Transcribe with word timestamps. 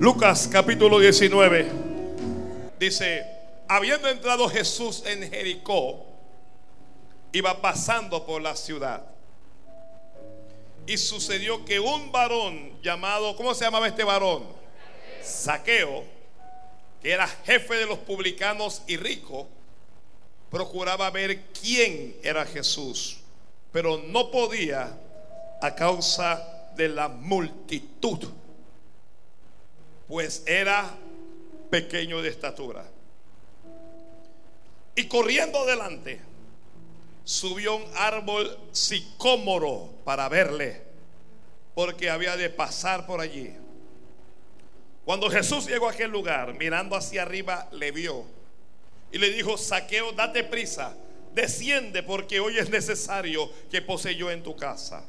Lucas 0.00 0.48
capítulo 0.50 1.00
19 1.00 1.68
dice, 2.78 3.26
habiendo 3.66 4.08
entrado 4.08 4.48
Jesús 4.48 5.02
en 5.04 5.28
Jericó, 5.28 6.06
iba 7.32 7.60
pasando 7.60 8.24
por 8.24 8.40
la 8.40 8.54
ciudad. 8.54 9.04
Y 10.86 10.96
sucedió 10.98 11.64
que 11.64 11.80
un 11.80 12.12
varón 12.12 12.80
llamado, 12.80 13.34
¿cómo 13.34 13.52
se 13.54 13.64
llamaba 13.64 13.88
este 13.88 14.04
varón? 14.04 14.44
Saqueo, 15.20 16.04
que 17.02 17.10
era 17.10 17.26
jefe 17.26 17.74
de 17.74 17.86
los 17.86 17.98
publicanos 17.98 18.82
y 18.86 18.96
rico, 18.96 19.48
procuraba 20.48 21.10
ver 21.10 21.46
quién 21.60 22.16
era 22.22 22.46
Jesús, 22.46 23.18
pero 23.72 23.98
no 23.98 24.30
podía 24.30 24.96
a 25.60 25.74
causa 25.74 26.70
de 26.76 26.88
la 26.88 27.08
multitud, 27.08 28.28
pues 30.08 30.42
era 30.46 30.96
pequeño 31.70 32.22
de 32.22 32.30
estatura. 32.30 32.84
Y 34.96 35.06
corriendo 35.06 35.60
adelante, 35.60 36.20
subió 37.22 37.76
un 37.76 37.84
árbol 37.94 38.58
sicómoro 38.72 39.90
para 40.04 40.28
verle, 40.28 40.82
porque 41.74 42.10
había 42.10 42.36
de 42.36 42.50
pasar 42.50 43.06
por 43.06 43.20
allí. 43.20 43.54
Cuando 45.04 45.30
Jesús 45.30 45.66
llegó 45.66 45.88
a 45.88 45.92
aquel 45.92 46.10
lugar, 46.10 46.54
mirando 46.54 46.96
hacia 46.96 47.22
arriba, 47.22 47.68
le 47.72 47.92
vio 47.92 48.24
y 49.10 49.18
le 49.18 49.30
dijo, 49.30 49.56
saqueo, 49.56 50.12
date 50.12 50.44
prisa, 50.44 50.96
desciende 51.34 52.02
porque 52.02 52.40
hoy 52.40 52.58
es 52.58 52.68
necesario 52.68 53.50
que 53.70 53.80
poseyó 53.80 54.30
en 54.30 54.42
tu 54.42 54.56
casa. 54.56 55.04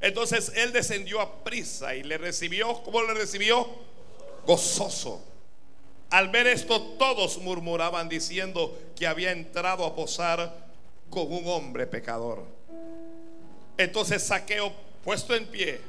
Entonces 0.00 0.52
él 0.54 0.72
descendió 0.72 1.20
a 1.20 1.44
prisa 1.44 1.94
y 1.94 2.02
le 2.02 2.18
recibió, 2.18 2.82
¿cómo 2.82 3.02
le 3.02 3.14
recibió? 3.14 3.68
Gozoso. 4.46 5.22
Al 6.10 6.28
ver 6.28 6.48
esto 6.48 6.80
todos 6.98 7.38
murmuraban 7.38 8.08
diciendo 8.08 8.76
que 8.96 9.06
había 9.06 9.30
entrado 9.30 9.84
a 9.84 9.94
posar 9.94 10.66
con 11.08 11.32
un 11.32 11.46
hombre 11.46 11.86
pecador. 11.86 12.44
Entonces 13.78 14.22
Saqueo, 14.24 14.72
puesto 15.04 15.34
en 15.34 15.46
pie, 15.46 15.80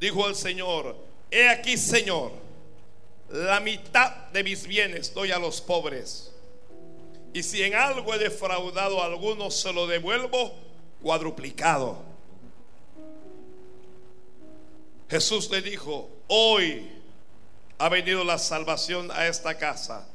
dijo 0.00 0.26
al 0.26 0.34
Señor, 0.34 0.96
he 1.30 1.48
aquí 1.48 1.76
Señor, 1.76 2.32
la 3.30 3.60
mitad 3.60 4.10
de 4.32 4.44
mis 4.44 4.66
bienes 4.66 5.14
doy 5.14 5.30
a 5.30 5.38
los 5.38 5.60
pobres. 5.60 6.32
Y 7.32 7.42
si 7.42 7.62
en 7.62 7.74
algo 7.74 8.12
he 8.12 8.18
defraudado 8.18 9.00
a 9.00 9.06
alguno, 9.06 9.50
se 9.50 9.72
lo 9.72 9.86
devuelvo 9.86 10.52
cuadruplicado. 11.00 11.96
Jesús 15.08 15.50
le 15.50 15.62
dijo, 15.62 16.10
hoy 16.28 17.01
ha 17.78 17.88
venido 17.88 18.24
la 18.24 18.38
salvación 18.38 19.10
a 19.12 19.26
esta 19.26 19.58
casa, 19.58 20.06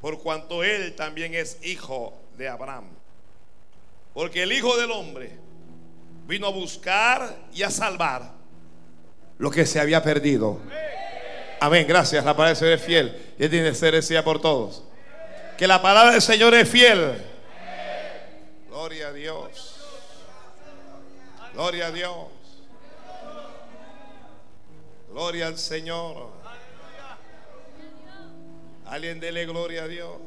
por 0.00 0.22
cuanto 0.22 0.62
él 0.64 0.94
también 0.94 1.34
es 1.34 1.58
hijo 1.62 2.14
de 2.36 2.48
Abraham. 2.48 2.88
Porque 4.14 4.42
el 4.42 4.52
Hijo 4.52 4.76
del 4.76 4.90
Hombre 4.90 5.30
vino 6.26 6.46
a 6.46 6.50
buscar 6.50 7.36
y 7.52 7.62
a 7.62 7.70
salvar 7.70 8.32
lo 9.38 9.50
que 9.50 9.66
se 9.66 9.80
había 9.80 10.02
perdido. 10.02 10.60
Amén, 11.60 11.86
gracias. 11.86 12.24
La 12.24 12.34
palabra 12.34 12.48
del 12.48 12.56
Señor 12.56 12.74
es 12.74 12.82
fiel 12.82 13.34
y 13.38 13.48
tiene 13.48 13.68
que 13.70 13.74
ser 13.74 13.94
decía 13.94 14.24
por 14.24 14.40
todos. 14.40 14.82
Que 15.56 15.66
la 15.66 15.80
palabra 15.80 16.12
del 16.12 16.22
Señor 16.22 16.54
es 16.54 16.68
fiel. 16.68 17.22
Gloria 18.68 19.08
a 19.08 19.12
Dios. 19.12 19.76
Gloria 21.52 21.86
a 21.86 21.90
Dios. 21.90 22.28
Gloria 25.10 25.46
al 25.48 25.58
Señor. 25.58 26.39
Alguien 28.90 29.20
dele 29.20 29.46
gloria 29.46 29.84
a 29.84 29.86
Dios. 29.86 30.18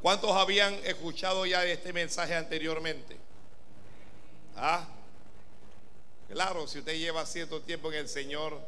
¿Cuántos 0.00 0.30
habían 0.30 0.72
escuchado 0.86 1.44
ya 1.44 1.62
este 1.66 1.92
mensaje 1.92 2.34
anteriormente? 2.34 3.18
Ah, 4.56 4.88
claro, 6.30 6.66
si 6.66 6.78
usted 6.78 6.96
lleva 6.96 7.26
cierto 7.26 7.60
tiempo 7.60 7.92
en 7.92 7.98
el 7.98 8.08
Señor, 8.08 8.58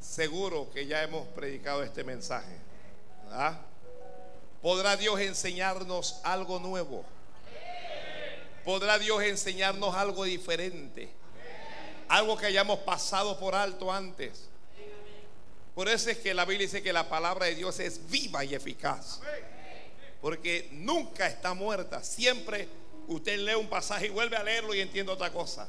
seguro 0.00 0.70
que 0.72 0.86
ya 0.86 1.02
hemos 1.02 1.28
predicado 1.28 1.82
este 1.82 2.04
mensaje. 2.04 2.56
¿Ah? 3.32 3.60
¿Podrá 4.62 4.96
Dios 4.96 5.20
enseñarnos 5.20 6.20
algo 6.24 6.58
nuevo? 6.58 7.04
¿Podrá 8.64 8.98
Dios 8.98 9.22
enseñarnos 9.24 9.94
algo 9.94 10.24
diferente? 10.24 11.10
Algo 12.08 12.36
que 12.36 12.46
hayamos 12.46 12.80
pasado 12.80 13.38
por 13.38 13.54
alto 13.54 13.92
antes. 13.92 14.48
Por 15.74 15.88
eso 15.88 16.08
es 16.08 16.18
que 16.18 16.32
la 16.32 16.44
Biblia 16.44 16.66
dice 16.66 16.82
que 16.82 16.92
la 16.92 17.08
palabra 17.08 17.46
de 17.46 17.54
Dios 17.54 17.78
es 17.80 18.08
viva 18.08 18.44
y 18.44 18.54
eficaz. 18.54 19.20
Porque 20.20 20.68
nunca 20.72 21.26
está 21.26 21.52
muerta. 21.52 22.02
Siempre 22.02 22.68
usted 23.08 23.38
lee 23.38 23.54
un 23.54 23.68
pasaje 23.68 24.06
y 24.06 24.10
vuelve 24.10 24.36
a 24.36 24.42
leerlo 24.42 24.74
y 24.74 24.80
entiende 24.80 25.12
otra 25.12 25.32
cosa. 25.32 25.68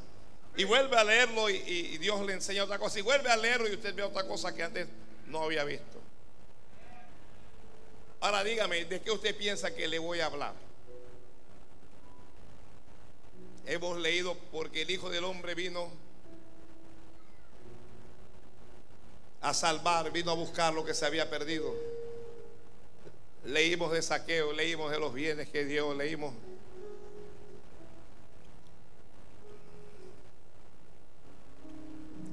Y 0.56 0.64
vuelve 0.64 0.97
a 0.97 1.03
leerlo 1.03 1.50
y, 1.50 1.97
Dios 1.97 2.26
le 2.26 2.34
enseña 2.34 2.64
otra 2.64 2.80
cosa. 2.80 3.00
Y 3.00 3.02
vuelve 3.02 3.30
a 3.30 3.38
leerlo 3.38 3.68
y 3.68 3.74
usted 3.74 3.94
ve 3.94 4.03
otra 4.03 4.26
cosa 4.26 4.56
que 4.56 4.64
antes 4.64 4.88
no 5.28 5.44
había 5.44 5.64
visto. 5.64 6.02
Ahora 8.20 8.44
dígame, 8.44 8.86
¿de 8.86 9.02
qué 9.02 9.12
usted 9.12 9.36
piensa 9.36 9.76
que 9.76 9.88
le 9.88 10.00
voy 10.00 10.22
a 10.22 10.26
hablar? 10.26 10.53
Hemos 13.66 13.97
leído 13.97 14.36
porque 14.52 14.84
el 14.84 14.90
Hijo 14.90 15.09
del 15.09 15.26
Hombre 15.26 15.53
vino 15.53 15.92
a 19.42 19.53
salvar, 19.53 20.12
vino 20.12 20.31
a 20.31 20.36
buscar 20.36 20.74
lo 20.74 20.84
que 20.84 20.94
se 20.94 21.06
había 21.06 21.30
perdido. 21.30 21.74
Leímos 23.46 23.92
de 23.92 24.02
saqueo, 24.02 24.52
leímos 24.52 24.92
de 24.92 25.00
los 25.00 25.14
bienes 25.14 25.48
que 25.50 25.66
dio, 25.66 25.94
leímos 25.94 26.34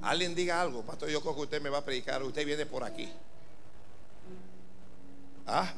Alguien 0.04 0.34
diga 0.34 0.60
algo, 0.60 0.82
pastor, 0.82 1.08
yo 1.08 1.22
creo 1.22 1.34
que 1.34 1.40
usted 1.40 1.62
me 1.62 1.70
va 1.70 1.78
a 1.78 1.84
predicar, 1.84 2.22
usted 2.22 2.44
viene 2.44 2.66
por 2.66 2.84
aquí. 2.84 3.10
¿Ah? 5.46 5.72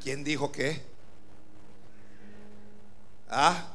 ¿Quién 0.00 0.22
dijo 0.22 0.52
qué? 0.52 0.80
¿Ah? 3.28 3.66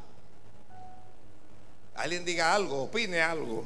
Alguien 1.96 2.24
diga 2.24 2.56
algo, 2.56 2.84
opine 2.84 3.22
algo. 3.22 3.66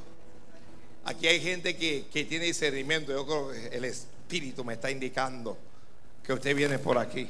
Aquí 1.04 1.28
hay 1.28 1.42
gente 1.42 1.76
que, 1.76 2.06
que 2.12 2.26
tiene 2.26 2.46
discernimiento. 2.46 3.12
Yo 3.12 3.26
creo 3.26 3.52
que 3.52 3.76
el 3.76 3.86
Espíritu 3.86 4.64
me 4.64 4.74
está 4.74 4.92
indicando 4.92 5.58
que 6.24 6.34
usted 6.34 6.56
viene 6.56 6.78
por 6.78 6.98
aquí. 6.98 7.30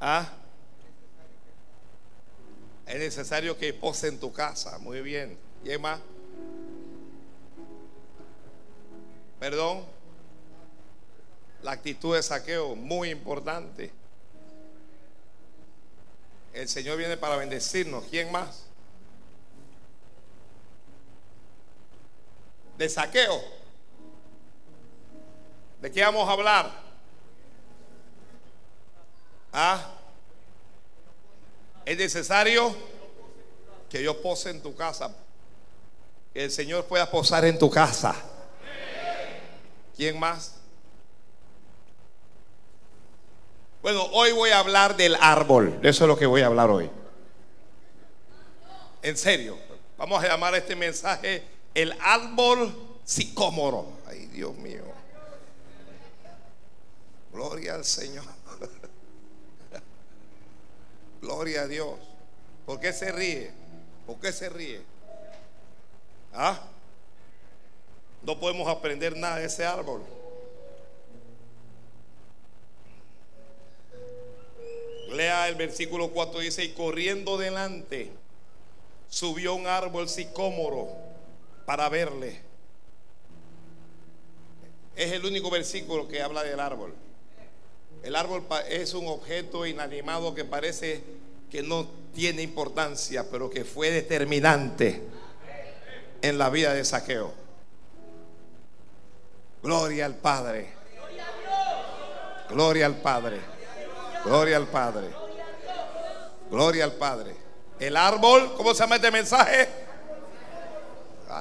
¿Ah? 0.00 0.30
Es 2.86 2.98
necesario 2.98 3.58
que 3.58 3.72
pose 3.72 4.08
en 4.08 4.20
tu 4.20 4.32
casa. 4.32 4.78
Muy 4.78 5.00
bien. 5.00 5.36
¿Y 5.64 5.76
más? 5.78 6.00
Perdón. 9.40 9.84
La 11.62 11.72
actitud 11.72 12.14
de 12.14 12.22
saqueo, 12.22 12.76
muy 12.76 13.10
importante. 13.10 13.90
El 16.52 16.68
Señor 16.68 16.98
viene 16.98 17.16
para 17.16 17.36
bendecirnos. 17.36 18.04
¿Quién 18.04 18.30
más? 18.30 18.65
De 22.76 22.88
saqueo. 22.88 23.42
¿De 25.80 25.90
qué 25.90 26.02
vamos 26.02 26.28
a 26.28 26.32
hablar? 26.32 26.70
¿Ah? 29.52 29.92
Es 31.84 31.96
necesario 31.96 32.74
que 33.88 34.02
yo 34.02 34.20
pose 34.20 34.50
en 34.50 34.62
tu 34.62 34.74
casa. 34.74 35.14
Que 36.34 36.44
el 36.44 36.50
Señor 36.50 36.84
pueda 36.86 37.10
posar 37.10 37.44
en 37.44 37.58
tu 37.58 37.70
casa. 37.70 38.14
¿Quién 39.96 40.18
más? 40.18 40.56
Bueno, 43.80 44.04
hoy 44.12 44.32
voy 44.32 44.50
a 44.50 44.58
hablar 44.58 44.96
del 44.96 45.14
árbol. 45.14 45.78
Eso 45.82 46.04
es 46.04 46.08
lo 46.08 46.18
que 46.18 46.26
voy 46.26 46.42
a 46.42 46.46
hablar 46.46 46.68
hoy. 46.70 46.90
En 49.00 49.16
serio. 49.16 49.56
Vamos 49.96 50.22
a 50.22 50.28
llamar 50.28 50.52
a 50.52 50.58
este 50.58 50.76
mensaje 50.76 51.42
el 51.76 51.94
árbol 52.00 52.74
sicómoro. 53.04 53.86
Ay, 54.06 54.26
Dios 54.32 54.56
mío. 54.56 54.82
Gloria 57.30 57.74
al 57.74 57.84
Señor. 57.84 58.24
Gloria 61.20 61.62
a 61.62 61.66
Dios. 61.66 61.98
¿Por 62.64 62.80
qué 62.80 62.94
se 62.94 63.12
ríe? 63.12 63.50
¿Por 64.06 64.18
qué 64.18 64.32
se 64.32 64.48
ríe? 64.48 64.80
¿Ah? 66.32 66.62
No 68.22 68.40
podemos 68.40 68.66
aprender 68.68 69.14
nada 69.14 69.36
de 69.36 69.44
ese 69.44 69.66
árbol. 69.66 70.02
Lea 75.10 75.46
el 75.48 75.56
versículo 75.56 76.10
4, 76.10 76.40
dice, 76.40 76.64
y 76.64 76.72
corriendo 76.72 77.36
delante, 77.36 78.10
subió 79.10 79.54
un 79.54 79.66
árbol 79.66 80.08
sicómoro 80.08 81.05
para 81.66 81.88
verle. 81.88 82.40
Es 84.94 85.12
el 85.12 85.26
único 85.26 85.50
versículo 85.50 86.08
que 86.08 86.22
habla 86.22 86.42
del 86.42 86.58
árbol. 86.58 86.94
El 88.02 88.16
árbol 88.16 88.44
es 88.70 88.94
un 88.94 89.06
objeto 89.08 89.66
inanimado 89.66 90.34
que 90.34 90.44
parece 90.44 91.02
que 91.50 91.62
no 91.62 91.88
tiene 92.14 92.42
importancia, 92.42 93.28
pero 93.30 93.50
que 93.50 93.64
fue 93.64 93.90
determinante 93.90 95.02
en 96.22 96.38
la 96.38 96.48
vida 96.48 96.72
de 96.72 96.84
Saqueo. 96.84 97.34
Gloria 99.62 100.06
al 100.06 100.14
Padre. 100.14 100.72
Gloria 102.48 102.86
al 102.86 102.96
Padre. 102.96 103.40
Gloria 104.24 104.56
al 104.56 104.66
Padre. 104.68 105.08
Gloria 106.50 106.84
al 106.84 106.92
Padre. 106.92 107.34
El 107.80 107.96
árbol, 107.96 108.54
¿cómo 108.56 108.72
se 108.72 108.80
llama 108.80 108.96
este 108.96 109.10
mensaje? 109.10 109.85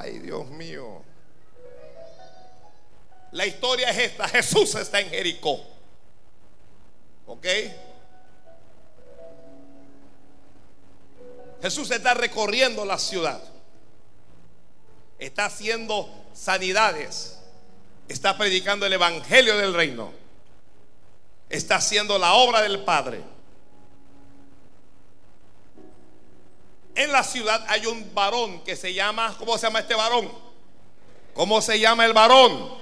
Ay, 0.01 0.19
Dios 0.19 0.49
mío. 0.49 1.03
La 3.31 3.45
historia 3.45 3.89
es 3.91 3.97
esta. 4.11 4.27
Jesús 4.27 4.75
está 4.75 4.99
en 4.99 5.09
Jericó. 5.09 5.61
¿Ok? 7.27 7.45
Jesús 11.61 11.89
está 11.91 12.13
recorriendo 12.13 12.83
la 12.85 12.97
ciudad. 12.97 13.41
Está 15.17 15.45
haciendo 15.45 16.09
sanidades. 16.33 17.39
Está 18.09 18.37
predicando 18.37 18.85
el 18.85 18.93
evangelio 18.93 19.57
del 19.57 19.73
reino. 19.73 20.11
Está 21.49 21.77
haciendo 21.77 22.19
la 22.19 22.33
obra 22.33 22.61
del 22.61 22.83
Padre. 22.83 23.23
En 26.95 27.11
la 27.11 27.23
ciudad 27.23 27.63
hay 27.67 27.85
un 27.85 28.13
varón 28.15 28.63
que 28.63 28.77
se 28.77 28.93
llama, 28.93 29.35
¿cómo 29.37 29.57
se 29.57 29.67
llama 29.67 29.79
este 29.79 29.95
varón? 29.95 30.31
¿Cómo 31.33 31.61
se 31.61 31.77
llama 31.77 32.05
el 32.05 32.13
varón? 32.13 32.73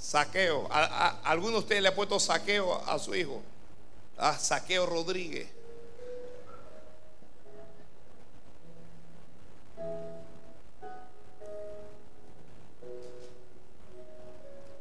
Saqueo. 0.00 0.68
¿A, 0.70 1.20
alguno 1.24 1.54
de 1.54 1.58
ustedes 1.58 1.82
le 1.82 1.88
ha 1.88 1.94
puesto 1.94 2.20
saqueo 2.20 2.80
a 2.86 2.98
su 3.00 3.16
hijo? 3.16 3.42
A 4.16 4.30
ah, 4.30 4.38
Saqueo 4.38 4.86
Rodríguez. 4.86 5.48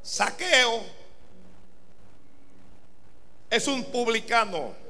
Saqueo 0.03 0.83
es 3.49 3.67
un 3.67 3.83
publicano. 3.85 4.86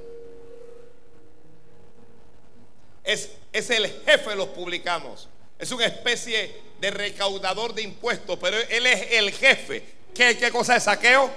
Es, 3.07 3.29
es, 3.53 3.69
el 3.69 3.87
jefe 3.87 4.31
de 4.31 4.35
los 4.35 4.49
publicanos. 4.49 5.29
Es 5.57 5.71
una 5.71 5.85
especie 5.85 6.53
de 6.81 6.91
recaudador 6.91 7.73
de 7.73 7.81
impuestos, 7.81 8.37
pero 8.39 8.57
él 8.57 8.85
es 8.85 9.11
el 9.11 9.31
jefe. 9.31 9.83
¿Qué, 10.13 10.37
qué 10.37 10.51
cosa 10.51 10.75
es 10.75 10.83
saqueo? 10.83 11.31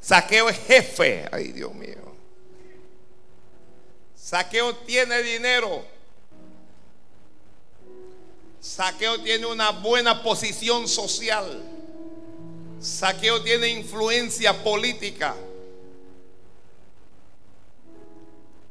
Saqueo 0.00 0.48
es 0.48 0.56
jefe. 0.66 1.26
Ay, 1.32 1.50
Dios 1.50 1.74
mío. 1.74 2.14
Saqueo 4.14 4.76
tiene 4.76 5.20
dinero. 5.22 5.84
Saqueo 8.60 9.20
tiene 9.22 9.46
una 9.46 9.70
buena 9.70 10.22
posición 10.22 10.86
social. 10.86 11.62
Saqueo 12.80 13.42
tiene 13.42 13.68
influencia 13.68 14.62
política. 14.62 15.34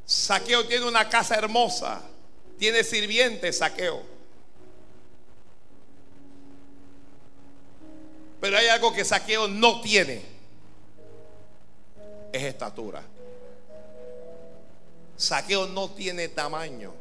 Saqueo 0.05 0.65
tiene 0.67 0.85
una 0.85 1.07
casa 1.09 1.35
hermosa. 1.35 2.01
Tiene 2.57 2.83
sirvientes, 2.83 3.57
saqueo. 3.57 4.01
Pero 8.39 8.57
hay 8.57 8.67
algo 8.67 8.93
que 8.93 9.03
saqueo 9.03 9.47
no 9.47 9.81
tiene. 9.81 10.21
Es 12.31 12.43
estatura. 12.43 13.03
Saqueo 15.17 15.67
no 15.67 15.89
tiene 15.89 16.27
tamaño. 16.27 16.93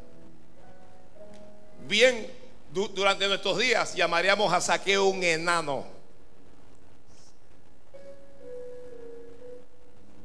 Bien, 1.87 2.31
durante 2.71 3.27
nuestros 3.27 3.57
días 3.59 3.93
llamaríamos 3.93 4.51
a 4.51 4.59
saqueo 4.59 5.05
un 5.05 5.23
enano. 5.23 5.95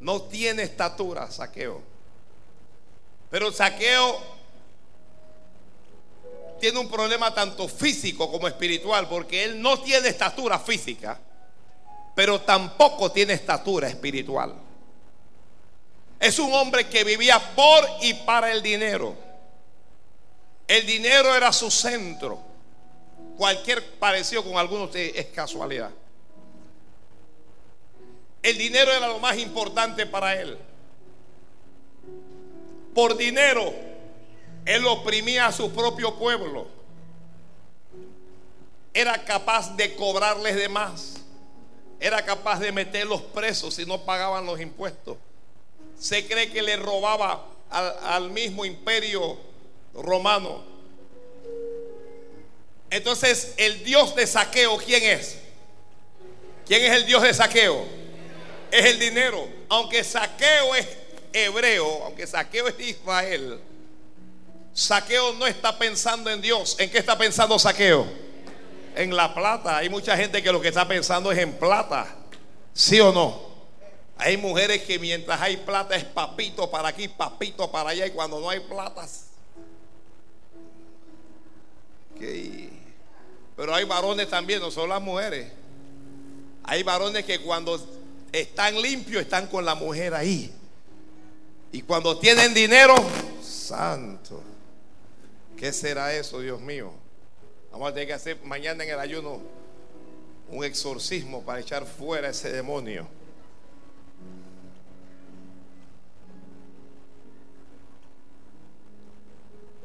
no 0.01 0.23
tiene 0.23 0.63
estatura, 0.63 1.31
saqueo. 1.31 1.83
Pero 3.31 3.53
saqueo 3.53 4.21
tiene 6.61 6.79
un 6.79 6.91
problema 6.91 7.33
tanto 7.33 7.67
físico 7.69 8.31
como 8.31 8.47
espiritual, 8.47 9.09
porque 9.09 9.45
él 9.45 9.61
no 9.61 9.81
tiene 9.81 10.09
estatura 10.09 10.59
física, 10.59 11.19
pero 12.15 12.41
tampoco 12.43 13.11
tiene 13.11 13.33
estatura 13.33 13.89
espiritual. 13.89 14.55
Es 16.19 16.39
un 16.39 16.53
hombre 16.53 16.87
que 16.89 17.03
vivía 17.03 17.41
por 17.55 17.89
y 18.03 18.13
para 18.13 18.53
el 18.53 18.63
dinero. 18.63 19.17
El 20.69 20.87
dinero 20.87 21.35
era 21.35 21.53
su 21.53 21.71
centro. 21.71 22.39
Cualquier 23.39 23.99
parecido 23.99 24.45
con 24.45 24.59
algunos 24.59 24.95
es 24.95 25.27
casualidad. 25.27 25.91
El 28.43 28.59
dinero 28.59 28.93
era 28.93 29.09
lo 29.09 29.19
más 29.19 29.39
importante 29.39 30.05
para 30.05 30.39
él. 30.39 30.59
Por 32.95 33.17
dinero, 33.17 33.73
él 34.65 34.87
oprimía 34.87 35.47
a 35.47 35.53
su 35.53 35.71
propio 35.73 36.15
pueblo. 36.17 36.67
Era 38.93 39.25
capaz 39.25 39.77
de 39.77 39.95
cobrarles 39.95 40.57
de 40.57 40.69
más. 40.69 41.17
Era 42.01 42.25
capaz 42.25 42.59
de 42.61 42.73
meterlos 42.73 43.23
presos 43.23 43.75
si 43.75 43.87
no 43.87 44.05
pagaban 44.05 44.47
los 44.47 44.61
impuestos. 44.61 45.17
Se 45.99 46.27
cree 46.27 46.51
que 46.51 46.63
le 46.63 46.77
robaba 46.77 47.47
al, 47.69 47.95
al 48.03 48.31
mismo 48.31 48.65
imperio 48.65 49.39
romano. 49.95 50.65
Entonces, 52.89 53.55
el 53.57 53.85
Dios 53.85 54.17
de 54.17 54.27
saqueo, 54.27 54.77
¿quién 54.79 55.05
es? 55.05 55.39
¿Quién 56.67 56.85
es 56.85 56.93
el 56.93 57.07
Dios 57.07 57.23
de 57.23 57.35
saqueo? 57.35 58.01
es 58.71 58.87
el 58.87 58.99
dinero. 58.99 59.49
Aunque 59.69 60.05
saqueo 60.05 60.75
es 60.75 60.87
hebreo, 61.33 62.05
aunque 62.05 62.27
saqueo 62.27 62.69
es 62.69 62.81
Israel, 62.81 63.61
saqueo 64.73 65.33
no 65.35 65.47
está 65.47 65.79
pensando 65.79 66.31
en 66.31 66.41
Dios. 66.41 66.77
¿En 66.79 66.91
qué 66.91 66.99
está 66.99 67.17
pensando 67.17 67.59
saqueo? 67.59 68.07
En 68.97 69.15
la 69.15 69.35
plata. 69.35 69.79
Hay 69.79 69.89
mucha 69.89 70.17
gente 70.17 70.43
que 70.43 70.53
lo 70.53 70.61
que 70.61 70.69
está 70.69 70.87
pensando 70.87 71.31
es 71.33 71.39
en 71.39 71.53
plata. 71.53 72.15
¿Sí 72.73 73.01
o 73.01 73.13
no? 73.13 73.51
Hay 74.17 74.37
mujeres 74.37 74.83
que 74.83 74.99
mientras 74.99 75.41
hay 75.41 75.57
plata 75.57 75.97
es 75.97 76.05
papito 76.05 76.71
para 76.71 76.89
aquí, 76.89 77.09
papito 77.09 77.71
para 77.71 77.91
allá 77.91 78.07
y 78.07 78.11
cuando 78.11 78.39
no 78.39 78.51
hay 78.51 78.61
platas. 78.61 79.27
Pero 83.57 83.75
hay 83.75 83.85
varones 83.85 84.29
también, 84.29 84.61
no 84.61 84.71
son 84.71 84.91
las 84.91 85.01
mujeres. 85.01 85.51
Hay 86.65 86.83
varones 86.83 87.25
que 87.25 87.41
cuando 87.41 87.81
están 88.31 88.81
limpios, 88.81 89.23
están 89.23 89.47
con 89.47 89.65
la 89.65 89.75
mujer 89.75 90.15
ahí. 90.15 90.53
Y 91.73 91.83
cuando 91.83 92.19
tienen 92.19 92.53
dinero, 92.53 92.95
santo, 93.43 94.43
¿qué 95.57 95.73
será 95.73 96.13
eso, 96.15 96.41
Dios 96.41 96.61
mío? 96.61 96.93
Vamos 97.71 97.91
a 97.91 97.95
tener 97.95 98.09
que 98.09 98.15
hacer 98.15 98.43
mañana 98.43 98.83
en 98.85 98.91
el 98.91 98.99
ayuno 98.99 99.41
un 100.49 100.65
exorcismo 100.65 101.43
para 101.43 101.61
echar 101.61 101.87
fuera 101.87 102.31
ese 102.31 102.51
demonio. 102.51 103.07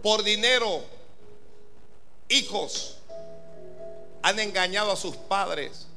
Por 0.02 0.24
dinero, 0.24 0.84
hijos 2.30 3.00
han 4.22 4.40
engañado 4.40 4.92
a 4.92 4.96
sus 4.96 5.16
padres 5.16 5.88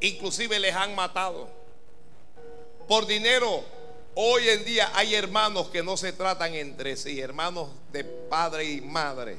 Inclusive 0.00 0.58
les 0.58 0.74
han 0.74 0.94
matado. 0.94 1.48
Por 2.88 3.06
dinero, 3.06 3.62
hoy 4.14 4.48
en 4.48 4.64
día 4.64 4.90
hay 4.94 5.14
hermanos 5.14 5.68
que 5.68 5.82
no 5.82 5.96
se 5.96 6.12
tratan 6.12 6.54
entre 6.54 6.96
sí, 6.96 7.20
hermanos 7.20 7.68
de 7.92 8.04
padre 8.04 8.64
y 8.64 8.80
madre. 8.80 9.38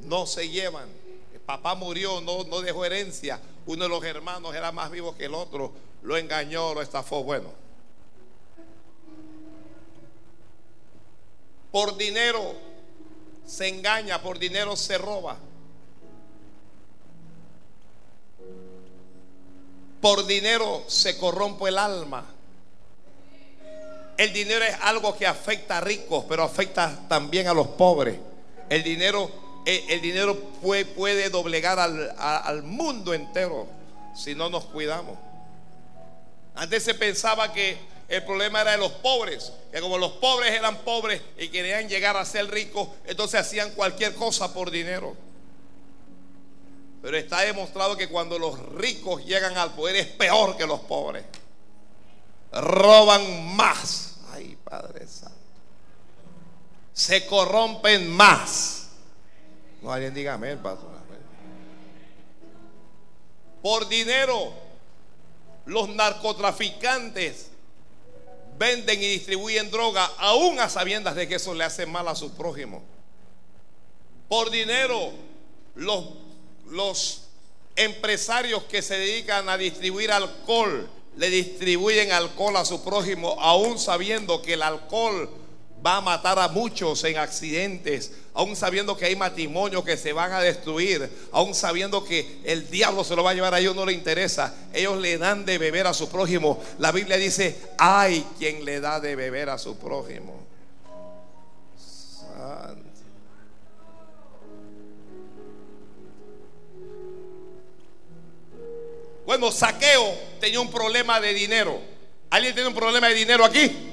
No 0.00 0.26
se 0.26 0.48
llevan. 0.48 0.88
El 1.32 1.40
papá 1.40 1.74
murió, 1.74 2.20
no, 2.20 2.44
no 2.44 2.60
dejó 2.60 2.84
herencia. 2.84 3.40
Uno 3.66 3.84
de 3.84 3.88
los 3.88 4.04
hermanos 4.04 4.54
era 4.54 4.72
más 4.72 4.90
vivo 4.90 5.16
que 5.16 5.26
el 5.26 5.34
otro. 5.34 5.72
Lo 6.02 6.16
engañó, 6.16 6.74
lo 6.74 6.82
estafó. 6.82 7.22
Bueno. 7.22 7.50
Por 11.70 11.96
dinero 11.96 12.54
se 13.46 13.68
engaña, 13.68 14.22
por 14.22 14.38
dinero 14.38 14.76
se 14.76 14.98
roba. 14.98 15.36
Por 20.00 20.26
dinero 20.26 20.84
se 20.86 21.18
corrompe 21.18 21.68
el 21.68 21.78
alma. 21.78 22.33
El 24.16 24.32
dinero 24.32 24.64
es 24.64 24.76
algo 24.82 25.16
que 25.16 25.26
afecta 25.26 25.78
a 25.78 25.80
ricos, 25.80 26.24
pero 26.28 26.44
afecta 26.44 26.96
también 27.08 27.48
a 27.48 27.54
los 27.54 27.68
pobres. 27.68 28.18
El 28.68 28.82
dinero, 28.82 29.30
eh, 29.66 29.84
el, 29.88 30.00
dinero 30.00 30.38
puede, 30.62 31.30
doblegar 31.30 31.78
al, 31.78 32.14
al 32.16 32.62
mundo 32.62 33.12
entero 33.12 33.66
si 34.14 34.34
no 34.34 34.48
nos 34.48 34.66
cuidamos. 34.66 35.18
Antes 36.54 36.84
se 36.84 36.94
pensaba 36.94 37.52
que 37.52 37.76
el 38.08 38.22
problema 38.24 38.60
era 38.60 38.72
de 38.72 38.78
los 38.78 38.92
pobres, 38.92 39.52
que 39.72 39.80
como 39.80 39.98
los 39.98 40.12
pobres 40.12 40.52
eran 40.52 40.78
pobres 40.78 41.20
y 41.38 41.48
querían 41.48 41.88
llegar 41.88 42.16
a 42.16 42.24
ser 42.24 42.48
ricos, 42.50 42.88
entonces 43.06 43.40
hacían 43.40 43.72
cualquier 43.72 44.14
cosa 44.14 44.52
por 44.54 44.70
dinero. 44.70 45.16
Pero 47.02 47.16
está 47.16 47.40
demostrado 47.40 47.96
que 47.96 48.08
cuando 48.08 48.38
los 48.38 48.58
ricos 48.74 49.24
llegan 49.24 49.56
al 49.58 49.74
poder 49.74 49.96
es 49.96 50.06
peor 50.06 50.56
que 50.56 50.66
los 50.66 50.80
pobres. 50.80 51.24
Roban 52.54 53.54
más. 53.56 54.16
Ay, 54.32 54.56
Padre 54.64 55.06
Santo. 55.06 55.36
Se 56.92 57.26
corrompen 57.26 58.10
más. 58.10 58.88
No 59.82 59.92
alguien 59.92 60.14
diga 60.14 60.34
amén, 60.34 60.58
pastor. 60.62 60.94
Por 63.64 63.88
dinero, 63.88 64.52
los 65.64 65.88
narcotraficantes 65.88 67.48
venden 68.58 69.02
y 69.02 69.06
distribuyen 69.06 69.70
droga 69.70 70.04
aún 70.18 70.60
a 70.60 70.68
sabiendas 70.68 71.14
de 71.14 71.26
que 71.26 71.36
eso 71.36 71.54
le 71.54 71.64
hace 71.64 71.86
mal 71.86 72.06
a 72.08 72.14
su 72.14 72.34
prójimo. 72.34 72.82
Por 74.28 74.50
dinero, 74.50 75.12
los, 75.76 76.04
los 76.66 77.22
empresarios 77.74 78.64
que 78.64 78.82
se 78.82 78.98
dedican 78.98 79.48
a 79.48 79.56
distribuir 79.56 80.12
alcohol 80.12 80.86
le 81.16 81.30
distribuyen 81.30 82.12
alcohol 82.12 82.56
a 82.56 82.64
su 82.64 82.82
prójimo, 82.82 83.36
aún 83.40 83.78
sabiendo 83.78 84.42
que 84.42 84.54
el 84.54 84.62
alcohol 84.62 85.28
va 85.84 85.96
a 85.96 86.00
matar 86.00 86.38
a 86.38 86.48
muchos 86.48 87.04
en 87.04 87.18
accidentes, 87.18 88.12
aún 88.32 88.56
sabiendo 88.56 88.96
que 88.96 89.04
hay 89.04 89.16
matrimonios 89.16 89.84
que 89.84 89.96
se 89.96 90.12
van 90.12 90.32
a 90.32 90.40
destruir, 90.40 91.10
aún 91.30 91.54
sabiendo 91.54 92.04
que 92.04 92.40
el 92.44 92.70
diablo 92.70 93.04
se 93.04 93.14
lo 93.14 93.22
va 93.22 93.30
a 93.30 93.34
llevar 93.34 93.54
a 93.54 93.60
ellos, 93.60 93.76
no 93.76 93.84
le 93.84 93.92
interesa. 93.92 94.54
Ellos 94.72 94.98
le 94.98 95.18
dan 95.18 95.44
de 95.44 95.58
beber 95.58 95.86
a 95.86 95.94
su 95.94 96.08
prójimo. 96.08 96.60
La 96.78 96.90
Biblia 96.90 97.16
dice, 97.16 97.56
hay 97.78 98.26
quien 98.38 98.64
le 98.64 98.80
da 98.80 98.98
de 98.98 99.14
beber 99.14 99.50
a 99.50 99.58
su 99.58 99.76
prójimo. 99.76 100.42
Bueno, 109.26 109.50
saqueo 109.50 110.14
tenía 110.40 110.60
un 110.60 110.70
problema 110.70 111.20
de 111.20 111.32
dinero. 111.32 111.80
¿Alguien 112.30 112.54
tiene 112.54 112.68
un 112.68 112.74
problema 112.74 113.08
de 113.08 113.14
dinero 113.14 113.44
aquí? 113.44 113.92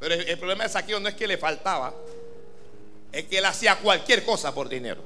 Pero 0.00 0.14
el, 0.14 0.38
problema 0.38 0.64
de 0.64 0.70
Saqueo 0.70 0.98
no 0.98 1.10
es 1.10 1.14
que 1.14 1.26
le 1.26 1.36
faltaba, 1.36 1.94
es 3.12 3.26
que 3.26 3.36
él 3.36 3.44
hacía 3.44 3.76
cualquier 3.76 4.24
cosa 4.24 4.52
por 4.52 4.66
dinero. 4.66 5.02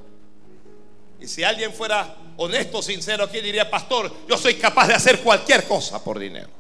Y 1.21 1.27
si 1.27 1.43
alguien 1.43 1.73
fuera 1.73 2.17
honesto, 2.37 2.81
sincero 2.81 3.25
aquí, 3.25 3.41
diría, 3.41 3.69
pastor, 3.69 4.13
yo 4.29 4.39
soy 4.39 4.55
capaz 4.55 4.87
de 4.87 4.95
hacer 4.95 5.21
cualquier 5.21 5.65
cosa 5.65 6.03
por 6.03 6.19
dinero. 6.19 6.51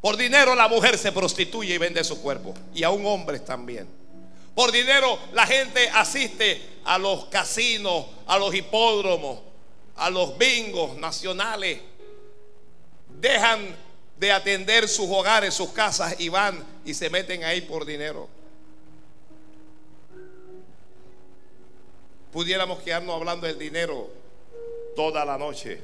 Por 0.00 0.16
dinero 0.16 0.56
la 0.56 0.66
mujer 0.66 0.98
se 0.98 1.12
prostituye 1.12 1.74
y 1.74 1.78
vende 1.78 2.02
su 2.02 2.20
cuerpo. 2.20 2.54
Y 2.74 2.82
aún 2.82 3.06
hombres 3.06 3.44
también. 3.44 3.86
Por 4.54 4.72
dinero 4.72 5.16
la 5.32 5.46
gente 5.46 5.88
asiste 5.90 6.60
a 6.84 6.98
los 6.98 7.26
casinos, 7.26 8.06
a 8.26 8.36
los 8.36 8.52
hipódromos, 8.52 9.38
a 10.00 10.08
los 10.08 10.36
bingos 10.38 10.96
nacionales. 10.96 11.78
Dejan 13.20 13.76
de 14.18 14.32
atender 14.32 14.88
sus 14.88 15.08
hogares, 15.10 15.54
sus 15.54 15.70
casas 15.70 16.16
y 16.18 16.28
van 16.28 16.64
y 16.84 16.94
se 16.94 17.10
meten 17.10 17.44
ahí 17.44 17.60
por 17.60 17.84
dinero. 17.84 18.28
Pudiéramos 22.32 22.80
quedarnos 22.80 23.14
hablando 23.14 23.46
del 23.46 23.58
dinero 23.58 24.10
toda 24.96 25.24
la 25.24 25.36
noche. 25.36 25.80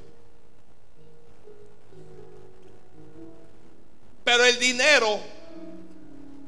Pero 4.24 4.44
el 4.44 4.58
dinero, 4.58 5.20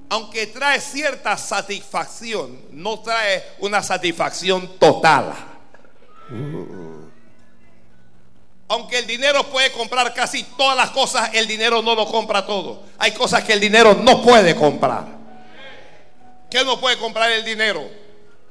aunque 0.09 0.47
trae 0.47 0.81
cierta 0.81 1.37
satisfacción, 1.37 2.61
no 2.71 3.01
trae 3.01 3.45
una 3.59 3.83
satisfacción 3.83 4.79
total. 4.79 5.48
Aunque 8.69 8.99
el 8.99 9.07
dinero 9.07 9.45
puede 9.45 9.73
comprar 9.73 10.13
casi 10.13 10.43
todas 10.43 10.77
las 10.77 10.91
cosas, 10.91 11.31
el 11.33 11.47
dinero 11.47 11.81
no 11.81 11.95
lo 11.95 12.07
compra 12.07 12.45
todo. 12.45 12.83
Hay 12.99 13.13
cosas 13.13 13.43
que 13.43 13.55
el 13.55 13.61
dinero 13.61 13.95
no 13.95 14.23
puede 14.23 14.55
comprar. 14.55 15.07
¿Qué 16.51 16.63
no 16.65 16.79
puede 16.79 16.99
comprar 16.99 17.31
el 17.33 17.45
dinero? 17.45 17.89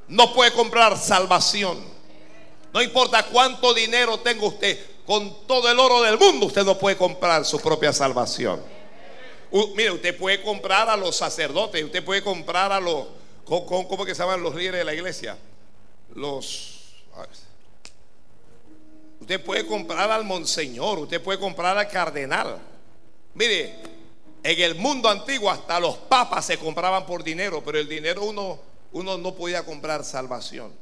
No 0.08 0.32
puede 0.34 0.52
comprar 0.52 0.96
salvación. 0.98 1.78
No 2.72 2.82
importa 2.82 3.24
cuánto 3.26 3.72
dinero 3.74 4.18
tenga 4.18 4.44
usted, 4.44 4.78
con 5.06 5.46
todo 5.46 5.70
el 5.70 5.78
oro 5.78 6.02
del 6.02 6.18
mundo 6.18 6.46
usted 6.46 6.64
no 6.64 6.76
puede 6.76 6.96
comprar 6.96 7.44
su 7.44 7.58
propia 7.60 7.92
salvación. 7.92 8.62
mire, 9.74 9.92
usted 9.92 10.16
puede 10.16 10.42
comprar 10.42 10.90
a 10.90 10.96
los 10.96 11.16
sacerdotes, 11.16 11.82
usted 11.82 12.04
puede 12.04 12.22
comprar 12.22 12.72
a 12.72 12.80
los, 12.80 13.06
¿cómo, 13.44 14.04
que 14.04 14.14
se 14.14 14.22
llaman 14.22 14.42
los 14.42 14.54
líderes 14.54 14.80
de 14.80 14.84
la 14.84 14.94
iglesia? 14.94 15.38
Los... 16.14 16.74
Usted 19.28 19.44
puede 19.44 19.66
comprar 19.66 20.10
al 20.10 20.24
monseñor, 20.24 21.00
usted 21.00 21.22
puede 21.22 21.38
comprar 21.38 21.76
al 21.76 21.86
cardenal. 21.88 22.58
Mire, 23.34 23.76
en 24.42 24.58
el 24.58 24.74
mundo 24.76 25.06
antiguo 25.06 25.50
hasta 25.50 25.78
los 25.78 25.98
papas 25.98 26.46
se 26.46 26.56
compraban 26.56 27.04
por 27.04 27.22
dinero, 27.22 27.62
pero 27.62 27.78
el 27.78 27.86
dinero 27.86 28.24
uno, 28.24 28.58
uno 28.92 29.18
no 29.18 29.34
podía 29.34 29.66
comprar 29.66 30.02
salvación. 30.02 30.72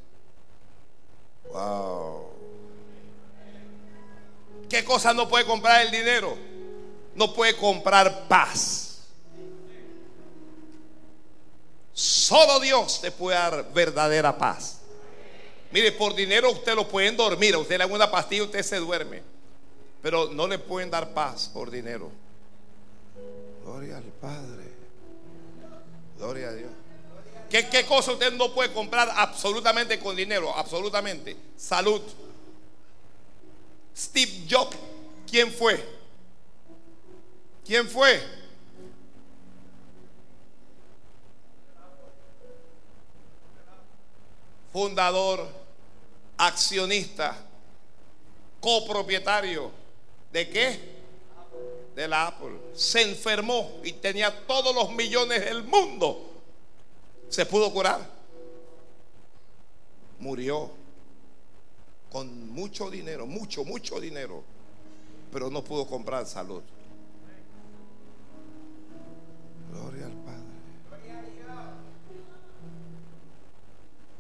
Wow. 1.51 2.29
¿Qué 4.71 4.85
cosa 4.85 5.13
no 5.13 5.29
puede 5.29 5.45
comprar 5.45 5.85
el 5.85 5.91
dinero? 5.91 6.39
No 7.17 7.35
puede 7.35 7.57
comprar 7.57 8.29
paz. 8.29 9.09
Solo 11.93 12.61
Dios 12.61 13.01
te 13.01 13.11
puede 13.11 13.37
dar 13.37 13.73
verdadera 13.73 14.39
paz. 14.39 14.76
Mire, 15.71 15.93
por 15.93 16.15
dinero 16.15 16.51
usted 16.51 16.75
lo 16.75 16.89
pueden 16.89 17.17
dormir, 17.17 17.55
a 17.55 17.59
usted 17.59 17.77
le 17.79 17.85
dan 17.85 17.93
una 17.93 18.11
pastilla 18.11 18.45
usted 18.45 18.63
se 18.63 18.77
duerme. 18.77 19.23
Pero 20.03 20.29
no 20.33 20.47
le 20.47 20.59
pueden 20.59 20.91
dar 20.91 21.13
paz 21.13 21.51
por 21.53 21.71
dinero. 21.71 22.11
Gloria 23.65 23.97
al 23.97 24.05
Padre. 24.05 24.65
Gloria 26.19 26.49
a 26.49 26.53
Dios. 26.53 26.71
¿Qué, 27.51 27.69
¿Qué, 27.69 27.85
cosa 27.85 28.13
usted 28.13 28.33
no 28.33 28.53
puede 28.55 28.73
comprar 28.73 29.13
absolutamente 29.17 29.99
con 29.99 30.17
dinero? 30.17 30.55
Absolutamente. 30.57 31.37
Salud. 31.57 32.01
Steve 33.97 34.47
Jobs, 34.49 34.77
¿quién 35.29 35.53
fue? 35.53 35.83
¿Quién 37.65 37.89
fue? 37.89 38.21
Fundador 44.77 45.49
accionista, 46.37 47.35
copropietario. 48.61 49.71
¿De 50.31 50.51
qué? 50.51 50.79
De 51.95 52.07
la 52.07 52.27
Apple. 52.27 52.59
Se 52.75 53.01
enfermó 53.01 53.81
y 53.83 53.93
tenía 53.93 54.47
todos 54.47 54.75
los 54.75 54.93
millones 54.93 55.47
del 55.47 55.65
mundo. 55.65 56.31
Se 57.31 57.47
pudo 57.47 57.73
curar. 57.73 58.07
Murió 60.19 60.71
con 62.13 62.51
mucho 62.51 62.91
dinero, 62.91 63.27
mucho, 63.27 63.65
mucho 63.65 63.99
dinero, 63.99 64.45
pero 65.33 65.49
no 65.49 65.65
pudo 65.65 65.87
comprar 65.87 66.27
salud. 66.27 66.63
Gloria 69.73 70.05
al 70.05 70.26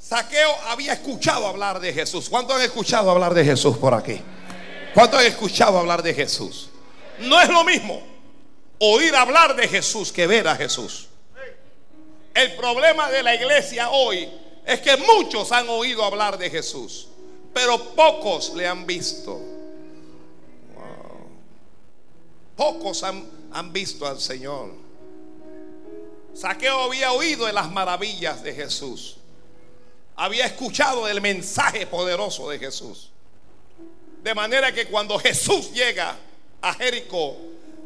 Saqueo 0.08 0.54
había 0.68 0.92
escuchado 0.92 1.48
hablar 1.48 1.80
de 1.80 1.92
Jesús. 1.92 2.28
¿Cuántos 2.28 2.54
han 2.54 2.62
escuchado 2.62 3.10
hablar 3.10 3.34
de 3.34 3.44
Jesús 3.44 3.76
por 3.76 3.92
aquí? 3.92 4.22
¿Cuántos 4.94 5.18
han 5.18 5.26
escuchado 5.26 5.78
hablar 5.78 6.00
de 6.00 6.14
Jesús? 6.14 6.68
No 7.18 7.40
es 7.40 7.48
lo 7.48 7.64
mismo 7.64 8.00
oír 8.78 9.12
hablar 9.16 9.56
de 9.56 9.66
Jesús 9.66 10.12
que 10.12 10.28
ver 10.28 10.46
a 10.46 10.54
Jesús. 10.54 11.08
El 12.34 12.54
problema 12.54 13.10
de 13.10 13.24
la 13.24 13.34
iglesia 13.34 13.90
hoy 13.90 14.30
es 14.64 14.80
que 14.80 14.96
muchos 14.96 15.50
han 15.50 15.68
oído 15.68 16.04
hablar 16.04 16.38
de 16.38 16.50
Jesús, 16.50 17.08
pero 17.52 17.76
pocos 17.96 18.54
le 18.54 18.68
han 18.68 18.86
visto. 18.86 19.40
Pocos 22.54 23.02
han, 23.02 23.28
han 23.50 23.72
visto 23.72 24.06
al 24.06 24.20
Señor. 24.20 24.70
Saqueo 26.32 26.82
había 26.82 27.10
oído 27.10 27.46
de 27.46 27.52
las 27.52 27.68
maravillas 27.72 28.44
de 28.44 28.54
Jesús 28.54 29.15
había 30.16 30.46
escuchado 30.46 31.06
el 31.06 31.20
mensaje 31.20 31.86
poderoso 31.86 32.48
de 32.48 32.58
Jesús. 32.58 33.10
De 34.22 34.34
manera 34.34 34.72
que 34.72 34.86
cuando 34.86 35.18
Jesús 35.18 35.72
llega 35.72 36.16
a 36.60 36.74
Jericó, 36.74 37.36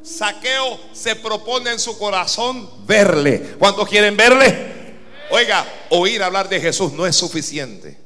Saqueo 0.03 0.81
se 0.93 1.17
propone 1.17 1.73
en 1.73 1.79
su 1.79 1.99
corazón 1.99 2.87
verle. 2.87 3.57
¿Cuántos 3.59 3.89
quieren 3.89 4.17
verle? 4.17 4.95
Oiga, 5.31 5.67
oír 5.91 6.23
hablar 6.23 6.49
de 6.49 6.61
Jesús 6.61 6.93
no 6.93 7.07
es 7.07 7.17
suficiente. 7.17 7.99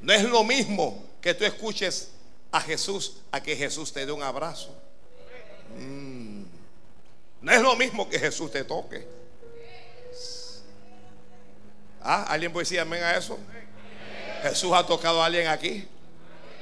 No 0.00 0.12
es 0.12 0.22
lo 0.22 0.44
mismo 0.44 1.02
que 1.20 1.34
tú 1.34 1.44
escuches 1.44 2.12
a 2.52 2.60
Jesús 2.60 3.16
a 3.32 3.42
que 3.42 3.56
Jesús 3.56 3.92
te 3.92 4.06
dé 4.06 4.12
un 4.12 4.22
abrazo. 4.22 4.74
Mm. 5.76 6.42
No 7.40 7.52
es 7.52 7.60
lo 7.60 7.74
mismo 7.76 8.08
que 8.08 8.18
Jesús 8.18 8.50
te 8.50 8.64
toque. 8.64 9.17
¿Ah? 12.02 12.26
¿Alguien 12.28 12.52
puede 12.52 12.64
decir 12.64 12.80
amén 12.80 13.02
a 13.02 13.16
eso? 13.16 13.38
Jesús 14.42 14.72
ha 14.74 14.86
tocado 14.86 15.22
a 15.22 15.26
alguien 15.26 15.48
aquí. 15.48 15.86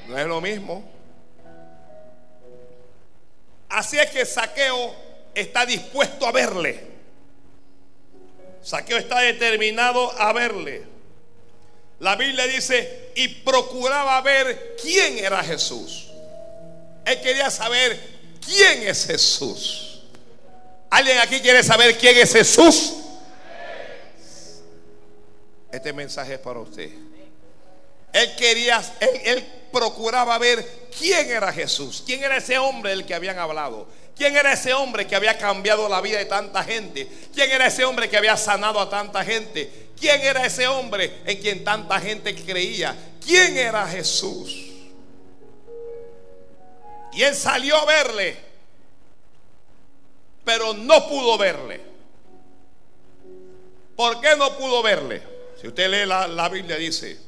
No 0.09 0.19
es 0.19 0.27
lo 0.27 0.41
mismo. 0.41 0.89
Así 3.69 3.99
es 3.99 4.11
que 4.11 4.25
Saqueo 4.25 4.95
está 5.35 5.67
dispuesto 5.67 6.27
a 6.27 6.33
verle. 6.33 6.81
Saqueo 8.63 8.99
está 8.99 9.21
determinado 9.21 10.11
a 10.19 10.33
verle. 10.33 10.85
La 11.99 12.17
Biblia 12.17 12.47
dice, 12.47 13.11
y 13.15 13.29
procuraba 13.29 14.21
ver 14.21 14.77
quién 14.81 15.19
era 15.19 15.43
Jesús. 15.43 16.09
Él 17.05 17.21
quería 17.21 17.51
saber 17.51 17.99
quién 18.45 18.83
es 18.83 19.07
Jesús. 19.07 20.03
¿Alguien 20.91 21.19
aquí 21.19 21.41
quiere 21.41 21.63
saber 21.63 21.97
quién 21.99 22.17
es 22.19 22.33
Jesús? 22.33 22.95
Este 25.77 25.93
mensaje 25.93 26.35
es 26.35 26.39
para 26.39 26.59
usted. 26.61 26.91
Él 28.11 28.37
quería, 28.37 28.83
él, 29.25 29.45
procuraba 29.71 30.39
ver 30.39 30.89
quién 30.99 31.29
era 31.29 31.53
Jesús, 31.53 32.03
quién 32.07 32.25
era 32.25 32.39
ese 32.39 32.57
hombre 32.57 32.91
del 32.93 33.05
que 33.05 33.15
habían 33.15 33.39
hablado, 33.39 33.87
quién 34.17 34.35
era 34.35 34.55
ese 34.55 34.73
hombre 34.73 35.07
que 35.07 35.15
había 35.15 35.37
cambiado 35.37 35.87
la 35.87 36.01
vida 36.01 36.17
de 36.17 36.25
tanta 36.25 36.65
gente, 36.65 37.07
quién 37.35 37.51
era 37.51 37.67
ese 37.67 37.85
hombre 37.85 38.09
que 38.09 38.17
había 38.17 38.39
sanado 38.39 38.81
a 38.81 38.89
tanta 38.89 39.23
gente, 39.23 39.91
quién 40.01 40.19
era 40.23 40.47
ese 40.47 40.67
hombre 40.67 41.21
en 41.27 41.39
quien 41.43 41.63
tanta 41.63 42.01
gente 42.01 42.35
creía, 42.35 42.97
quién 43.23 43.59
era 43.59 43.87
Jesús. 43.87 44.57
Y 47.13 47.23
él 47.23 47.35
salió 47.35 47.77
a 47.77 47.85
verle, 47.85 48.37
pero 50.43 50.73
no 50.73 51.07
pudo 51.07 51.37
verle. 51.37 51.83
¿Por 53.95 54.23
qué 54.23 54.37
no 54.37 54.57
pudo 54.57 54.83
verle? 54.83 55.36
Si 55.61 55.67
usted 55.67 55.91
lee 55.91 56.07
la, 56.07 56.27
la 56.29 56.49
Biblia 56.49 56.77
dice, 56.77 57.19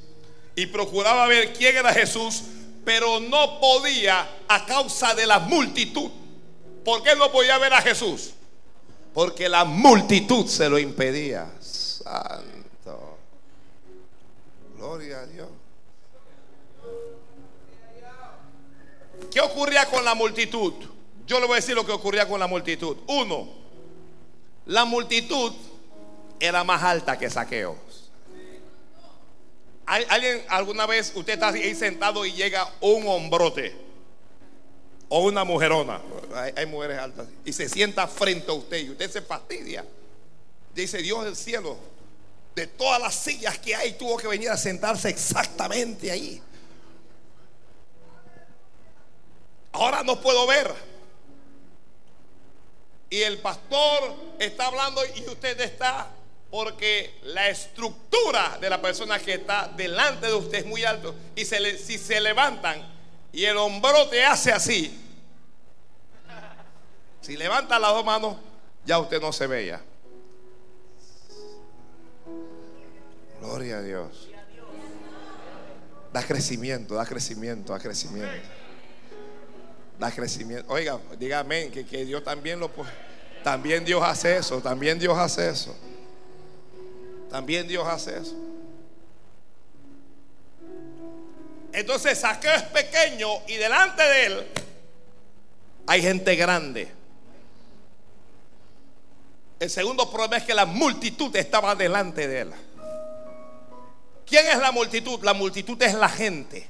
y 0.54 0.66
procuraba 0.66 1.26
ver 1.26 1.52
quién 1.52 1.76
era 1.76 1.92
Jesús, 1.92 2.42
pero 2.85 3.20
no 3.20 3.61
podía 3.61 4.28
a 4.49 4.66
causa 4.66 5.14
de 5.14 5.26
la 5.26 5.38
multitud. 5.38 6.11
¿Por 6.85 7.02
qué 7.02 7.14
no 7.16 7.30
podía 7.30 7.58
ver 7.58 7.73
a 7.75 7.82
Jesús? 7.82 8.32
Porque 9.14 9.49
la 9.49 9.64
multitud 9.64 10.47
se 10.47 10.68
lo 10.68 10.78
impedía. 10.78 11.50
Santo. 11.61 13.18
Gloria 14.76 15.20
a 15.20 15.26
Dios. 15.26 15.49
¿Qué 19.30 19.40
ocurría 19.40 19.87
con 19.87 20.04
la 20.04 20.14
multitud? 20.14 20.73
Yo 21.26 21.40
le 21.40 21.47
voy 21.47 21.54
a 21.54 21.56
decir 21.56 21.75
lo 21.75 21.85
que 21.85 21.92
ocurría 21.92 22.26
con 22.26 22.40
la 22.40 22.47
multitud. 22.47 22.97
Uno, 23.06 23.49
la 24.66 24.85
multitud 24.85 25.52
era 26.40 26.64
más 26.64 26.82
alta 26.82 27.18
que 27.18 27.28
Saqueo. 27.28 27.76
¿Alguien 29.88 30.45
alguna 30.49 30.85
vez 30.85 31.12
usted 31.14 31.33
está 31.33 31.49
ahí 31.49 31.75
sentado 31.75 32.26
y 32.26 32.33
llega 32.33 32.71
un 32.83 33.07
hombrote 33.09 33.75
o 35.09 35.21
una 35.23 35.45
mujerona? 35.45 36.02
Hay, 36.54 36.66
mujeres 36.66 36.99
altas 36.99 37.26
y 37.42 37.54
se 37.54 37.71
sienta 37.71 38.07
frente 38.07 38.50
a 38.50 38.54
usted 38.54 38.84
y 38.84 38.91
usted 38.91 39.10
se 39.10 39.23
fastidia. 39.23 39.86
Dice 40.75 40.99
Dios 40.99 41.25
del 41.25 41.34
cielo, 41.34 41.78
de 42.54 42.67
todas 42.67 43.00
las 43.00 43.15
sillas 43.15 43.58
que 43.58 43.75
hay, 43.75 43.93
tuvo 43.93 44.19
que 44.19 44.28
venir 44.28 44.50
a 44.50 44.58
sentarse 44.58 45.08
exactamente 45.08 46.10
ahí. 46.10 46.43
Ahora 49.73 50.02
no 50.02 50.21
puedo 50.21 50.47
ver. 50.47 50.71
Y 53.08 53.23
el 53.23 53.39
pastor 53.39 54.15
está 54.39 54.67
hablando 54.67 55.00
y 55.17 55.26
usted 55.26 55.58
está 55.63 56.10
porque 56.50 57.19
la 57.25 57.49
estructura 57.49 58.58
de 58.61 58.71
la 58.71 58.80
persona 58.80 59.19
que 59.19 59.34
está 59.34 59.69
delante 59.69 60.26
de 60.26 60.34
usted 60.34 60.58
es 60.58 60.67
muy 60.67 60.84
alto. 60.84 61.15
Y 61.37 61.45
si 61.45 61.99
se 61.99 62.21
levantan 62.21 62.82
y 63.32 63.45
el 63.45 63.56
hombro 63.56 64.08
te 64.08 64.25
hace 64.25 64.52
así, 64.52 64.99
si 67.21 67.37
levanta 67.37 67.78
las 67.78 67.91
dos 67.91 68.04
manos, 68.04 68.37
ya 68.87 68.99
usted 68.99 69.21
no 69.21 69.32
se 69.32 69.47
ve 69.47 69.67
ya. 69.67 69.82
Gloria 73.41 73.78
a 73.78 73.82
Dios. 73.82 74.28
Da 76.13 76.23
crecimiento, 76.23 76.95
da 76.95 77.04
crecimiento, 77.04 77.75
da 77.75 77.78
crecimiento. 77.78 78.49
Da 79.99 80.11
crecimiento. 80.11 80.73
Oiga, 80.73 80.99
dígame 81.19 81.71
que, 81.71 81.84
que 81.84 82.06
Dios 82.06 82.25
también 82.25 82.58
lo 82.58 82.73
puede. 82.73 82.91
También 83.45 83.84
Dios 83.84 84.02
hace 84.02 84.39
eso, 84.39 84.61
también 84.61 84.99
Dios 84.99 85.17
hace 85.19 85.50
eso. 85.50 85.76
También 87.30 87.69
Dios 87.69 87.86
hace 87.86 88.19
eso. 88.19 88.34
Entonces 91.73 92.19
Saqueo 92.19 92.54
es 92.54 92.62
pequeño 92.62 93.28
y 93.47 93.56
delante 93.56 94.02
de 94.02 94.26
él 94.26 94.47
hay 95.86 96.02
gente 96.02 96.36
grande. 96.36 96.88
El 99.58 99.71
segundo 99.71 100.10
problema 100.10 100.36
es 100.36 100.45
que 100.45 100.54
la 100.54 100.67
multitud 100.67 101.34
estaba 101.34 101.75
delante 101.75 102.28
de 102.28 102.41
él. 102.41 102.52
¿Quién 104.26 104.47
es 104.47 104.58
la 104.58 104.71
multitud? 104.71 105.23
La 105.23 105.32
multitud 105.32 105.82
es 105.82 105.95
la 105.95 106.08
gente. 106.08 106.69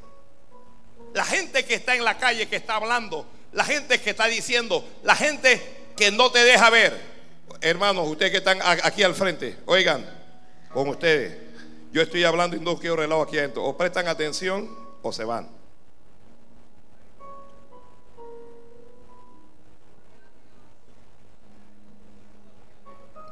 La 1.13 1.25
gente 1.25 1.65
que 1.65 1.75
está 1.75 1.97
en 1.97 2.05
la 2.05 2.17
calle, 2.17 2.49
que 2.49 2.57
está 2.57 2.77
hablando. 2.77 3.27
La 3.53 3.65
gente 3.65 4.01
que 4.01 4.11
está 4.11 4.27
diciendo. 4.27 4.89
La 5.03 5.17
gente 5.17 5.61
que 5.97 6.13
no 6.13 6.31
te 6.31 6.45
deja 6.45 6.71
ver. 6.71 6.99
Hermanos, 7.61 8.07
ustedes 8.09 8.31
que 8.31 8.39
están 8.39 8.61
aquí 8.63 9.03
al 9.03 9.15
frente, 9.15 9.59
oigan, 9.67 10.18
con 10.73 10.89
ustedes. 10.89 11.37
Yo 11.93 12.03
estoy 12.03 12.25
hablando 12.25 12.57
y 12.57 12.61
no 12.61 12.79
quiero 12.79 12.97
relajo 12.97 13.23
aquí 13.23 13.39
adentro. 13.39 13.65
O 13.65 13.77
prestan 13.77 14.09
atención 14.09 14.69
o 15.03 15.13
se 15.13 15.25
van. 15.25 15.49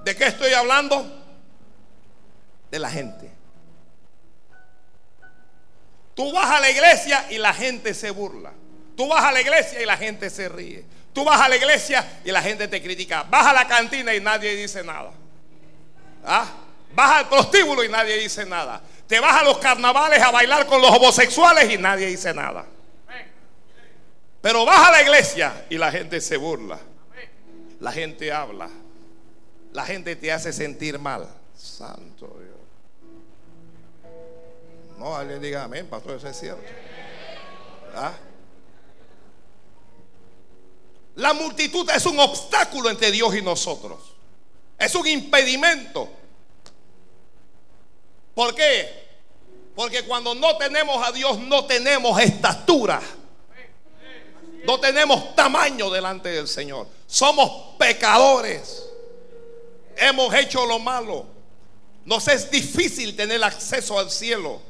¿De 0.04 0.14
qué 0.14 0.26
estoy 0.26 0.52
hablando? 0.52 1.04
De 2.70 2.78
la 2.78 2.90
gente. 2.90 3.30
Tú 6.14 6.32
vas 6.32 6.50
a 6.50 6.60
la 6.60 6.70
iglesia 6.70 7.26
y 7.30 7.38
la 7.38 7.52
gente 7.52 7.92
se 7.92 8.10
burla. 8.10 8.52
Tú 8.96 9.08
vas 9.08 9.22
a 9.24 9.32
la 9.32 9.40
iglesia 9.40 9.82
y 9.82 9.84
la 9.84 9.96
gente 9.96 10.30
se 10.30 10.48
ríe. 10.48 10.84
Tú 11.12 11.24
vas 11.24 11.40
a 11.40 11.48
la 11.48 11.56
iglesia 11.56 12.20
y 12.24 12.30
la 12.30 12.40
gente 12.40 12.68
te 12.68 12.82
critica. 12.82 13.24
Vas 13.24 13.46
a 13.46 13.52
la 13.52 13.66
cantina 13.66 14.14
y 14.14 14.20
nadie 14.20 14.54
dice 14.54 14.82
nada. 14.82 15.10
¿Ah? 16.24 16.65
Vas 16.96 17.12
al 17.12 17.28
prostíbulo 17.28 17.84
y 17.84 17.90
nadie 17.90 18.16
dice 18.16 18.46
nada. 18.46 18.80
Te 19.06 19.20
vas 19.20 19.34
a 19.34 19.44
los 19.44 19.58
carnavales 19.58 20.20
a 20.22 20.30
bailar 20.30 20.66
con 20.66 20.80
los 20.80 20.90
homosexuales 20.90 21.70
y 21.70 21.76
nadie 21.76 22.06
dice 22.06 22.32
nada. 22.32 22.64
Pero 24.40 24.64
vas 24.64 24.88
a 24.88 24.92
la 24.92 25.02
iglesia 25.02 25.66
y 25.68 25.76
la 25.76 25.92
gente 25.92 26.22
se 26.22 26.38
burla. 26.38 26.78
La 27.80 27.92
gente 27.92 28.32
habla. 28.32 28.70
La 29.72 29.84
gente 29.84 30.16
te 30.16 30.32
hace 30.32 30.54
sentir 30.54 30.98
mal. 30.98 31.28
Santo 31.54 32.34
Dios. 32.40 32.56
No, 34.98 35.14
alguien 35.14 35.42
diga 35.42 35.64
amén, 35.64 35.86
pastor, 35.88 36.16
eso 36.16 36.28
es 36.28 36.40
cierto. 36.40 36.62
¿Ah? 37.94 38.14
La 41.16 41.34
multitud 41.34 41.90
es 41.90 42.06
un 42.06 42.18
obstáculo 42.18 42.88
entre 42.88 43.10
Dios 43.10 43.36
y 43.36 43.42
nosotros. 43.42 44.14
Es 44.78 44.94
un 44.94 45.06
impedimento. 45.06 46.10
¿Por 48.36 48.54
qué? 48.54 48.86
Porque 49.74 50.04
cuando 50.04 50.34
no 50.34 50.58
tenemos 50.58 51.02
a 51.02 51.10
Dios 51.10 51.38
no 51.38 51.64
tenemos 51.64 52.20
estatura. 52.20 53.00
No 54.66 54.78
tenemos 54.78 55.34
tamaño 55.34 55.88
delante 55.88 56.28
del 56.28 56.46
Señor. 56.46 56.86
Somos 57.06 57.76
pecadores. 57.78 58.90
Hemos 59.96 60.34
hecho 60.34 60.66
lo 60.66 60.78
malo. 60.78 61.24
Nos 62.04 62.28
es 62.28 62.50
difícil 62.50 63.16
tener 63.16 63.42
acceso 63.42 63.98
al 63.98 64.10
cielo. 64.10 64.60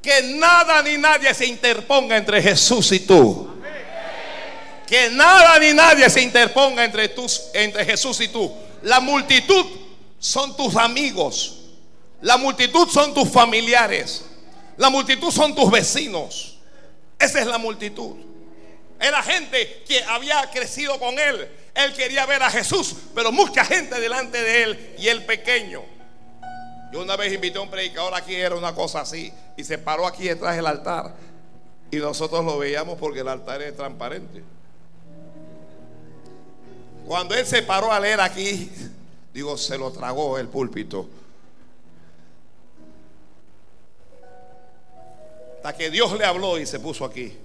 Que 0.00 0.22
nada 0.22 0.82
ni 0.82 0.96
nadie 0.96 1.34
se 1.34 1.44
interponga 1.44 2.16
entre 2.16 2.40
Jesús 2.40 2.90
y 2.92 3.00
tú. 3.00 3.53
Que 4.86 5.10
nada 5.10 5.58
ni 5.58 5.72
nadie 5.72 6.08
se 6.10 6.20
interponga 6.20 6.84
entre, 6.84 7.08
tus, 7.08 7.42
entre 7.54 7.84
Jesús 7.84 8.20
y 8.20 8.28
tú. 8.28 8.52
La 8.82 9.00
multitud 9.00 9.64
son 10.18 10.56
tus 10.56 10.76
amigos. 10.76 11.60
La 12.20 12.36
multitud 12.36 12.88
son 12.88 13.14
tus 13.14 13.30
familiares. 13.30 14.24
La 14.76 14.90
multitud 14.90 15.30
son 15.30 15.54
tus 15.54 15.70
vecinos. 15.70 16.58
Esa 17.18 17.40
es 17.40 17.46
la 17.46 17.58
multitud. 17.58 18.16
Era 19.00 19.22
gente 19.22 19.82
que 19.86 20.02
había 20.04 20.50
crecido 20.50 20.98
con 20.98 21.18
él. 21.18 21.48
Él 21.74 21.92
quería 21.94 22.24
ver 22.26 22.42
a 22.42 22.50
Jesús, 22.50 22.94
pero 23.14 23.32
mucha 23.32 23.64
gente 23.64 24.00
delante 24.00 24.40
de 24.40 24.62
él 24.62 24.94
y 24.98 25.08
el 25.08 25.24
pequeño. 25.24 25.82
Yo 26.92 27.02
una 27.02 27.16
vez 27.16 27.32
invité 27.32 27.58
a 27.58 27.62
un 27.62 27.70
predicador 27.70 28.14
aquí, 28.14 28.34
era 28.34 28.54
una 28.54 28.74
cosa 28.74 29.00
así, 29.00 29.32
y 29.56 29.64
se 29.64 29.78
paró 29.78 30.06
aquí 30.06 30.28
detrás 30.28 30.54
del 30.54 30.66
altar. 30.66 31.14
Y 31.90 31.96
nosotros 31.96 32.44
lo 32.44 32.58
veíamos 32.58 32.98
porque 32.98 33.20
el 33.20 33.28
altar 33.28 33.60
es 33.62 33.76
transparente. 33.76 34.42
Cuando 37.06 37.34
él 37.34 37.44
se 37.44 37.62
paró 37.62 37.92
a 37.92 38.00
leer 38.00 38.20
aquí, 38.20 38.70
digo, 39.32 39.56
se 39.58 39.76
lo 39.76 39.90
tragó 39.90 40.38
el 40.38 40.48
púlpito. 40.48 41.06
Hasta 45.56 45.76
que 45.76 45.90
Dios 45.90 46.12
le 46.18 46.24
habló 46.24 46.58
y 46.58 46.66
se 46.66 46.80
puso 46.80 47.04
aquí. 47.04 47.38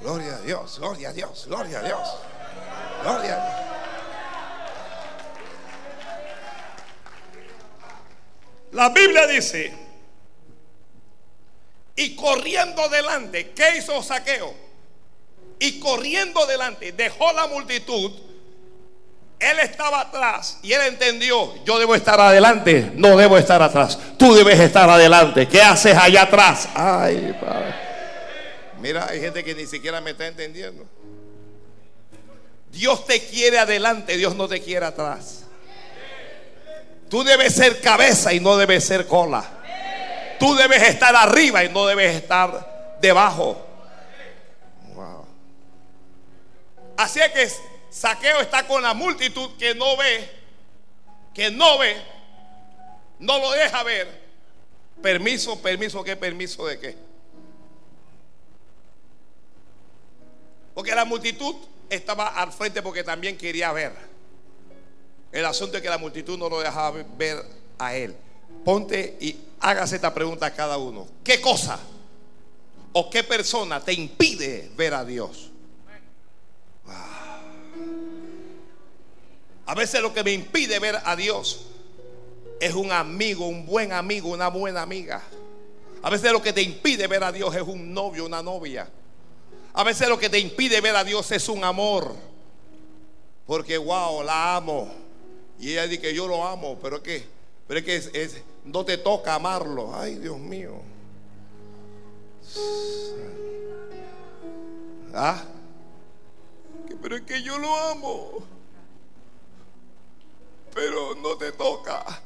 Gloria 0.00 0.36
a 0.36 0.40
Dios, 0.40 0.78
gloria 0.78 1.08
a 1.08 1.12
Dios, 1.12 1.46
gloria 1.48 1.78
a 1.80 1.82
Dios. 1.82 2.16
Gloria 3.02 3.34
a 3.34 3.46
Dios. 3.46 3.68
La 8.72 8.88
Biblia 8.90 9.26
dice, 9.26 9.87
y 11.98 12.14
corriendo 12.14 12.88
delante, 12.88 13.50
¿qué 13.50 13.78
hizo 13.78 14.00
Saqueo? 14.04 14.54
Y 15.58 15.80
corriendo 15.80 16.46
delante, 16.46 16.92
dejó 16.92 17.32
la 17.32 17.48
multitud. 17.48 18.12
Él 19.40 19.58
estaba 19.58 20.02
atrás 20.02 20.60
y 20.62 20.72
él 20.72 20.82
entendió, 20.86 21.64
yo 21.64 21.76
debo 21.76 21.96
estar 21.96 22.20
adelante, 22.20 22.92
no 22.94 23.16
debo 23.16 23.36
estar 23.36 23.60
atrás. 23.60 23.98
Tú 24.16 24.32
debes 24.32 24.60
estar 24.60 24.88
adelante. 24.88 25.48
¿Qué 25.48 25.60
haces 25.60 25.96
allá 25.96 26.22
atrás? 26.22 26.68
Ay, 26.72 27.36
padre. 27.40 27.74
Mira, 28.80 29.08
hay 29.08 29.20
gente 29.20 29.42
que 29.42 29.56
ni 29.56 29.66
siquiera 29.66 30.00
me 30.00 30.12
está 30.12 30.28
entendiendo. 30.28 30.86
Dios 32.70 33.06
te 33.06 33.20
quiere 33.24 33.58
adelante, 33.58 34.16
Dios 34.16 34.36
no 34.36 34.46
te 34.46 34.60
quiere 34.60 34.86
atrás. 34.86 35.46
Tú 37.10 37.24
debes 37.24 37.54
ser 37.54 37.80
cabeza 37.80 38.32
y 38.32 38.38
no 38.38 38.56
debes 38.56 38.84
ser 38.84 39.08
cola. 39.08 39.57
Tú 40.38 40.54
debes 40.54 40.82
estar 40.82 41.14
arriba 41.14 41.64
y 41.64 41.68
no 41.68 41.86
debes 41.86 42.14
estar 42.14 42.96
debajo. 43.00 43.64
Así 46.96 47.20
es 47.20 47.30
que 47.30 47.48
Saqueo 47.90 48.40
está 48.40 48.66
con 48.66 48.82
la 48.82 48.92
multitud 48.92 49.56
que 49.56 49.74
no 49.74 49.96
ve, 49.96 50.30
que 51.32 51.50
no 51.50 51.78
ve, 51.78 51.96
no 53.20 53.38
lo 53.38 53.52
deja 53.52 53.82
ver. 53.82 54.28
Permiso, 55.00 55.62
permiso, 55.62 56.02
¿qué 56.02 56.16
permiso 56.16 56.66
de 56.66 56.80
qué? 56.80 56.96
Porque 60.74 60.94
la 60.94 61.04
multitud 61.04 61.54
estaba 61.88 62.28
al 62.28 62.52
frente 62.52 62.82
porque 62.82 63.04
también 63.04 63.38
quería 63.38 63.72
ver. 63.72 63.92
El 65.30 65.44
asunto 65.44 65.76
es 65.76 65.82
que 65.82 65.88
la 65.88 65.98
multitud 65.98 66.38
no 66.38 66.48
lo 66.48 66.60
dejaba 66.60 67.04
ver 67.16 67.44
a 67.78 67.94
él. 67.94 68.16
Ponte 68.64 69.16
y 69.20 69.36
hágase 69.60 69.96
esta 69.96 70.12
pregunta 70.12 70.46
a 70.46 70.54
cada 70.54 70.78
uno. 70.78 71.06
¿Qué 71.24 71.40
cosa 71.40 71.78
o 72.92 73.10
qué 73.10 73.24
persona 73.24 73.80
te 73.80 73.92
impide 73.92 74.70
ver 74.76 74.94
a 74.94 75.04
Dios? 75.04 75.50
A 79.66 79.74
veces 79.74 80.00
lo 80.00 80.14
que 80.14 80.24
me 80.24 80.32
impide 80.32 80.78
ver 80.78 80.98
a 81.04 81.14
Dios 81.14 81.66
es 82.58 82.74
un 82.74 82.90
amigo, 82.90 83.46
un 83.46 83.66
buen 83.66 83.92
amigo, 83.92 84.30
una 84.30 84.48
buena 84.48 84.82
amiga. 84.82 85.22
A 86.02 86.10
veces 86.10 86.32
lo 86.32 86.40
que 86.40 86.52
te 86.52 86.62
impide 86.62 87.06
ver 87.06 87.22
a 87.22 87.32
Dios 87.32 87.54
es 87.54 87.62
un 87.62 87.92
novio, 87.92 88.24
una 88.24 88.42
novia. 88.42 88.88
A 89.74 89.84
veces 89.84 90.08
lo 90.08 90.18
que 90.18 90.30
te 90.30 90.38
impide 90.38 90.80
ver 90.80 90.96
a 90.96 91.04
Dios 91.04 91.30
es 91.32 91.48
un 91.48 91.64
amor. 91.64 92.14
Porque, 93.46 93.76
wow, 93.78 94.22
la 94.22 94.56
amo. 94.56 94.92
Y 95.58 95.72
ella 95.72 95.86
dice 95.86 96.00
que 96.00 96.14
yo 96.14 96.26
lo 96.26 96.46
amo, 96.46 96.78
pero 96.80 96.96
es 96.96 97.02
que, 97.02 97.26
pero 97.68 97.80
es 97.80 97.86
que 97.86 98.22
es, 98.22 98.42
no 98.64 98.82
te 98.82 98.96
toca 98.96 99.34
amarlo. 99.34 99.94
Ay, 99.94 100.14
Dios 100.14 100.38
mío. 100.38 100.80
¿Ah? 105.14 105.44
Pero 107.02 107.16
es 107.16 107.22
que 107.22 107.42
yo 107.42 107.58
lo 107.58 107.76
amo. 107.76 108.30
Pero 110.74 111.14
no 111.16 111.36
te 111.36 111.52
toca. 111.52 112.22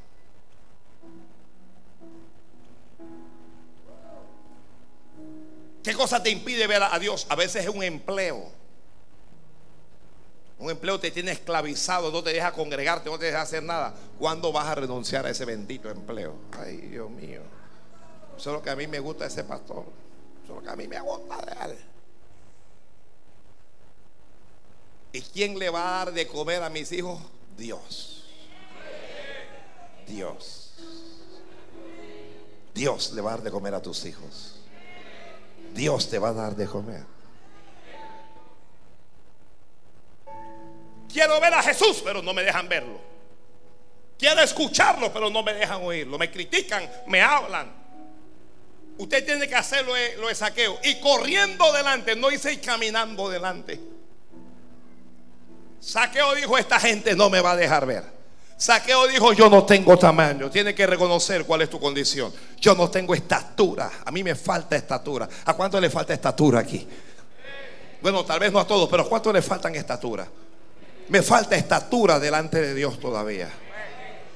¿Qué 5.83 5.95
cosa 5.95 6.23
te 6.23 6.31
impide 6.31 6.69
ver 6.69 6.85
a 6.85 6.97
Dios? 7.01 7.27
A 7.29 7.35
veces 7.35 7.65
es 7.65 7.69
un 7.69 7.83
empleo. 7.83 8.62
Un 10.63 10.71
empleo 10.71 11.01
te 11.01 11.11
tiene 11.11 11.33
esclavizado, 11.33 12.13
no 12.13 12.23
te 12.23 12.33
deja 12.33 12.53
congregarte, 12.53 13.11
no 13.11 13.19
te 13.19 13.25
deja 13.25 13.43
hacer 13.43 13.65
nada. 13.65 13.93
¿Cuándo 14.17 14.53
vas 14.53 14.69
a 14.69 14.77
renunciar 14.77 15.27
a 15.27 15.31
ese 15.31 15.45
bendito 15.45 15.91
empleo? 15.91 16.37
Ay, 16.53 16.77
Dios 16.77 17.11
mío. 17.11 17.41
Eso 18.39 18.51
es 18.51 18.57
lo 18.59 18.63
que 18.63 18.71
a 18.71 18.77
mí 18.77 18.87
me 18.87 19.01
gusta 19.01 19.27
ese 19.27 19.43
pastor. 19.43 19.85
Eso 20.45 20.53
es 20.53 20.59
lo 20.61 20.63
que 20.63 20.71
a 20.71 20.77
mí 20.77 20.87
me 20.87 21.01
gusta 21.01 21.37
de 21.39 21.73
él. 21.73 21.79
¿Y 25.15 25.21
quién 25.21 25.59
le 25.59 25.69
va 25.69 25.81
a 25.81 26.05
dar 26.05 26.15
de 26.15 26.29
comer 26.29 26.63
a 26.63 26.71
mis 26.71 26.93
hijos? 26.93 27.21
Dios. 27.59 28.25
Dios. 30.07 30.75
Dios 32.73 33.11
le 33.15 33.21
va 33.21 33.33
a 33.33 33.35
dar 33.35 33.43
de 33.43 33.51
comer 33.51 33.75
a 33.75 33.83
tus 33.83 34.05
hijos. 34.05 34.61
Dios 35.75 36.09
te 36.09 36.21
va 36.21 36.29
a 36.29 36.33
dar 36.33 36.55
de 36.55 36.67
comer. 36.69 37.05
Quiero 41.13 41.39
ver 41.41 41.53
a 41.55 41.63
Jesús, 41.63 42.01
pero 42.05 42.23
no 42.23 42.33
me 42.33 42.43
dejan 42.43 42.69
verlo. 42.69 43.01
Quiero 44.19 44.41
escucharlo, 44.41 45.13
pero 45.13 45.29
no 45.31 45.43
me 45.43 45.53
dejan 45.53 45.83
oírlo. 45.83 46.17
Me 46.17 46.31
critican, 46.31 46.89
me 47.07 47.21
hablan. 47.21 47.73
Usted 48.99 49.25
tiene 49.25 49.49
que 49.49 49.55
hacerlo 49.55 49.95
lo 50.19 50.29
de 50.29 50.35
saqueo. 50.35 50.79
Y 50.85 51.01
corriendo 51.01 51.73
delante, 51.73 52.15
no 52.15 52.31
hice 52.31 52.53
y 52.53 52.59
caminando 52.59 53.29
delante. 53.29 53.81
Saqueo 55.81 56.35
dijo, 56.35 56.57
esta 56.57 56.79
gente 56.79 57.17
no 57.17 57.29
me 57.29 57.41
va 57.41 57.53
a 57.53 57.57
dejar 57.57 57.85
ver. 57.85 58.05
Saqueo 58.57 59.09
dijo, 59.09 59.33
yo 59.33 59.51
no 59.51 59.65
tengo 59.65 59.99
tamaño. 59.99 60.49
Tiene 60.49 60.73
que 60.73 60.87
reconocer 60.87 61.45
cuál 61.45 61.63
es 61.63 61.71
tu 61.71 61.81
condición. 61.81 62.33
Yo 62.61 62.77
no 62.77 62.89
tengo 62.89 63.15
estatura. 63.15 63.91
A 64.05 64.13
mí 64.13 64.23
me 64.23 64.37
falta 64.37 64.77
estatura. 64.77 65.29
¿A 65.45 65.55
cuánto 65.55 65.81
le 65.81 65.91
falta 65.91 66.15
estatura 66.15 66.61
aquí? 66.61 66.87
Bueno, 68.01 68.25
tal 68.25 68.39
vez 68.39 68.53
no 68.53 68.61
a 68.61 68.67
todos, 68.67 68.89
pero 68.89 69.03
¿a 69.03 69.09
cuánto 69.09 69.33
le 69.33 69.43
faltan 69.43 69.75
estatura? 69.75 70.29
Me 71.09 71.23
falta 71.23 71.57
estatura 71.57 72.19
delante 72.19 72.61
de 72.61 72.75
Dios 72.75 72.99
todavía. 72.99 73.49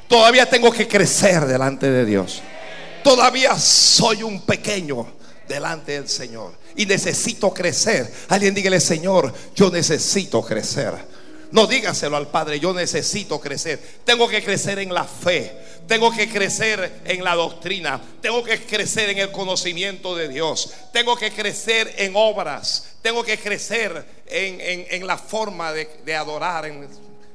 Todavía 0.08 0.48
tengo 0.48 0.70
que 0.70 0.86
crecer 0.86 1.46
delante 1.46 1.90
de 1.90 2.04
Dios. 2.04 2.42
Todavía 3.02 3.58
soy 3.58 4.22
un 4.22 4.42
pequeño 4.42 5.06
delante 5.48 5.92
del 5.92 6.08
Señor. 6.08 6.52
Y 6.76 6.86
necesito 6.86 7.52
crecer. 7.52 8.12
Alguien 8.28 8.54
dígale, 8.54 8.80
Señor, 8.80 9.32
yo 9.54 9.70
necesito 9.70 10.42
crecer. 10.42 10.94
No 11.52 11.66
dígaselo 11.66 12.16
al 12.16 12.28
Padre, 12.28 12.60
yo 12.60 12.74
necesito 12.74 13.40
crecer. 13.40 13.80
Tengo 14.04 14.28
que 14.28 14.42
crecer 14.42 14.78
en 14.78 14.92
la 14.92 15.04
fe. 15.04 15.56
Tengo 15.86 16.10
que 16.10 16.28
crecer 16.28 17.02
en 17.04 17.22
la 17.22 17.34
doctrina. 17.34 18.00
Tengo 18.20 18.42
que 18.42 18.60
crecer 18.60 19.10
en 19.10 19.18
el 19.18 19.30
conocimiento 19.30 20.16
de 20.16 20.28
Dios. 20.28 20.72
Tengo 20.92 21.16
que 21.16 21.30
crecer 21.30 21.94
en 21.98 22.12
obras. 22.16 22.96
Tengo 23.02 23.22
que 23.22 23.38
crecer 23.38 24.04
en, 24.26 25.06
la 25.06 25.16
forma 25.16 25.72
de, 25.72 26.14
adorar. 26.14 26.70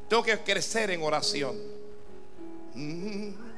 tengo 0.09 0.23
que 0.23 0.37
crecer 0.39 0.91
en 0.91 1.01
oración. 1.01 1.57
Mm. 2.73 3.51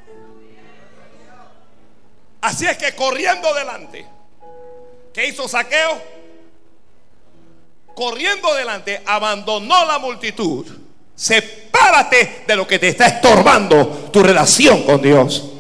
Así 2.42 2.66
es 2.66 2.78
que 2.78 2.94
corriendo 2.94 3.54
delante, 3.54 4.06
¿qué 5.14 5.28
hizo 5.28 5.48
Saqueo? 5.48 6.02
Corriendo 7.96 8.54
delante, 8.54 9.02
abandonó 9.06 9.86
la 9.86 9.98
multitud. 9.98 10.83
Sepárate 11.16 12.44
de 12.48 12.56
lo 12.56 12.66
que 12.66 12.80
te 12.80 12.90
está 12.90 13.08
estorbando 13.08 14.10
tu 14.12 14.24
relación 14.24 14.84
con 14.84 15.02
Dios. 15.02 15.52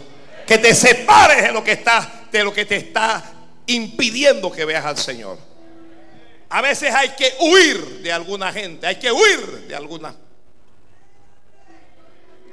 Que 0.47 0.57
te 0.57 0.73
separes 0.73 1.43
de 1.43 1.51
lo 1.51 1.63
que 1.63 1.73
está, 1.73 2.25
de 2.31 2.43
lo 2.43 2.53
que 2.53 2.65
te 2.65 2.75
está 2.77 3.23
impidiendo 3.67 4.51
que 4.51 4.65
veas 4.65 4.85
al 4.85 4.97
Señor. 4.97 5.37
A 6.49 6.61
veces 6.61 6.93
hay 6.93 7.09
que 7.09 7.33
huir 7.39 8.01
de 8.01 8.11
alguna 8.11 8.51
gente, 8.51 8.85
hay 8.85 8.97
que 8.97 9.11
huir 9.11 9.67
de 9.67 9.75
alguna. 9.75 10.15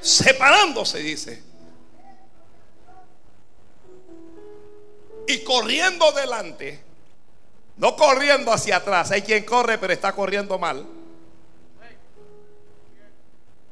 Separándose, 0.00 0.98
dice. 0.98 1.42
Y 5.26 5.38
corriendo 5.40 6.10
delante, 6.12 6.80
No 7.76 7.96
corriendo 7.96 8.52
hacia 8.52 8.76
atrás. 8.76 9.10
Hay 9.10 9.22
quien 9.22 9.44
corre, 9.44 9.78
pero 9.78 9.92
está 9.92 10.12
corriendo 10.12 10.58
mal. 10.58 10.86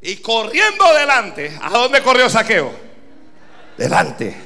Y 0.01 0.17
corriendo 0.17 0.85
adelante. 0.85 1.59
¿A 1.61 1.71
dónde 1.71 2.03
corrió 2.03 2.29
Saqueo? 2.31 2.73
Delante. 3.77 4.37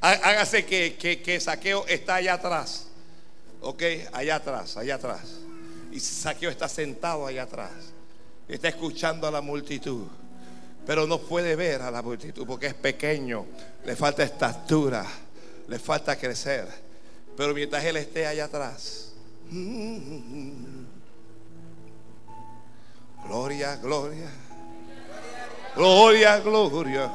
Hágase 0.00 0.64
que, 0.66 0.96
que, 0.96 1.40
Saqueo 1.40 1.86
está 1.86 2.16
allá 2.16 2.34
atrás. 2.34 2.88
Ok, 3.60 3.82
allá 4.12 4.36
atrás, 4.36 4.76
allá 4.76 4.96
atrás. 4.96 5.22
Y 5.90 5.98
Saqueo 6.00 6.50
está 6.50 6.68
sentado 6.68 7.26
allá 7.26 7.44
atrás. 7.44 7.72
Está 8.48 8.68
escuchando 8.68 9.26
a 9.26 9.30
la 9.30 9.40
multitud. 9.40 10.06
Pero 10.86 11.06
no 11.06 11.18
puede 11.18 11.56
ver 11.56 11.82
a 11.82 11.90
la 11.90 12.02
multitud 12.02 12.46
porque 12.46 12.66
es 12.66 12.74
pequeño. 12.74 13.46
Le 13.84 13.96
falta 13.96 14.22
estatura. 14.22 15.04
Le 15.68 15.78
falta 15.78 16.16
crecer. 16.16 16.68
Pero 17.36 17.54
mientras 17.54 17.84
Él 17.84 17.96
esté 17.96 18.26
allá 18.26 18.44
atrás. 18.44 19.12
Gloria, 23.26 23.74
gloria. 23.76 24.30
Gloria, 25.76 26.40
gloria. 26.40 27.10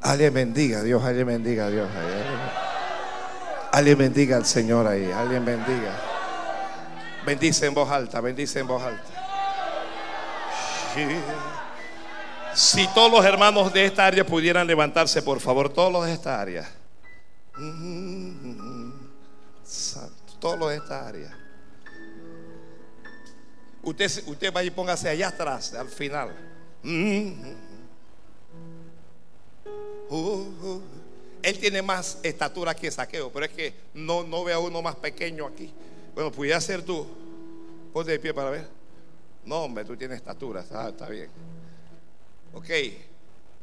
Alguien 0.00 0.32
bendiga, 0.32 0.82
Dios, 0.82 1.04
alguien 1.04 1.26
bendiga, 1.26 1.68
Dios. 1.68 1.88
Alguien 3.70 3.98
bendiga 3.98 4.36
al 4.38 4.46
Señor 4.46 4.86
ahí, 4.86 5.10
alguien 5.12 5.44
bendiga. 5.44 5.92
Bendice 7.26 7.66
en 7.66 7.74
voz 7.74 7.90
alta, 7.90 8.22
bendice 8.22 8.60
en 8.60 8.66
voz 8.66 8.82
alta. 8.82 9.04
Si 12.54 12.88
todos 12.88 13.12
los 13.12 13.24
hermanos 13.24 13.72
de 13.74 13.84
esta 13.84 14.06
área 14.06 14.24
pudieran 14.24 14.66
levantarse, 14.66 15.20
por 15.20 15.38
favor, 15.38 15.68
todos 15.68 15.92
los 15.92 16.06
de 16.06 16.14
esta 16.14 16.40
área. 16.40 16.66
Santo, 19.64 20.32
todos 20.40 20.58
los 20.58 20.70
de 20.70 20.76
esta 20.76 21.06
área. 21.06 21.36
Usted, 23.82 24.10
usted 24.26 24.52
vaya 24.52 24.68
y 24.68 24.70
póngase 24.70 25.10
allá 25.10 25.28
atrás, 25.28 25.74
al 25.74 25.88
final. 25.88 26.47
Uh, 26.84 27.34
uh. 30.10 30.82
Él 31.42 31.58
tiene 31.58 31.82
más 31.82 32.18
estatura 32.22 32.74
que 32.74 32.90
saqueo, 32.90 33.30
pero 33.30 33.46
es 33.46 33.52
que 33.52 33.74
no, 33.94 34.24
no 34.24 34.44
ve 34.44 34.52
a 34.52 34.58
uno 34.58 34.82
más 34.82 34.96
pequeño 34.96 35.46
aquí. 35.46 35.72
Bueno, 36.14 36.32
pudiera 36.32 36.60
ser 36.60 36.82
tú. 36.82 37.06
Ponte 37.92 38.12
de 38.12 38.18
pie 38.18 38.34
para 38.34 38.50
ver. 38.50 38.68
No, 39.44 39.62
hombre, 39.62 39.84
tú 39.84 39.96
tienes 39.96 40.18
estatura, 40.18 40.60
está, 40.60 40.88
está 40.88 41.08
bien. 41.08 41.30
Ok. 42.52 42.68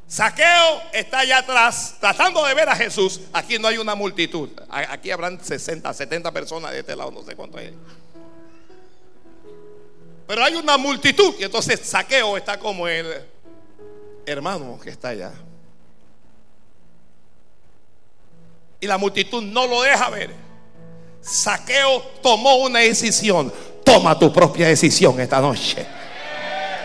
Saqueo 0.08 0.82
está 0.92 1.20
allá 1.20 1.38
atrás 1.38 1.96
tratando 2.00 2.44
de 2.44 2.54
ver 2.54 2.68
a 2.68 2.76
Jesús. 2.76 3.22
Aquí 3.32 3.58
no 3.58 3.68
hay 3.68 3.78
una 3.78 3.94
multitud. 3.94 4.48
Aquí 4.68 5.10
habrán 5.10 5.42
60, 5.42 5.92
70 5.92 6.32
personas 6.32 6.72
de 6.72 6.80
este 6.80 6.94
lado, 6.94 7.10
no 7.10 7.22
sé 7.22 7.34
cuánto 7.34 7.58
hay. 7.58 7.76
Pero 10.26 10.42
hay 10.42 10.54
una 10.54 10.76
multitud 10.76 11.34
y 11.38 11.44
entonces 11.44 11.80
Saqueo 11.80 12.36
está 12.36 12.58
como 12.58 12.88
el 12.88 13.06
hermano 14.26 14.78
que 14.80 14.90
está 14.90 15.08
allá. 15.08 15.32
Y 18.80 18.86
la 18.86 18.98
multitud 18.98 19.42
no 19.42 19.66
lo 19.66 19.82
deja 19.82 20.10
ver. 20.10 20.30
Saqueo 21.20 22.02
tomó 22.22 22.56
una 22.56 22.80
decisión. 22.80 23.52
Toma 23.84 24.18
tu 24.18 24.32
propia 24.32 24.66
decisión 24.68 25.18
esta 25.20 25.40
noche. 25.40 25.86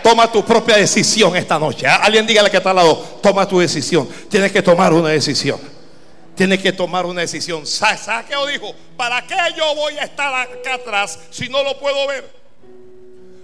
Toma 0.04 0.32
tu 0.32 0.44
propia 0.44 0.78
decisión 0.78 1.36
esta 1.36 1.60
noche. 1.60 1.88
Alguien 1.88 2.26
dígale 2.26 2.50
que 2.50 2.58
está 2.58 2.72
al 2.72 2.76
lado, 2.78 2.96
toma 3.22 3.48
tu 3.48 3.60
decisión. 3.60 4.08
Tienes 4.30 4.52
que 4.52 4.62
tomar 4.62 4.94
una 4.94 5.10
decisión. 5.10 5.60
Tienes 6.36 6.60
que 6.60 6.72
tomar 6.72 7.06
una 7.06 7.22
decisión. 7.22 7.66
Saqueo 7.66 8.46
dijo, 8.48 8.74
¿para 8.96 9.26
qué 9.26 9.36
yo 9.58 9.76
voy 9.76 9.98
a 9.98 10.04
estar 10.04 10.34
acá 10.34 10.76
atrás 10.76 11.20
si 11.30 11.50
no 11.50 11.64
lo 11.64 11.80
puedo 11.80 12.08
ver? 12.08 12.41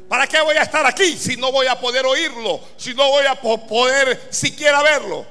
¿Para 0.10 0.28
qué 0.28 0.42
voy 0.42 0.56
a 0.56 0.64
estar 0.64 0.86
aquí 0.86 1.18
si 1.18 1.36
no 1.38 1.52
voy 1.52 1.68
a 1.68 1.80
poder 1.80 2.06
oírlo? 2.06 2.62
Si 2.78 2.94
no 2.94 3.10
voy 3.10 3.26
a 3.26 3.36
poder 3.36 4.28
siquiera 4.30 4.82
verlo. 4.82 5.26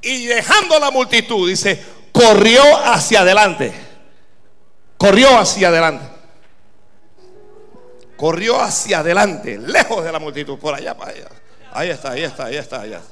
Y 0.00 0.26
dejando 0.26 0.78
la 0.78 0.90
multitud, 0.90 1.48
dice, 1.48 1.82
corrió 2.12 2.62
hacia 2.84 3.20
adelante. 3.20 3.72
Corrió 4.96 5.38
hacia 5.38 5.68
adelante 5.68 6.16
corrió 8.16 8.60
hacia 8.60 9.00
adelante, 9.00 9.58
lejos 9.58 10.02
de 10.02 10.10
la 10.10 10.18
multitud, 10.18 10.58
por 10.58 10.74
allá 10.74 10.96
para 10.96 11.12
allá. 11.12 11.28
Ahí 11.72 11.90
está, 11.90 12.12
ahí 12.12 12.22
está, 12.22 12.46
ahí 12.46 12.56
está, 12.56 12.80
allá. 12.80 13.02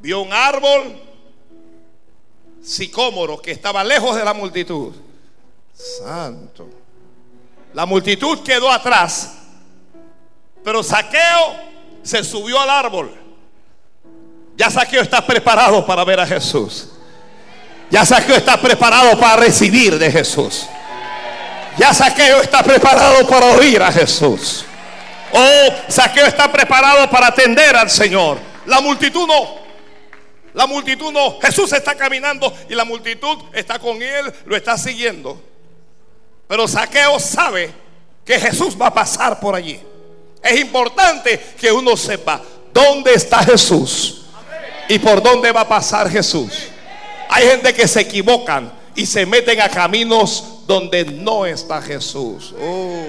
Vio 0.00 0.22
un 0.22 0.32
árbol 0.32 1.00
sicómoro 2.62 3.40
que 3.40 3.50
estaba 3.50 3.84
lejos 3.84 4.16
de 4.16 4.24
la 4.24 4.32
multitud. 4.32 4.94
Santo. 5.74 6.68
La 7.74 7.86
multitud 7.86 8.42
quedó 8.42 8.70
atrás, 8.70 9.36
pero 10.64 10.82
Saqueo 10.82 11.56
se 12.02 12.22
subió 12.24 12.60
al 12.60 12.70
árbol. 12.70 13.14
Ya 14.56 14.70
Saqueo 14.70 15.02
está 15.02 15.24
preparado 15.24 15.84
para 15.86 16.04
ver 16.04 16.20
a 16.20 16.26
Jesús. 16.26 16.90
Ya 17.90 18.04
Saqueo 18.04 18.36
está 18.36 18.60
preparado 18.60 19.18
para 19.18 19.36
recibir 19.36 19.98
de 19.98 20.12
Jesús. 20.12 20.66
Ya 21.78 21.94
Saqueo 21.94 22.42
está 22.42 22.62
preparado 22.62 23.26
para 23.26 23.46
oír 23.46 23.82
a 23.82 23.90
Jesús. 23.90 24.64
Oh, 25.32 25.68
Saqueo 25.88 26.26
está 26.26 26.50
preparado 26.50 27.08
para 27.08 27.28
atender 27.28 27.74
al 27.76 27.88
Señor. 27.88 28.38
La 28.66 28.80
multitud 28.80 29.26
no. 29.26 29.60
La 30.52 30.66
multitud 30.66 31.12
no. 31.12 31.40
Jesús 31.40 31.72
está 31.72 31.94
caminando 31.94 32.52
y 32.68 32.74
la 32.74 32.84
multitud 32.84 33.38
está 33.52 33.78
con 33.78 34.02
él, 34.02 34.32
lo 34.44 34.56
está 34.56 34.76
siguiendo. 34.76 35.40
Pero 36.46 36.66
Saqueo 36.66 37.18
sabe 37.18 37.72
que 38.24 38.38
Jesús 38.38 38.76
va 38.80 38.88
a 38.88 38.94
pasar 38.94 39.40
por 39.40 39.54
allí. 39.54 39.80
Es 40.42 40.60
importante 40.60 41.38
que 41.58 41.70
uno 41.70 41.96
sepa 41.96 42.40
dónde 42.72 43.14
está 43.14 43.42
Jesús 43.42 44.22
y 44.88 44.98
por 44.98 45.22
dónde 45.22 45.52
va 45.52 45.62
a 45.62 45.68
pasar 45.68 46.10
Jesús. 46.10 46.68
Hay 47.28 47.46
gente 47.46 47.72
que 47.74 47.86
se 47.86 48.00
equivocan 48.00 48.72
y 48.94 49.06
se 49.06 49.24
meten 49.26 49.60
a 49.60 49.68
caminos 49.68 50.66
donde 50.66 51.04
no 51.04 51.46
está 51.46 51.80
Jesús. 51.80 52.54
Oh. 52.60 53.04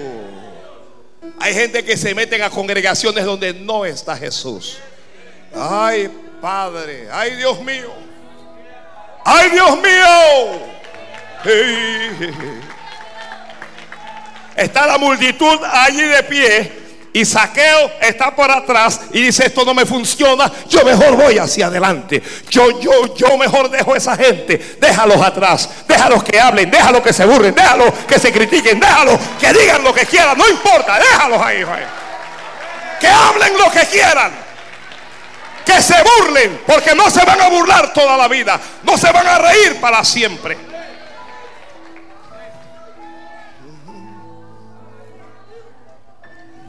Hay 1.40 1.54
gente 1.54 1.84
que 1.84 1.96
se 1.96 2.14
meten 2.14 2.42
a 2.42 2.50
congregaciones 2.50 3.24
donde 3.24 3.52
no 3.52 3.84
está 3.84 4.16
Jesús. 4.16 4.78
Ay, 5.54 6.10
Padre, 6.40 7.08
ay 7.10 7.36
Dios 7.36 7.60
mío. 7.62 7.90
Ay, 9.24 9.50
Dios 9.50 9.78
mío. 9.78 10.72
Está 14.56 14.86
la 14.86 14.98
multitud 14.98 15.58
allí 15.64 16.02
de 16.02 16.22
pie 16.24 16.81
y 17.14 17.24
Saqueo 17.26 17.92
está 18.00 18.34
por 18.34 18.50
atrás 18.50 19.00
y 19.12 19.22
dice, 19.22 19.46
esto 19.46 19.64
no 19.64 19.74
me 19.74 19.84
funciona, 19.84 20.50
yo 20.68 20.82
mejor 20.82 21.16
voy 21.16 21.36
hacia 21.36 21.66
adelante. 21.66 22.22
Yo, 22.48 22.80
yo, 22.80 23.14
yo 23.14 23.36
mejor 23.36 23.70
dejo 23.70 23.92
a 23.92 23.98
esa 23.98 24.16
gente, 24.16 24.76
déjalos 24.80 25.20
atrás, 25.20 25.68
déjalos 25.86 26.24
que 26.24 26.40
hablen, 26.40 26.70
déjalos 26.70 27.02
que 27.02 27.12
se 27.12 27.26
burlen, 27.26 27.54
déjalos 27.54 27.92
que 28.08 28.18
se 28.18 28.32
critiquen, 28.32 28.80
déjalos 28.80 29.18
que 29.38 29.52
digan 29.52 29.84
lo 29.84 29.92
que 29.92 30.06
quieran, 30.06 30.38
no 30.38 30.48
importa, 30.48 30.98
déjalos 30.98 31.42
ahí. 31.42 31.64
Que 32.98 33.08
hablen 33.08 33.58
lo 33.58 33.70
que 33.70 33.86
quieran. 33.86 34.32
Que 35.66 35.82
se 35.82 35.94
burlen, 36.02 36.62
porque 36.66 36.94
no 36.94 37.10
se 37.10 37.24
van 37.24 37.40
a 37.40 37.48
burlar 37.48 37.92
toda 37.92 38.16
la 38.16 38.26
vida, 38.26 38.58
no 38.82 38.96
se 38.96 39.12
van 39.12 39.26
a 39.26 39.38
reír 39.38 39.80
para 39.80 40.02
siempre. 40.02 40.71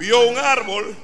Vio 0.04 0.28
un 0.28 0.38
árbol 0.38 0.98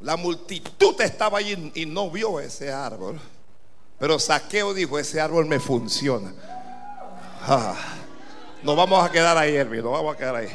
La 0.00 0.18
multitud 0.18 1.00
estaba 1.00 1.38
allí 1.38 1.72
y 1.74 1.86
no 1.86 2.10
vio 2.10 2.38
ese 2.38 2.70
árbol. 2.70 3.18
Pero 3.98 4.18
Saqueo 4.18 4.74
dijo, 4.74 4.98
ese 4.98 5.18
árbol 5.18 5.46
me 5.46 5.58
funciona. 5.58 6.30
Ah, 7.40 7.74
nos 8.62 8.76
vamos 8.76 9.02
a 9.02 9.10
quedar 9.10 9.38
ahí, 9.38 9.56
hermano, 9.56 9.84
nos 9.84 9.92
vamos 9.92 10.14
a 10.14 10.18
quedar 10.18 10.36
ahí. 10.36 10.48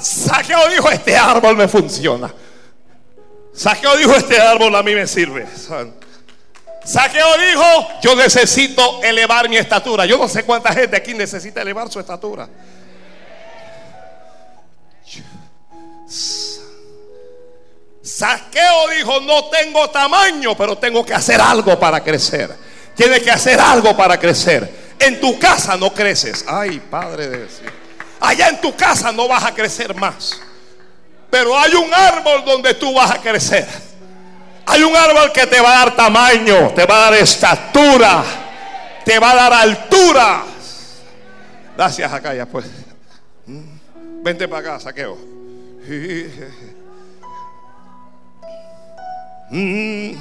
Saqueo 0.00 0.68
dijo, 0.68 0.88
este 0.88 1.16
árbol 1.16 1.56
me 1.56 1.66
funciona. 1.66 2.32
Saqueo 3.52 3.96
dijo, 3.96 4.14
este 4.14 4.40
árbol 4.40 4.76
a 4.76 4.82
mí 4.84 4.94
me 4.94 5.08
sirve. 5.08 5.48
Saqueo 6.84 7.36
dijo, 7.38 7.88
yo 8.02 8.16
necesito 8.16 9.02
elevar 9.02 9.48
mi 9.48 9.56
estatura. 9.56 10.04
Yo 10.04 10.18
no 10.18 10.28
sé 10.28 10.44
cuánta 10.44 10.72
gente 10.72 10.96
aquí 10.96 11.14
necesita 11.14 11.62
elevar 11.62 11.90
su 11.90 12.00
estatura. 12.00 12.48
Saqueo 18.02 18.88
dijo, 18.96 19.20
no 19.20 19.44
tengo 19.46 19.88
tamaño, 19.90 20.56
pero 20.56 20.76
tengo 20.76 21.06
que 21.06 21.14
hacer 21.14 21.40
algo 21.40 21.78
para 21.78 22.02
crecer. 22.02 22.50
Tiene 22.96 23.20
que 23.20 23.30
hacer 23.30 23.60
algo 23.60 23.96
para 23.96 24.18
crecer. 24.18 24.82
En 24.98 25.20
tu 25.20 25.38
casa 25.38 25.76
no 25.76 25.94
creces. 25.94 26.44
Ay, 26.48 26.80
Padre 26.80 27.28
de 27.28 27.38
Dios. 27.38 27.60
Allá 28.20 28.48
en 28.48 28.60
tu 28.60 28.74
casa 28.76 29.12
no 29.12 29.28
vas 29.28 29.44
a 29.44 29.54
crecer 29.54 29.94
más. 29.94 30.40
Pero 31.30 31.58
hay 31.58 31.74
un 31.74 31.92
árbol 31.94 32.44
donde 32.44 32.74
tú 32.74 32.92
vas 32.92 33.10
a 33.10 33.20
crecer. 33.20 33.66
Hay 34.66 34.82
un 34.82 34.96
árbol 34.96 35.32
que 35.32 35.46
te 35.46 35.60
va 35.60 35.72
a 35.72 35.84
dar 35.84 35.96
tamaño, 35.96 36.70
te 36.74 36.86
va 36.86 36.96
a 36.96 37.10
dar 37.10 37.14
estatura, 37.14 38.24
te 39.04 39.18
va 39.18 39.30
a 39.32 39.34
dar 39.34 39.52
altura. 39.52 40.44
Gracias, 41.76 42.12
acá 42.12 42.34
ya 42.34 42.46
pues. 42.46 42.66
Mm. 43.46 44.22
Vente 44.22 44.46
para 44.48 44.74
acá, 44.74 44.80
saqueo. 44.80 45.18
Mm. 49.54 50.14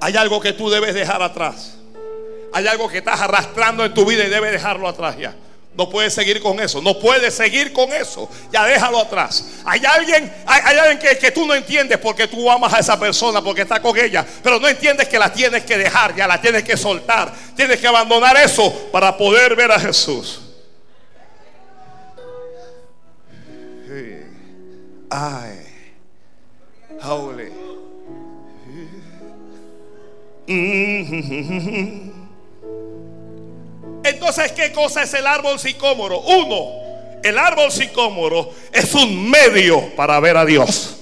Hay 0.00 0.16
algo 0.16 0.40
que 0.40 0.52
tú 0.52 0.70
debes 0.70 0.94
dejar 0.94 1.20
atrás. 1.20 1.78
Hay 2.52 2.66
algo 2.66 2.88
que 2.88 2.98
estás 2.98 3.20
arrastrando 3.20 3.84
en 3.84 3.92
tu 3.92 4.04
vida 4.04 4.24
y 4.24 4.28
debes 4.28 4.52
dejarlo 4.52 4.86
atrás 4.86 5.16
ya. 5.18 5.34
No 5.74 5.88
puedes 5.88 6.12
seguir 6.12 6.42
con 6.42 6.60
eso. 6.60 6.82
No 6.82 6.98
puedes 6.98 7.34
seguir 7.34 7.72
con 7.72 7.92
eso. 7.92 8.28
Ya 8.52 8.64
déjalo 8.64 8.98
atrás. 8.98 9.44
Hay 9.64 9.82
alguien, 9.84 10.30
hay, 10.46 10.76
alguien 10.78 10.98
que, 10.98 11.16
que, 11.16 11.30
tú 11.30 11.46
no 11.46 11.54
entiendes 11.54 11.98
porque 11.98 12.28
tú 12.28 12.50
amas 12.50 12.74
a 12.74 12.78
esa 12.80 13.00
persona, 13.00 13.42
porque 13.42 13.62
está 13.62 13.80
con 13.80 13.96
ella. 13.96 14.26
Pero 14.42 14.60
no 14.60 14.68
entiendes 14.68 15.08
que 15.08 15.18
la 15.18 15.32
tienes 15.32 15.64
que 15.64 15.78
dejar, 15.78 16.14
ya 16.14 16.26
la 16.26 16.40
tienes 16.40 16.62
que 16.62 16.76
soltar. 16.76 17.32
Tienes 17.56 17.80
que 17.80 17.86
abandonar 17.86 18.36
eso 18.36 18.90
para 18.92 19.16
poder 19.16 19.56
ver 19.56 19.72
a 19.72 19.80
Jesús. 19.80 20.40
Ay, 25.14 25.66
holy. 27.02 27.52
Entonces, 34.04 34.52
¿qué 34.52 34.72
cosa 34.72 35.02
es 35.02 35.14
el 35.14 35.26
árbol 35.26 35.58
sicómoro? 35.58 36.20
Uno, 36.20 36.82
el 37.22 37.38
árbol 37.38 37.70
sicómoro 37.70 38.50
es 38.72 38.94
un 38.94 39.30
medio 39.30 39.94
para 39.94 40.18
ver 40.20 40.36
a 40.36 40.44
Dios. 40.44 40.96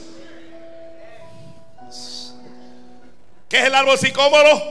¿Qué 3.49 3.59
es 3.59 3.65
el 3.65 3.75
árbol 3.75 3.99
sicómoro? 3.99 4.63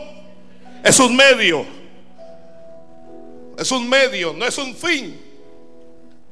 Es 0.84 1.00
un 1.00 1.16
medio. 1.16 1.66
Es 3.58 3.72
un 3.72 3.90
medio, 3.90 4.34
no 4.34 4.46
es 4.46 4.58
un 4.58 4.74
fin. 4.76 5.20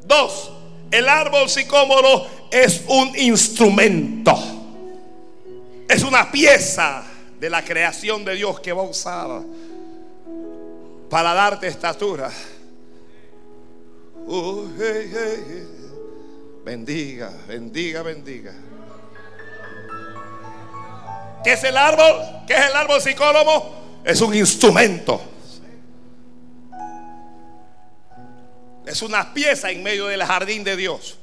Dos, 0.06 0.52
el 0.92 1.10
árbol 1.10 1.50
sicómoro 1.50 2.26
es 2.52 2.84
un 2.88 3.18
instrumento. 3.18 4.34
Es 5.90 6.04
una 6.04 6.32
pieza 6.32 7.04
de 7.40 7.50
la 7.50 7.64
creación 7.64 8.24
de 8.24 8.36
Dios 8.36 8.60
que 8.60 8.72
va 8.72 8.84
a 8.84 8.86
usar 8.86 9.42
para 11.10 11.34
darte 11.34 11.68
estatura. 11.68 12.30
Uh, 14.26 14.68
bendiga, 16.66 17.32
bendiga, 17.48 18.02
bendiga. 18.02 18.54
¿Qué 21.44 21.54
es 21.54 21.64
el 21.64 21.78
árbol? 21.78 22.44
¿Qué 22.46 22.54
es 22.54 22.66
el 22.66 22.76
árbol 22.76 23.02
psicólogo? 23.02 23.76
Es 24.04 24.20
un 24.22 24.34
instrumento. 24.36 25.22
Es 28.86 29.02
una 29.02 29.34
pieza 29.34 29.70
en 29.70 29.84
medio 29.84 30.08
del 30.08 30.24
jardín 30.24 30.64
de 30.64 30.76
Dios. 30.76 31.18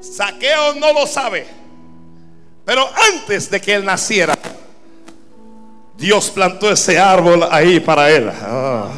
Saqueo 0.00 0.74
no 0.74 0.92
lo 0.92 1.06
sabe. 1.06 1.46
Pero 2.64 2.88
antes 3.14 3.50
de 3.50 3.60
que 3.60 3.74
él 3.74 3.84
naciera, 3.84 4.38
Dios 5.98 6.30
plantó 6.30 6.70
ese 6.70 6.96
árbol 6.96 7.44
ahí 7.50 7.80
para 7.80 8.08
él. 8.08 8.30
Ah. 8.30 8.88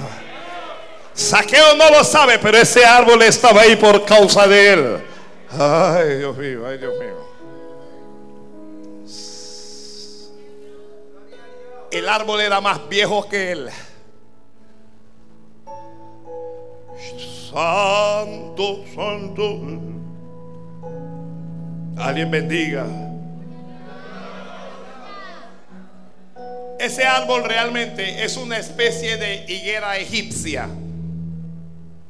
Saqueo 1.15 1.75
no 1.75 1.89
lo 1.91 2.05
sabe, 2.05 2.39
pero 2.39 2.59
ese 2.59 2.85
árbol 2.85 3.23
estaba 3.23 3.63
ahí 3.63 3.75
por 3.77 4.05
causa 4.05 4.47
de 4.47 4.73
él. 4.73 4.99
Ay, 5.51 6.19
Dios 6.19 6.37
mío, 6.37 6.67
ay, 6.67 6.77
Dios 6.77 6.93
mío. 7.01 7.17
El 11.91 12.07
árbol 12.07 12.43
era 12.43 12.61
más 12.61 12.87
viejo 12.87 13.27
que 13.27 13.53
él. 13.53 13.71
Santo, 17.51 18.85
santo. 18.95 19.61
Alguien 21.97 22.31
bendiga. 22.31 23.10
Ese 26.81 27.05
árbol 27.05 27.45
realmente 27.45 28.25
es 28.25 28.38
una 28.38 28.57
especie 28.57 29.19
de 29.19 29.45
higuera 29.47 29.99
egipcia 29.99 30.66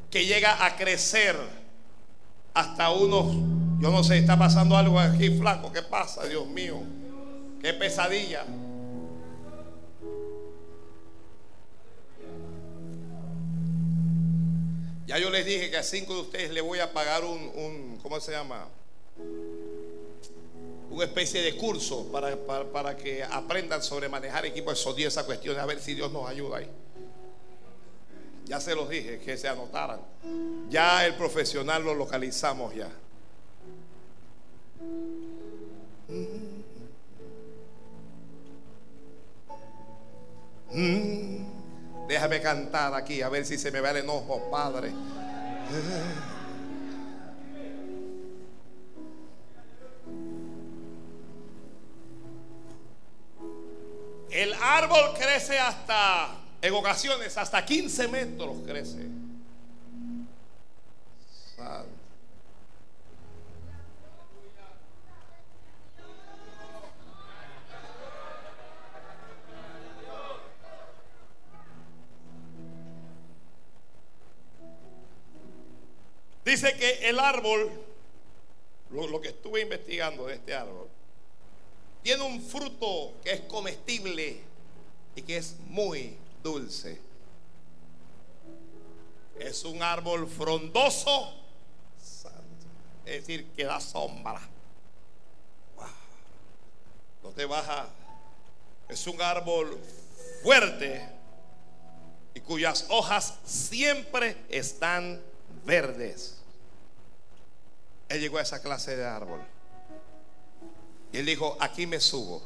que 0.08 0.24
llega 0.26 0.64
a 0.64 0.76
crecer 0.76 1.34
hasta 2.54 2.92
unos, 2.92 3.34
yo 3.80 3.90
no 3.90 4.04
sé, 4.04 4.18
está 4.18 4.38
pasando 4.38 4.76
algo 4.76 5.00
aquí 5.00 5.28
flaco, 5.30 5.72
¿qué 5.72 5.82
pasa? 5.82 6.24
Dios 6.24 6.46
mío, 6.46 6.80
qué 7.60 7.74
pesadilla. 7.74 8.44
Ya 15.08 15.18
yo 15.18 15.30
les 15.30 15.44
dije 15.46 15.68
que 15.68 15.78
a 15.78 15.82
cinco 15.82 16.14
de 16.14 16.20
ustedes 16.20 16.52
le 16.52 16.60
voy 16.60 16.78
a 16.78 16.92
pagar 16.92 17.24
un, 17.24 17.50
un 17.56 17.98
¿cómo 18.00 18.20
se 18.20 18.30
llama? 18.30 18.68
Una 20.90 21.04
especie 21.04 21.42
de 21.42 21.56
curso 21.56 22.06
para, 22.10 22.96
que 22.96 23.22
aprendan 23.22 23.82
sobre 23.82 24.08
manejar 24.08 24.44
equipos 24.44 24.74
de 24.74 24.82
sonido, 24.82 25.08
esas 25.08 25.24
cuestiones, 25.24 25.62
a 25.62 25.66
ver 25.66 25.80
si 25.80 25.94
Dios 25.94 26.10
nos 26.10 26.28
ayuda 26.28 26.58
ahí. 26.58 26.68
Ya 28.46 28.60
se 28.60 28.74
los 28.74 28.88
dije, 28.88 29.20
que 29.20 29.38
se 29.38 29.48
anotaran. 29.48 30.00
Ya 30.68 31.06
el 31.06 31.14
profesional 31.14 31.84
lo 31.84 31.94
localizamos 31.94 32.74
ya. 32.74 32.90
Déjame 42.08 42.40
cantar 42.40 42.94
aquí, 42.94 43.22
a 43.22 43.28
ver 43.28 43.46
si 43.46 43.56
se 43.56 43.70
me 43.70 43.80
va 43.80 43.90
el 43.90 43.98
enojo, 43.98 44.50
Padre. 44.50 44.92
El 54.30 54.54
árbol 54.54 55.14
crece 55.18 55.58
hasta, 55.58 56.36
en 56.62 56.74
ocasiones, 56.74 57.36
hasta 57.36 57.64
15 57.64 58.08
metros 58.08 58.56
crece. 58.64 59.20
Dice 76.50 76.74
que 76.74 77.08
el 77.08 77.20
árbol, 77.20 77.70
lo, 78.90 79.20
que 79.20 79.28
estuve 79.28 79.60
investigando 79.60 80.26
de 80.26 80.34
este 80.34 80.52
árbol, 80.52 80.88
tiene 82.02 82.22
un 82.22 82.40
fruto 82.40 83.14
que 83.22 83.32
es 83.32 83.40
comestible 83.42 84.40
y 85.14 85.22
que 85.22 85.36
es 85.36 85.56
muy 85.68 86.16
dulce. 86.42 87.00
Es 89.38 89.64
un 89.64 89.82
árbol 89.82 90.28
frondoso, 90.28 91.34
es 93.06 93.26
decir, 93.26 93.46
que 93.56 93.64
da 93.64 93.80
sombra. 93.80 94.40
No 97.22 97.30
te 97.30 97.44
baja. 97.44 97.88
Es 98.88 99.06
un 99.06 99.20
árbol 99.20 99.78
fuerte 100.42 101.08
y 102.34 102.40
cuyas 102.40 102.86
hojas 102.88 103.34
siempre 103.44 104.36
están 104.48 105.20
verdes. 105.64 106.38
Él 108.08 108.20
llegó 108.20 108.38
a 108.38 108.42
esa 108.42 108.60
clase 108.60 108.96
de 108.96 109.06
árbol. 109.06 109.40
Y 111.12 111.18
él 111.18 111.26
dijo, 111.26 111.56
aquí 111.60 111.86
me 111.86 112.00
subo. 112.00 112.42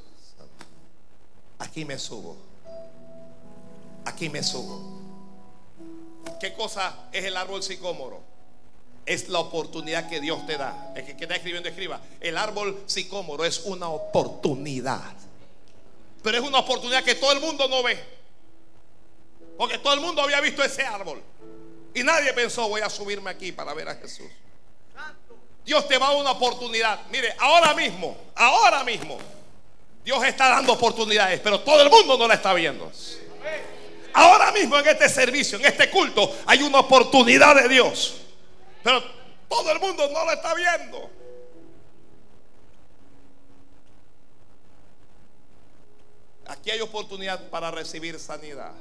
Aquí 1.58 1.84
me 1.84 1.98
subo. 1.98 2.36
Aquí 4.04 4.28
me 4.28 4.42
subo. 4.42 4.80
¿Qué 6.40 6.52
cosa 6.54 7.08
es 7.12 7.24
el 7.24 7.36
árbol 7.36 7.62
sicómoro? 7.62 8.20
Es 9.06 9.28
la 9.28 9.38
oportunidad 9.38 10.08
que 10.08 10.20
Dios 10.20 10.46
te 10.46 10.56
da. 10.56 10.92
El 10.96 11.04
que 11.04 11.12
está 11.12 11.36
escribiendo, 11.36 11.68
escriba. 11.68 12.00
El 12.20 12.38
árbol 12.38 12.82
sicómoro 12.86 13.44
es 13.44 13.60
una 13.64 13.88
oportunidad. 13.88 15.14
Pero 16.22 16.38
es 16.38 16.42
una 16.42 16.58
oportunidad 16.58 17.04
que 17.04 17.14
todo 17.14 17.32
el 17.32 17.40
mundo 17.40 17.68
no 17.68 17.82
ve. 17.82 17.98
Porque 19.58 19.78
todo 19.78 19.94
el 19.94 20.00
mundo 20.00 20.22
había 20.22 20.40
visto 20.40 20.62
ese 20.62 20.82
árbol. 20.82 21.22
Y 21.94 22.02
nadie 22.02 22.32
pensó, 22.32 22.68
voy 22.68 22.80
a 22.80 22.90
subirme 22.90 23.30
aquí 23.30 23.52
para 23.52 23.72
ver 23.74 23.88
a 23.88 23.94
Jesús. 23.94 24.26
Dios 25.64 25.88
te 25.88 25.98
va 25.98 26.08
a 26.08 26.10
dar 26.10 26.20
una 26.20 26.32
oportunidad. 26.32 27.00
Mire, 27.10 27.34
ahora 27.38 27.74
mismo, 27.74 28.16
ahora 28.34 28.84
mismo, 28.84 29.18
Dios 30.04 30.22
está 30.24 30.50
dando 30.50 30.74
oportunidades, 30.74 31.40
pero 31.40 31.60
todo 31.60 31.80
el 31.82 31.88
mundo 31.88 32.18
no 32.18 32.28
la 32.28 32.34
está 32.34 32.52
viendo. 32.52 32.90
Ahora 34.12 34.52
mismo 34.52 34.78
en 34.78 34.86
este 34.86 35.08
servicio, 35.08 35.58
en 35.58 35.64
este 35.64 35.90
culto, 35.90 36.30
hay 36.46 36.62
una 36.62 36.80
oportunidad 36.80 37.56
de 37.56 37.68
Dios. 37.68 38.16
Pero 38.82 39.02
Todo 39.48 39.70
el 39.72 39.80
mundo 39.80 40.08
no 40.12 40.24
lo 40.24 40.32
está 40.32 40.54
viendo. 40.54 41.10
Aquí 46.46 46.70
hay 46.70 46.80
oportunidad 46.80 47.48
para 47.48 47.70
recibir 47.70 48.18
sanidad. 48.18 48.72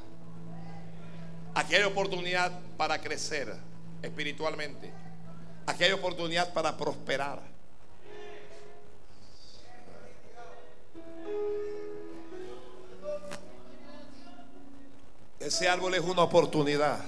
Aquí 1.55 1.75
hay 1.75 1.83
oportunidad 1.83 2.51
para 2.77 2.99
crecer 2.99 3.55
espiritualmente. 4.01 4.91
Aquí 5.65 5.83
hay 5.85 5.91
oportunidad 5.91 6.53
para 6.53 6.75
prosperar. 6.75 7.53
Ese 15.39 15.67
árbol 15.67 15.93
es 15.95 16.01
una 16.01 16.23
oportunidad. 16.23 16.99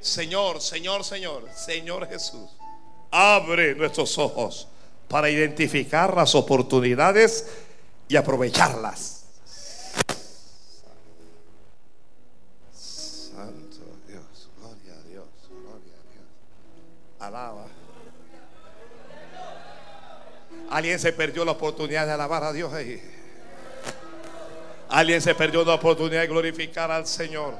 Señor, 0.00 0.60
Señor, 0.60 1.02
Señor, 1.04 1.48
Señor 1.54 2.08
Jesús, 2.08 2.48
abre 3.10 3.74
nuestros 3.74 4.16
ojos 4.18 4.68
para 5.08 5.28
identificar 5.28 6.14
las 6.14 6.34
oportunidades 6.34 7.48
y 8.08 8.16
aprovecharlas. 8.16 9.15
Alaba. 17.26 17.66
Alguien 20.70 20.98
se 20.98 21.12
perdió 21.12 21.44
la 21.44 21.52
oportunidad 21.52 22.06
de 22.06 22.12
alabar 22.12 22.44
a 22.44 22.52
Dios 22.52 22.72
ahí. 22.72 23.00
Alguien 24.88 25.20
se 25.20 25.34
perdió 25.34 25.64
la 25.64 25.74
oportunidad 25.74 26.20
de 26.20 26.26
glorificar 26.26 26.90
al 26.90 27.06
Señor. 27.06 27.54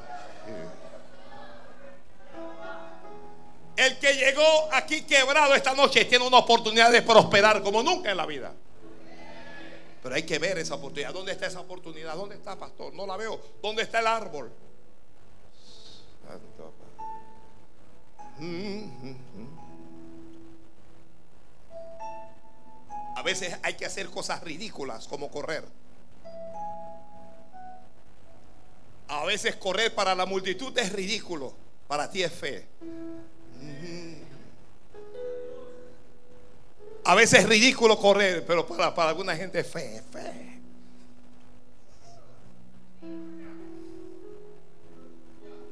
El 3.76 3.98
que 3.98 4.14
llegó 4.14 4.68
aquí 4.72 5.02
quebrado 5.02 5.54
esta 5.54 5.74
noche 5.74 6.04
tiene 6.06 6.26
una 6.26 6.38
oportunidad 6.38 6.90
de 6.90 7.02
prosperar 7.02 7.62
como 7.62 7.82
nunca 7.82 8.10
en 8.10 8.16
la 8.16 8.26
vida. 8.26 8.52
Pero 10.02 10.14
hay 10.14 10.22
que 10.22 10.38
ver 10.38 10.58
esa 10.58 10.76
oportunidad. 10.76 11.12
¿Dónde 11.12 11.32
está 11.32 11.46
esa 11.46 11.60
oportunidad? 11.60 12.14
¿Dónde 12.14 12.36
está, 12.36 12.56
pastor? 12.56 12.94
No 12.94 13.06
la 13.06 13.16
veo. 13.16 13.40
¿Dónde 13.60 13.82
está 13.82 13.98
el 14.00 14.06
árbol? 14.06 14.50
A 23.16 23.22
veces 23.22 23.56
hay 23.62 23.74
que 23.74 23.86
hacer 23.86 24.10
cosas 24.10 24.42
ridículas 24.42 25.08
como 25.08 25.30
correr. 25.30 25.64
A 29.08 29.24
veces 29.24 29.56
correr 29.56 29.94
para 29.94 30.14
la 30.14 30.26
multitud 30.26 30.76
es 30.78 30.92
ridículo, 30.92 31.54
para 31.88 32.10
ti 32.10 32.22
es 32.22 32.30
fe. 32.30 32.66
A 37.04 37.14
veces 37.14 37.40
es 37.40 37.48
ridículo 37.48 37.98
correr, 37.98 38.44
pero 38.44 38.66
para, 38.66 38.94
para 38.94 39.08
alguna 39.08 39.34
gente 39.34 39.60
es 39.60 39.66
fe, 39.66 40.02
fe. 40.12 40.60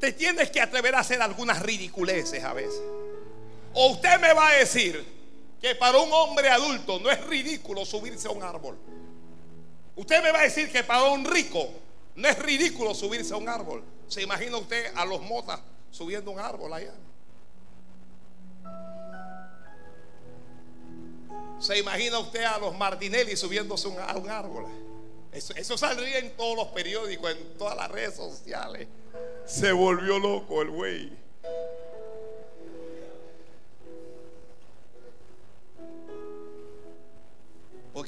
Te 0.01 0.13
tienes 0.15 0.51
que 0.51 0.63
atrever 0.63 0.95
a 0.95 1.01
hacer 1.01 1.21
algunas 1.21 1.61
ridiculeces 1.61 2.43
a 2.43 2.55
veces. 2.55 2.81
O 3.75 3.91
usted 3.91 4.19
me 4.19 4.33
va 4.33 4.49
a 4.49 4.55
decir, 4.55 5.14
que 5.65 5.75
para 5.75 5.97
un 5.97 6.13
hombre 6.13 6.51
adulto 6.51 7.01
no 7.01 7.11
es 7.11 7.25
ridículo 7.25 7.87
subirse 7.87 8.29
a 8.29 8.31
un 8.31 8.43
árbol. 8.43 8.77
Usted 9.97 10.23
me 10.23 10.31
va 10.31 10.41
a 10.41 10.43
decir 10.43 10.71
que 10.71 10.85
para 10.85 11.05
un 11.05 11.25
rico 11.25 11.71
no 12.17 12.29
es 12.29 12.39
ridículo 12.39 12.95
subirse 12.95 13.33
a 13.33 13.39
un 13.39 13.49
árbol. 13.49 13.83
¿Se 14.07 14.21
imagina 14.21 14.59
usted 14.59 14.93
a 14.95 15.07
los 15.07 15.23
motas 15.23 15.61
subiendo 15.91 16.33
un 16.33 16.39
árbol 16.39 16.71
allá? 16.71 16.93
¿Se 21.59 21.79
imagina 21.79 22.19
usted 22.19 22.45
a 22.45 22.59
los 22.59 22.77
Martinelli 22.77 23.35
subiéndose 23.35 23.89
a 24.07 24.19
un 24.19 24.29
árbol? 24.29 24.67
Eso, 25.33 25.55
eso, 25.55 25.79
saldría 25.79 26.19
en 26.19 26.37
todos 26.37 26.57
los 26.57 26.69
periódicos, 26.69 27.31
en 27.31 27.57
todas 27.57 27.75
las 27.75 27.91
redes 27.91 28.17
sociales. 28.17 28.87
Se 29.47 29.73
volvió 29.73 30.19
loco 30.19 30.61
el 30.61 30.69
güey. 30.69 31.24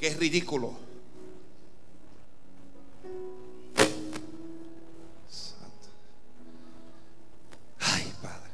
Es 0.06 0.16
ridículo. 0.18 0.72
Ay, 7.80 8.12
Padre. 8.22 8.50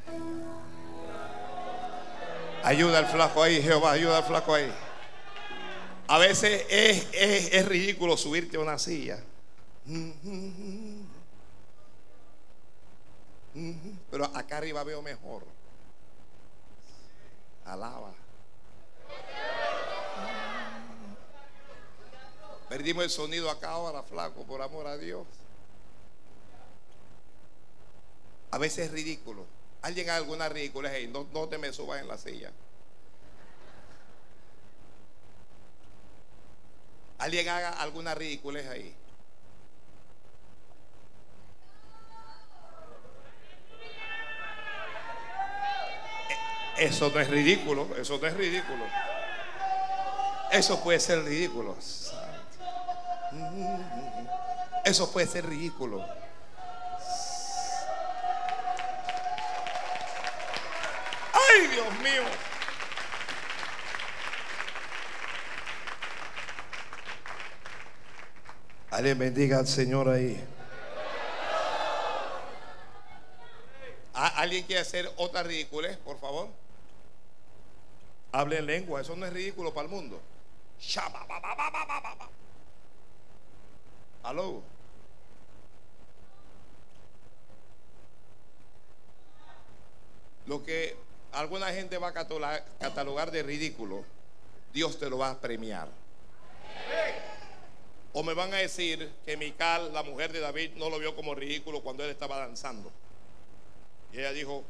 Ayuda 2.65 3.01
al 3.01 3.07
flaco 3.07 3.43
ahí, 3.43 3.61
Jehová, 3.61 3.93
ayuda 3.93 4.17
al 4.17 4.25
flaco 4.25 4.55
ahí. 4.55 4.73
A 6.09 6.17
veces 6.17 6.65
es, 6.71 7.07
es, 7.13 7.53
es 7.53 7.69
ridículo 7.69 8.17
subirte 8.17 8.57
a 8.57 8.61
una 8.61 8.79
silla. 8.79 9.23
Pero 14.11 14.25
acá 14.35 14.57
arriba 14.57 14.83
veo 14.85 15.03
mejor. 15.03 15.45
Alaba. 17.67 18.15
Perdimos 22.73 23.05
el 23.05 23.11
sonido 23.11 23.51
acá 23.51 23.73
ahora, 23.73 24.03
flaco, 24.03 24.45
por 24.45 24.63
amor 24.63 24.87
a 24.87 24.97
Dios. 24.97 25.27
A 28.51 28.57
veces 28.57 28.87
es 28.87 28.93
ridículo. 28.93 29.45
Alguien 29.83 30.09
haga 30.09 30.17
alguna 30.17 30.49
ridícula 30.49 30.89
ahí, 30.89 31.07
no, 31.07 31.27
no 31.35 31.47
te 31.51 31.59
me 31.59 31.71
subas 31.71 32.01
en 32.01 32.09
la 32.09 32.17
silla. 32.17 32.51
Alguien 37.19 37.47
haga 37.51 37.69
alguna 37.73 38.15
ridiculez 38.15 38.67
ahí. 38.67 38.97
Eso 46.79 47.11
no 47.11 47.21
es 47.21 47.29
ridículo, 47.29 47.95
eso 47.99 48.17
no 48.17 48.27
es 48.27 48.35
ridículo. 48.35 48.87
Eso 50.51 50.83
puede 50.83 51.01
ser 51.01 51.23
ridículo. 51.23 51.77
Eso 54.85 55.11
puede 55.13 55.27
ser 55.27 55.47
ridículo. 55.47 56.05
Ay, 61.33 61.67
Dios 61.69 61.99
mío. 62.01 62.23
Alguien 68.91 69.19
bendiga 69.19 69.59
al 69.59 69.67
Señor 69.67 70.09
ahí. 70.09 70.45
¿Alguien 74.15 74.65
quiere 74.65 74.83
hacer 74.83 75.11
otra 75.17 75.43
ridícula, 75.43 75.97
por 76.05 76.19
favor? 76.19 76.49
Hable 78.33 78.59
en 78.59 78.67
lengua, 78.67 79.01
eso 79.01 79.15
no 79.15 79.25
es 79.25 79.33
ridículo 79.33 79.73
para 79.73 79.87
el 79.87 79.91
mundo. 79.91 80.21
Aló. 84.23 84.63
Lo 90.47 90.63
que 90.65 90.97
alguna 91.33 91.73
gente 91.73 91.99
va 91.99 92.09
a 92.09 92.13
catalogar 92.13 93.31
de 93.31 93.43
ridículo, 93.43 94.05
Dios 94.73 94.99
te 94.99 95.09
lo 95.09 95.19
va 95.19 95.31
a 95.31 95.41
premiar. 95.41 95.89
O 98.13 98.23
me 98.23 98.35
van 98.35 98.53
a 98.53 98.59
decir 98.59 99.11
que 99.25 99.37
Mical, 99.37 99.93
la 99.93 100.03
mujer 100.03 100.33
de 100.33 100.41
David, 100.41 100.73
no 100.77 100.91
lo 100.91 100.99
vio 100.99 101.17
como 101.17 101.35
ridículo 101.35 101.81
cuando 101.81 102.05
él 102.05 102.11
estaba 102.11 102.39
danzando. 102.39 102.91
Y 104.13 104.19
ella 104.19 104.33
dijo, 104.33 104.65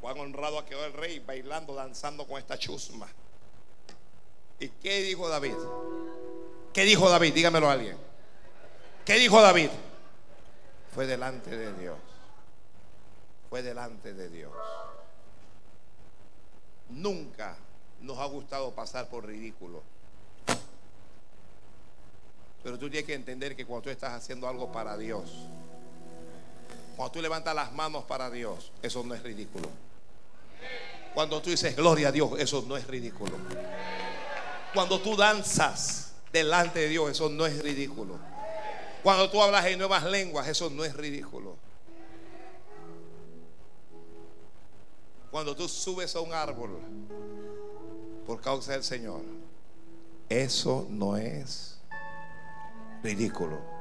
cuán 0.00 0.20
honrado 0.20 0.58
ha 0.58 0.64
quedado 0.64 0.86
el 0.86 0.92
rey 0.92 1.18
bailando, 1.18 1.74
danzando 1.74 2.26
con 2.26 2.38
esta 2.38 2.56
chusma. 2.56 3.08
¿Y 4.60 4.68
qué 4.68 5.02
dijo 5.02 5.28
David? 5.28 5.56
¿Qué 6.76 6.84
dijo 6.84 7.08
David? 7.08 7.32
Dígamelo 7.32 7.70
a 7.70 7.72
alguien. 7.72 7.96
¿Qué 9.06 9.14
dijo 9.14 9.40
David? 9.40 9.70
Fue 10.94 11.06
delante 11.06 11.56
de 11.56 11.72
Dios. 11.72 11.96
Fue 13.48 13.62
delante 13.62 14.12
de 14.12 14.28
Dios. 14.28 14.52
Nunca 16.90 17.56
nos 18.02 18.18
ha 18.18 18.26
gustado 18.26 18.72
pasar 18.72 19.08
por 19.08 19.24
ridículo. 19.24 19.82
Pero 22.62 22.78
tú 22.78 22.90
tienes 22.90 23.06
que 23.06 23.14
entender 23.14 23.56
que 23.56 23.64
cuando 23.64 23.84
tú 23.84 23.88
estás 23.88 24.12
haciendo 24.12 24.46
algo 24.46 24.70
para 24.70 24.98
Dios, 24.98 25.32
cuando 26.94 27.10
tú 27.10 27.22
levantas 27.22 27.54
las 27.54 27.72
manos 27.72 28.04
para 28.04 28.28
Dios, 28.28 28.70
eso 28.82 29.02
no 29.02 29.14
es 29.14 29.22
ridículo. 29.22 29.70
Cuando 31.14 31.40
tú 31.40 31.48
dices 31.48 31.74
gloria 31.74 32.08
a 32.08 32.12
Dios, 32.12 32.32
eso 32.38 32.62
no 32.68 32.76
es 32.76 32.86
ridículo. 32.86 33.32
Cuando 34.74 35.00
tú 35.00 35.16
danzas, 35.16 36.05
delante 36.36 36.80
de 36.80 36.88
Dios, 36.88 37.10
eso 37.10 37.28
no 37.28 37.46
es 37.46 37.62
ridículo. 37.62 38.18
Cuando 39.02 39.30
tú 39.30 39.42
hablas 39.42 39.64
en 39.66 39.78
nuevas 39.78 40.04
lenguas, 40.04 40.48
eso 40.48 40.70
no 40.70 40.84
es 40.84 40.94
ridículo. 40.94 41.56
Cuando 45.30 45.54
tú 45.54 45.68
subes 45.68 46.14
a 46.16 46.20
un 46.20 46.32
árbol 46.32 46.78
por 48.26 48.40
causa 48.40 48.72
del 48.72 48.82
Señor, 48.82 49.20
eso 50.28 50.86
no 50.90 51.16
es 51.16 51.78
ridículo. 53.02 53.75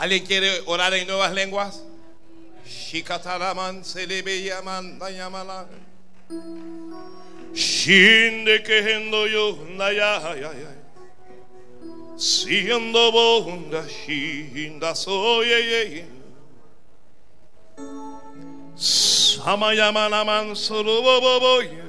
¿Alguien 0.00 0.24
quiere 0.24 0.62
orar 0.64 0.94
en 0.94 1.06
nuevas 1.06 1.30
lenguas? 1.34 1.82
Shikataraman 2.64 3.84
selebeyaman 3.84 4.98
dayamala. 4.98 5.66
Shinde 7.52 8.62
kehendo 8.62 9.26
yo 9.26 9.58
naya 9.76 10.34
ya 10.40 10.52
ya. 10.56 10.72
Siendo 12.16 13.12
bonda 13.12 13.86
shinda 13.86 14.94
soye 14.94 15.60
ye. 15.68 16.06
Samayamana 18.74 20.24
man 20.24 20.56
sorobobo 20.56 21.60
ye. 21.60 21.82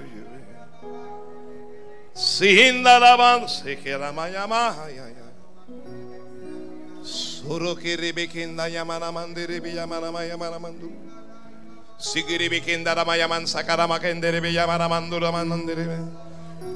Sinda 2.13 2.99
laban 2.99 3.47
se 3.47 3.77
queda 3.77 4.11
mayama 4.11 4.75
ya 4.89 5.07
ya. 5.07 5.20
Urukiribikinda 7.51 8.67
yamana 8.71 9.11
mandiribi 9.11 9.75
yamana 9.75 10.11
mayamana 10.11 10.59
manduru. 10.59 10.95
Sigiribikinda 11.99 12.95
ramayaman 12.95 13.43
sakarama 13.43 13.99
kendiribi 13.99 14.55
yamana 14.55 14.87
manduru 14.87 15.27
mandiribi. 15.31 15.99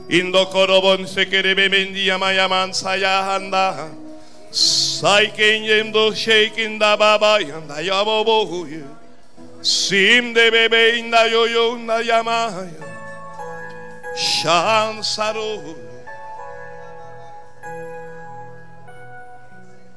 Indokorobon 0.09 1.07
sekiribi 1.07 1.71
mindi 1.71 2.11
yamayaman 2.11 2.75
sayahanda. 2.75 3.87
Saykin 4.51 5.63
yemdo 5.63 6.11
şeykinda 6.11 6.99
baba 6.99 7.39
yanda 7.39 7.79
yamabohuyu. 7.79 8.83
Simde 9.63 10.53
bebeğinda 10.53 11.27
yoyunda 11.27 12.01
yamaya. 12.01 12.83
Şan 14.15 15.01
saruhu. 15.01 15.84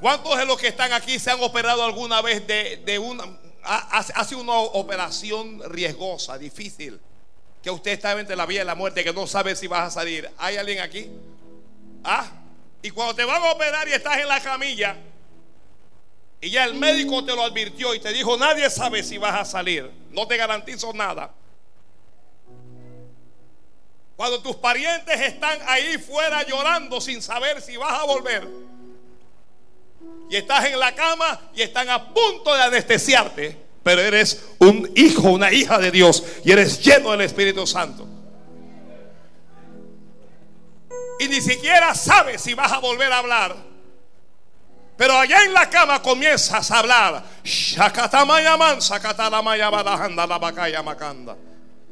¿Cuántos 0.00 0.36
de 0.38 0.46
los 0.46 0.58
que 0.58 0.68
están 0.68 0.92
aquí 0.92 1.18
se 1.18 1.30
han 1.30 1.42
operado 1.42 1.82
alguna 1.82 2.22
vez 2.22 2.46
de, 2.46 2.76
de 2.78 2.98
una... 2.98 3.24
Ha, 3.64 3.98
ha 3.98 4.24
sido 4.24 4.40
una 4.40 4.56
operación 4.56 5.60
riesgosa, 5.70 6.38
difícil, 6.38 7.00
que 7.62 7.70
usted 7.70 7.92
está 7.92 8.18
entre 8.18 8.36
la 8.36 8.46
vida 8.46 8.62
y 8.62 8.64
la 8.64 8.74
muerte, 8.74 9.04
que 9.04 9.12
no 9.12 9.26
sabe 9.26 9.56
si 9.56 9.66
vas 9.66 9.88
a 9.88 9.90
salir. 9.90 10.30
¿Hay 10.38 10.56
alguien 10.56 10.80
aquí? 10.80 11.10
¿Ah? 12.04 12.30
Y 12.80 12.90
cuando 12.90 13.14
te 13.14 13.24
van 13.24 13.42
a 13.42 13.52
operar 13.52 13.88
y 13.88 13.92
estás 13.92 14.18
en 14.18 14.28
la 14.28 14.40
camilla, 14.40 14.96
y 16.40 16.50
ya 16.50 16.64
el 16.64 16.74
médico 16.74 17.24
te 17.24 17.34
lo 17.34 17.42
advirtió 17.42 17.94
y 17.94 18.00
te 18.00 18.12
dijo, 18.12 18.36
nadie 18.36 18.70
sabe 18.70 19.02
si 19.02 19.18
vas 19.18 19.34
a 19.34 19.44
salir, 19.44 19.90
no 20.10 20.26
te 20.28 20.36
garantizo 20.36 20.92
nada. 20.92 21.34
Cuando 24.16 24.40
tus 24.40 24.56
parientes 24.56 25.20
están 25.20 25.58
ahí 25.66 25.98
fuera 25.98 26.44
llorando 26.44 27.00
sin 27.00 27.20
saber 27.20 27.60
si 27.60 27.76
vas 27.76 28.00
a 28.00 28.04
volver, 28.04 28.48
y 30.30 30.36
estás 30.36 30.66
en 30.66 30.78
la 30.78 30.94
cama 30.94 31.40
y 31.54 31.62
están 31.62 31.88
a 31.88 32.12
punto 32.12 32.54
de 32.54 32.62
anestesiarte, 32.62 33.56
pero 33.82 34.00
eres 34.00 34.44
un 34.58 34.90
hijo, 34.94 35.28
una 35.30 35.52
hija 35.52 35.78
de 35.78 35.90
Dios 35.90 36.22
y 36.44 36.52
eres 36.52 36.82
lleno 36.82 37.12
del 37.12 37.22
Espíritu 37.22 37.66
Santo. 37.66 38.06
Y 41.18 41.28
ni 41.28 41.40
siquiera 41.40 41.94
sabes 41.94 42.42
si 42.42 42.54
vas 42.54 42.70
a 42.72 42.78
volver 42.78 43.12
a 43.12 43.18
hablar. 43.18 43.56
Pero 44.96 45.16
allá 45.16 45.44
en 45.44 45.52
la 45.52 45.70
cama 45.70 46.02
comienzas 46.02 46.70
a 46.70 46.78
hablar. 46.80 47.24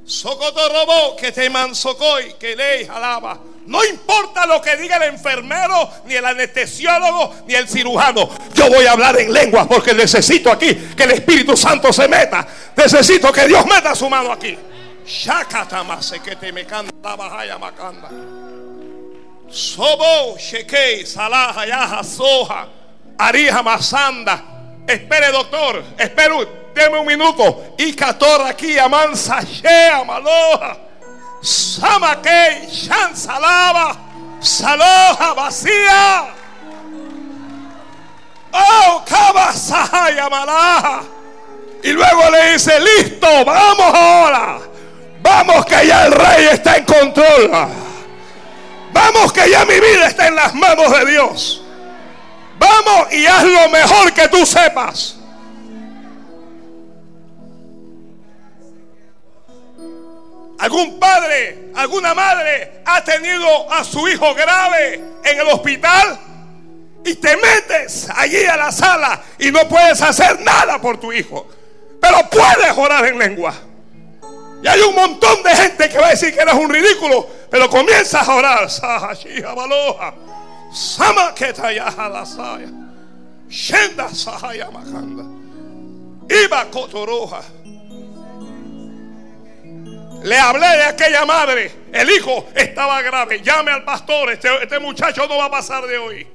Shakatamayaman, 0.07 0.15
sakatalamayabadahanda 0.15 0.15
la 0.15 0.15
bakaya 0.15 0.15
makanda. 0.15 0.15
Socoto 0.57 0.69
robó 0.69 1.17
que 1.17 1.33
te 1.33 1.51
mansocoy, 1.51 2.35
que 2.39 2.55
ley 2.55 2.87
jalaba. 2.87 3.39
No 3.67 3.85
importa 3.85 4.47
lo 4.47 4.63
que 4.63 4.77
diga 4.77 4.97
el 4.99 5.15
enfermero, 5.15 5.91
ni 6.05 6.15
el 6.15 6.25
anestesiólogo, 6.25 7.35
ni 7.49 7.55
el 7.55 7.69
cirujano. 7.69 8.29
Yo 8.55 8.69
voy 8.69 8.87
a 8.87 8.93
hablar 8.93 9.19
en 9.19 9.33
lenguas 9.33 9.67
porque 9.67 9.93
necesito 9.93 10.53
aquí 10.53 10.73
que 10.97 11.03
el 11.03 11.11
Espíritu 11.11 11.57
Santo 11.57 11.93
se 11.93 12.07
meta. 12.07 12.47
Necesito 12.77 13.33
que 13.33 13.49
Dios 13.49 13.67
meta 13.67 13.95
su 13.97 14.09
mano 14.09 14.31
aquí. 14.31 14.57
Shakatamase 15.05 16.21
que 16.21 16.37
te 16.37 16.53
me 16.53 16.65
canta 16.65 17.17
bajaya 17.17 17.59
macanda. 17.59 18.09
Sobo, 19.51 20.37
shekei, 20.39 21.07
salaha, 21.07 21.67
yaha, 21.67 22.05
soja, 22.05 22.69
arija, 23.19 23.63
masanda. 23.63 24.56
Espere, 24.87 25.33
doctor. 25.33 25.83
Espere, 25.99 26.49
deme 26.75 26.99
un 26.99 27.07
minuto. 27.07 27.75
Y 27.79 27.95
cator 27.95 28.43
aquí, 28.43 28.79
amansa, 28.79 29.41
shea, 29.43 30.05
maloja. 30.05 30.77
Samakei, 31.43 32.69
shan, 32.71 33.17
salaba, 33.17 33.97
saloja, 34.41 35.35
vacía. 35.35 36.27
Oh, 38.53 39.05
kaba, 39.07 39.53
sahaya, 39.53 40.29
malaja. 40.29 41.03
Y 41.83 41.93
luego 41.93 42.31
le 42.31 42.53
dice, 42.53 42.81
listo, 42.81 43.45
vamos 43.45 43.95
ahora. 43.95 44.59
Vamos 45.21 45.67
que 45.67 45.87
ya 45.87 46.07
el 46.07 46.13
rey 46.13 46.49
está 46.53 46.77
en 46.77 46.85
control. 46.85 47.51
Vamos 48.93 49.33
que 49.33 49.51
ya 49.51 49.65
mi 49.65 49.75
vida 49.75 50.07
está 50.07 50.29
en 50.29 50.37
las 50.37 50.55
manos 50.55 50.91
de 50.99 51.07
Dios. 51.11 51.66
Vamos 52.59 53.13
y 53.13 53.27
haz 53.27 53.45
lo 53.45 53.69
mejor 53.69 54.13
que 54.13 54.29
tú 54.29 54.45
sepas. 54.47 55.17
¿Algún 60.59 60.99
padre, 60.99 61.71
alguna 61.75 62.15
madre 62.15 62.81
ha 62.85 63.05
tenido 63.05 63.71
a 63.71 63.85
su 63.85 64.09
hijo 64.09 64.35
grave 64.35 64.95
en 65.23 65.39
el 65.39 65.47
hospital? 65.49 66.19
Y 67.05 67.15
te 67.15 67.37
metes 67.37 68.09
allí 68.15 68.45
a 68.47 68.57
la 68.57 68.73
sala 68.73 69.23
y 69.39 69.53
no 69.53 69.69
puedes 69.69 70.01
hacer 70.01 70.41
nada 70.41 70.81
por 70.81 70.99
tu 70.99 71.13
hijo. 71.13 71.47
Pero 72.01 72.19
puedes 72.31 72.73
orar 72.77 73.07
en 73.07 73.19
lengua. 73.19 73.55
Y 74.63 74.67
hay 74.67 74.81
un 74.81 74.95
montón 74.95 75.43
de 75.43 75.51
gente 75.51 75.89
que 75.89 75.99
va 75.99 76.09
a 76.09 76.11
decir 76.11 76.35
que 76.35 76.41
eres 76.41 76.55
un 76.55 76.69
ridículo, 76.69 77.29
pero 77.51 77.69
comienzas 77.69 78.27
a 78.27 78.35
orar. 78.35 78.69
Sama 80.77 81.33
Shenda 83.49 84.09
Sahaya 84.11 84.71
Makanda. 84.71 85.25
Iba 86.29 86.71
Kotoroja. 86.71 87.43
Le 90.23 90.37
hablé 90.39 90.67
de 90.77 90.85
aquella 90.85 91.25
madre. 91.25 91.73
El 91.91 92.11
hijo 92.11 92.49
estaba 92.55 93.01
grave. 93.01 93.41
Llame 93.41 93.71
al 93.71 93.85
pastor. 93.85 94.31
Este, 94.33 94.49
este 94.63 94.79
muchacho 94.79 95.27
no 95.27 95.39
va 95.39 95.47
a 95.47 95.51
pasar 95.51 95.87
de 95.87 95.97
hoy. 95.97 96.27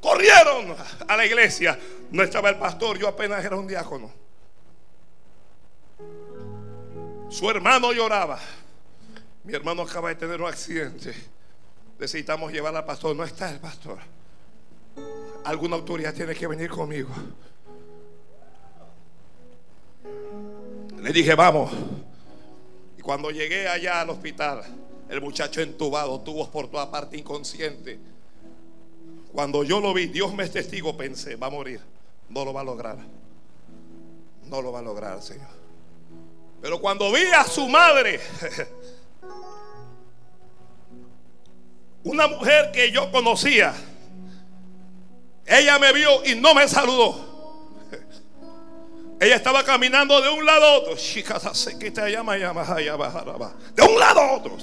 Corrieron 0.00 0.76
a 1.08 1.16
la 1.16 1.26
iglesia. 1.26 1.76
No 2.12 2.22
estaba 2.22 2.50
el 2.50 2.58
pastor. 2.58 2.96
Yo 2.96 3.08
apenas 3.08 3.44
era 3.44 3.56
un 3.56 3.66
diácono. 3.66 4.12
Su 7.28 7.50
hermano 7.50 7.92
lloraba. 7.92 8.38
Mi 9.42 9.52
hermano 9.52 9.82
acaba 9.82 10.10
de 10.10 10.14
tener 10.14 10.40
un 10.40 10.48
accidente. 10.48 11.37
Necesitamos 11.98 12.52
llevar 12.52 12.74
al 12.76 12.84
pastor. 12.84 13.14
No 13.16 13.24
está 13.24 13.50
el 13.50 13.58
pastor. 13.58 13.98
Alguna 15.44 15.76
autoridad 15.76 16.14
tiene 16.14 16.34
que 16.34 16.46
venir 16.46 16.70
conmigo. 16.70 17.10
Le 21.00 21.12
dije, 21.12 21.34
vamos. 21.34 21.72
Y 22.98 23.02
cuando 23.02 23.30
llegué 23.30 23.68
allá 23.68 24.00
al 24.00 24.10
hospital, 24.10 24.62
el 25.08 25.20
muchacho 25.20 25.60
entubado, 25.60 26.20
tubos 26.20 26.48
por 26.48 26.68
toda 26.70 26.90
parte, 26.90 27.16
inconsciente. 27.16 27.98
Cuando 29.32 29.62
yo 29.62 29.80
lo 29.80 29.94
vi, 29.94 30.06
Dios 30.06 30.34
me 30.34 30.44
es 30.44 30.52
testigo, 30.52 30.96
pensé, 30.96 31.36
va 31.36 31.46
a 31.46 31.50
morir. 31.50 31.80
No 32.28 32.44
lo 32.44 32.52
va 32.52 32.62
a 32.62 32.64
lograr. 32.64 32.98
No 34.46 34.62
lo 34.62 34.72
va 34.72 34.80
a 34.80 34.82
lograr, 34.82 35.22
Señor. 35.22 35.48
Pero 36.60 36.80
cuando 36.80 37.12
vi 37.12 37.22
a 37.36 37.44
su 37.44 37.68
madre, 37.68 38.20
una 42.08 42.26
mujer 42.26 42.70
que 42.72 42.90
yo 42.90 43.12
conocía, 43.12 43.74
ella 45.46 45.78
me 45.78 45.92
vio 45.92 46.24
y 46.24 46.34
no 46.34 46.54
me 46.54 46.66
saludó. 46.66 47.28
Ella 49.20 49.36
estaba 49.36 49.62
caminando 49.62 50.20
de 50.22 50.28
un 50.30 50.46
lado 50.46 50.64
a 50.64 50.72
otro. 50.78 50.96
De 53.74 53.82
un 53.82 53.98
lado 53.98 54.20
a 54.20 54.32
otro. 54.32 54.56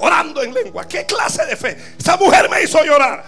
Orando 0.00 0.42
en 0.42 0.52
lengua. 0.52 0.86
¿Qué 0.86 1.06
clase 1.06 1.46
de 1.46 1.56
fe? 1.56 1.76
Esa 1.98 2.16
mujer 2.16 2.50
me 2.50 2.62
hizo 2.62 2.84
llorar. 2.84 3.24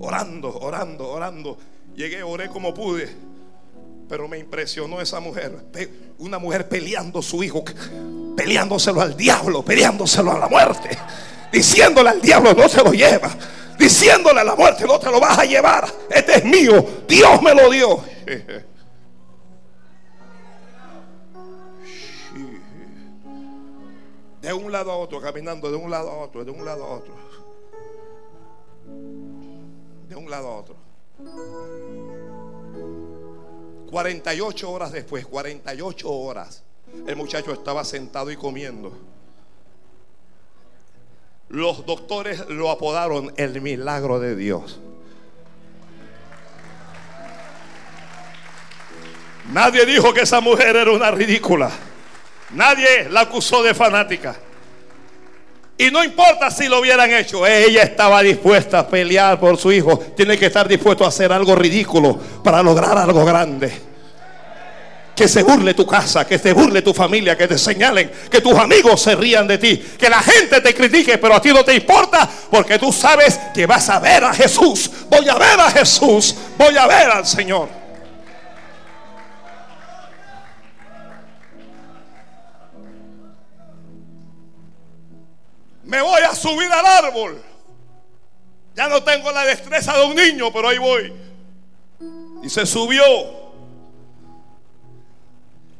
orando, 0.00 0.58
orando, 0.58 1.08
orando. 1.08 1.58
Llegué, 1.94 2.22
oré 2.22 2.48
como 2.48 2.74
pude. 2.74 3.29
Pero 4.10 4.26
me 4.26 4.38
impresionó 4.38 5.00
esa 5.00 5.20
mujer. 5.20 5.56
Una 6.18 6.40
mujer 6.40 6.68
peleando 6.68 7.22
su 7.22 7.44
hijo, 7.44 7.62
peleándoselo 8.36 9.00
al 9.00 9.16
diablo, 9.16 9.64
peleándoselo 9.64 10.32
a 10.32 10.38
la 10.40 10.48
muerte. 10.48 10.98
Diciéndole 11.52 12.10
al 12.10 12.20
diablo, 12.20 12.52
no 12.52 12.68
se 12.68 12.82
lo 12.82 12.90
lleva. 12.90 13.30
Diciéndole 13.78 14.40
a 14.40 14.44
la 14.44 14.56
muerte, 14.56 14.84
no 14.84 14.98
te 14.98 15.08
lo 15.12 15.20
vas 15.20 15.38
a 15.38 15.44
llevar. 15.44 15.88
Este 16.10 16.38
es 16.38 16.44
mío. 16.44 16.84
Dios 17.06 17.40
me 17.40 17.54
lo 17.54 17.70
dio. 17.70 18.02
De 24.42 24.52
un 24.52 24.72
lado 24.72 24.90
a 24.90 24.96
otro, 24.96 25.20
caminando 25.20 25.70
de 25.70 25.76
un 25.76 25.90
lado 25.90 26.10
a 26.10 26.16
otro, 26.16 26.44
de 26.44 26.50
un 26.50 26.64
lado 26.64 26.82
a 26.82 26.88
otro. 26.96 27.14
De 30.08 30.16
un 30.16 30.30
lado 30.30 30.48
a 30.48 30.56
otro. 30.56 30.76
48 33.90 34.70
horas 34.70 34.92
después, 34.92 35.26
48 35.26 36.10
horas, 36.10 36.62
el 37.06 37.16
muchacho 37.16 37.52
estaba 37.52 37.84
sentado 37.84 38.30
y 38.30 38.36
comiendo. 38.36 38.96
Los 41.48 41.84
doctores 41.84 42.48
lo 42.48 42.70
apodaron 42.70 43.32
el 43.36 43.60
milagro 43.60 44.20
de 44.20 44.36
Dios. 44.36 44.80
Nadie 49.52 49.84
dijo 49.84 50.14
que 50.14 50.20
esa 50.20 50.40
mujer 50.40 50.76
era 50.76 50.92
una 50.92 51.10
ridícula. 51.10 51.70
Nadie 52.50 53.08
la 53.08 53.22
acusó 53.22 53.62
de 53.64 53.74
fanática. 53.74 54.36
Y 55.80 55.90
no 55.90 56.04
importa 56.04 56.50
si 56.50 56.68
lo 56.68 56.78
hubieran 56.78 57.10
hecho, 57.14 57.46
ella 57.46 57.82
estaba 57.82 58.22
dispuesta 58.22 58.80
a 58.80 58.86
pelear 58.86 59.40
por 59.40 59.56
su 59.56 59.72
hijo. 59.72 59.98
Tiene 60.14 60.36
que 60.36 60.44
estar 60.44 60.68
dispuesto 60.68 61.06
a 61.06 61.08
hacer 61.08 61.32
algo 61.32 61.56
ridículo 61.56 62.20
para 62.44 62.62
lograr 62.62 62.98
algo 62.98 63.24
grande. 63.24 63.72
Que 65.16 65.26
se 65.26 65.42
burle 65.42 65.72
tu 65.72 65.86
casa, 65.86 66.26
que 66.26 66.38
se 66.38 66.52
burle 66.52 66.82
tu 66.82 66.92
familia, 66.92 67.34
que 67.34 67.48
te 67.48 67.56
señalen, 67.56 68.10
que 68.30 68.42
tus 68.42 68.58
amigos 68.58 69.00
se 69.00 69.16
rían 69.16 69.48
de 69.48 69.56
ti, 69.56 69.78
que 69.98 70.10
la 70.10 70.20
gente 70.20 70.60
te 70.60 70.74
critique, 70.74 71.16
pero 71.16 71.36
a 71.36 71.40
ti 71.40 71.50
no 71.50 71.64
te 71.64 71.74
importa 71.74 72.28
porque 72.50 72.78
tú 72.78 72.92
sabes 72.92 73.40
que 73.54 73.64
vas 73.64 73.88
a 73.88 73.98
ver 74.00 74.22
a 74.22 74.34
Jesús. 74.34 74.90
Voy 75.08 75.26
a 75.30 75.36
ver 75.36 75.58
a 75.60 75.70
Jesús, 75.70 76.34
voy 76.58 76.76
a 76.76 76.86
ver 76.86 77.08
al 77.08 77.26
Señor. 77.26 77.79
Me 85.90 86.00
voy 86.00 86.22
a 86.22 86.36
subir 86.36 86.70
al 86.70 86.86
árbol. 86.86 87.42
Ya 88.76 88.88
no 88.88 89.02
tengo 89.02 89.32
la 89.32 89.42
destreza 89.42 89.98
de 89.98 90.06
un 90.06 90.14
niño, 90.14 90.52
pero 90.52 90.68
ahí 90.68 90.78
voy. 90.78 91.12
Y 92.44 92.48
se 92.48 92.64
subió. 92.64 93.02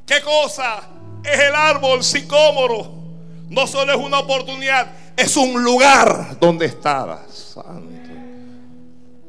¿Qué 0.05 0.21
cosa 0.21 0.83
es 1.23 1.39
el 1.39 1.55
árbol 1.55 2.03
sicómoro? 2.03 2.93
No 3.51 3.69
solo 3.69 3.93
es 3.93 3.99
una 3.99 4.19
oportunidad, 4.19 4.89
es 5.17 5.37
un 5.37 5.63
lugar 5.63 6.41
donde 6.41 6.67
estaba. 6.67 7.25
Santo. 7.29 8.11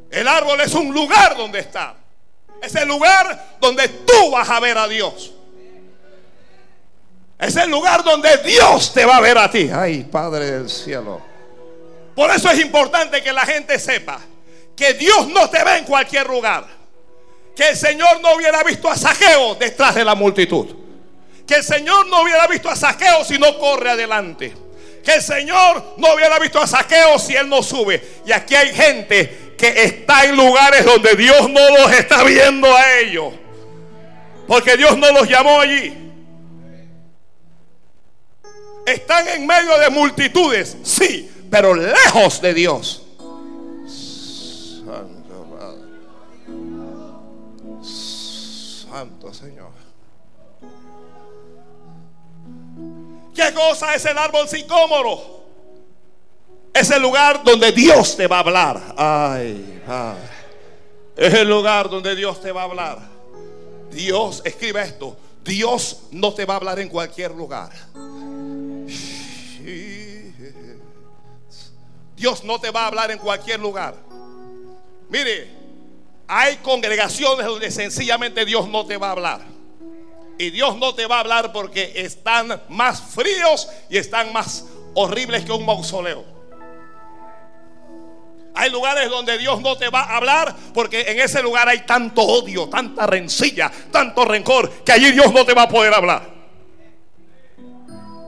El 0.10 0.28
árbol 0.28 0.62
es 0.62 0.74
un 0.74 0.92
lugar 0.92 1.38
donde 1.38 1.60
está. 1.60 1.94
Es 2.60 2.74
el 2.74 2.88
lugar 2.88 3.58
donde 3.62 3.88
tú 3.88 4.32
vas 4.32 4.50
a 4.50 4.60
ver 4.60 4.80
a 4.80 4.88
Dios. 4.88 5.32
Es 7.42 7.56
el 7.56 7.72
lugar 7.72 8.04
donde 8.04 8.38
Dios 8.38 8.94
te 8.94 9.04
va 9.04 9.18
a 9.18 9.20
ver 9.20 9.36
a 9.36 9.50
ti. 9.50 9.68
Ay, 9.74 10.04
Padre 10.04 10.52
del 10.52 10.70
cielo. 10.70 11.20
Por 12.16 12.30
eso 12.30 12.52
es 12.52 12.60
importante 12.60 13.24
que 13.24 13.34
la 13.34 13.42
gente 13.42 13.80
sepa 13.80 14.22
que 14.76 14.94
Dios 14.94 15.28
no 15.28 15.50
te 15.50 15.64
ve 15.64 15.78
en 15.78 15.86
cualquier 15.86 16.28
lugar. 16.28 16.68
Que 17.56 17.70
el 17.70 17.76
Señor 17.76 18.22
no 18.22 18.36
hubiera 18.36 18.62
visto 18.64 18.88
a 18.88 18.96
Saqueo 18.96 19.56
detrás 19.56 19.96
de 19.96 20.06
la 20.06 20.14
multitud. 20.14 20.68
Que 21.48 21.56
el 21.56 21.64
Señor 21.64 22.06
no 22.08 22.22
hubiera 22.22 22.46
visto 22.46 22.70
a 22.70 22.76
Saqueo 22.76 23.26
si 23.26 23.40
no 23.40 23.58
corre 23.58 23.90
adelante. 23.90 24.54
Que 25.04 25.16
el 25.16 25.22
Señor 25.24 25.96
no 25.98 26.14
hubiera 26.14 26.38
visto 26.38 26.60
a 26.60 26.68
Saqueo 26.68 27.18
si 27.18 27.36
él 27.36 27.50
no 27.50 27.64
sube. 27.64 28.22
Y 28.24 28.32
aquí 28.32 28.54
hay 28.54 28.72
gente 28.72 29.56
que 29.58 29.84
está 29.84 30.26
en 30.26 30.38
lugares 30.38 30.86
donde 30.86 31.16
Dios 31.16 31.50
no 31.50 31.70
los 31.72 31.92
está 31.92 32.24
viendo 32.24 32.68
a 32.76 33.00
ellos. 33.00 33.34
Porque 34.48 34.78
Dios 34.78 34.96
no 34.96 35.12
los 35.12 35.28
llamó 35.28 35.60
allí. 35.60 36.11
Están 38.86 39.28
en 39.28 39.46
medio 39.46 39.78
de 39.78 39.90
multitudes, 39.90 40.78
sí, 40.84 41.30
pero 41.50 41.74
lejos 41.74 42.42
de 42.42 42.54
Dios. 42.54 43.04
Santo 44.86 45.32
Santo 48.92 49.34
Señor. 49.34 49.72
¿Qué 53.34 53.54
cosa 53.54 53.96
es 53.96 54.06
el 54.06 54.18
árbol 54.18 54.48
sicómoro? 54.48 55.42
Es 56.74 56.90
el 56.92 57.02
lugar 57.02 57.44
donde 57.44 57.72
Dios 57.72 58.16
te 58.18 58.28
va 58.28 58.38
a 58.38 58.40
hablar. 58.40 58.96
Ay, 58.98 59.82
Es 61.16 61.34
el 61.34 61.48
lugar 61.48 61.90
donde 61.90 62.16
Dios 62.16 62.42
te 62.42 62.52
va 62.52 62.62
a 62.62 62.66
hablar. 62.66 63.00
Dios, 63.92 64.42
escribe 64.46 64.82
esto. 64.82 65.16
Dios 65.44 66.04
no 66.12 66.34
te 66.34 66.46
va 66.46 66.56
a 66.56 66.58
hablar 66.58 66.80
en 66.80 66.90
cualquier 66.90 67.32
lugar. 67.32 67.72
Dios 72.22 72.44
no 72.44 72.62
te 72.62 72.70
va 72.70 72.84
a 72.84 72.88
hablar 72.88 73.10
en 73.10 73.18
cualquier 73.18 73.60
lugar. 73.60 73.96
Mire, 75.10 75.50
hay 76.28 76.58
congregaciones 76.58 77.48
donde 77.48 77.72
sencillamente 77.72 78.46
Dios 78.46 78.70
no 78.70 78.86
te 78.86 78.96
va 78.96 79.08
a 79.08 79.12
hablar. 79.14 79.42
Y 80.38 80.52
Dios 80.52 80.78
no 80.78 80.94
te 80.94 81.08
va 81.08 81.18
a 81.18 81.20
hablar 81.22 81.52
porque 81.52 81.94
están 81.96 82.62
más 82.70 83.02
fríos 83.02 83.68
y 83.90 83.98
están 83.98 84.32
más 84.32 84.66
horribles 84.94 85.46
que 85.46 85.52
un 85.52 85.66
mausoleo. 85.66 86.24
Hay 88.54 88.70
lugares 88.70 89.10
donde 89.10 89.40
Dios 89.40 89.60
no 89.62 89.76
te 89.76 89.90
va 89.90 90.02
a 90.02 90.18
hablar 90.18 90.56
porque 90.76 91.02
en 91.02 91.20
ese 91.22 91.42
lugar 91.42 91.68
hay 91.70 91.80
tanto 91.88 92.22
odio, 92.22 92.70
tanta 92.70 93.08
rencilla, 93.08 93.72
tanto 93.92 94.26
rencor, 94.26 94.70
que 94.84 94.92
allí 94.92 95.12
Dios 95.12 95.34
no 95.34 95.44
te 95.44 95.56
va 95.56 95.64
a 95.64 95.70
poder 95.70 95.92
hablar. 95.92 96.22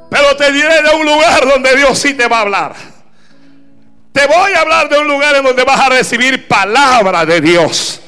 Pero 0.09 0.35
te 0.35 0.51
diré 0.51 0.81
de 0.81 0.95
un 0.95 1.05
lugar 1.05 1.47
donde 1.47 1.75
Dios 1.75 1.99
sí 1.99 2.15
te 2.15 2.27
va 2.27 2.39
a 2.39 2.41
hablar. 2.41 2.92
Te 4.13 4.27
voy 4.27 4.53
a 4.53 4.61
hablar 4.61 4.89
de 4.89 4.99
un 4.99 5.07
lugar 5.07 5.35
en 5.35 5.43
donde 5.43 5.63
vas 5.63 5.79
a 5.79 5.89
recibir 5.89 6.47
palabra 6.47 7.25
de 7.25 7.41
Dios. 7.41 7.99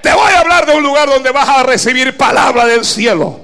Te 0.00 0.12
voy 0.12 0.32
a 0.32 0.38
hablar 0.38 0.64
de 0.64 0.76
un 0.76 0.82
lugar 0.82 1.08
donde 1.08 1.30
vas 1.32 1.48
a 1.48 1.64
recibir 1.64 2.16
palabra 2.16 2.66
del 2.66 2.84
cielo. 2.84 3.40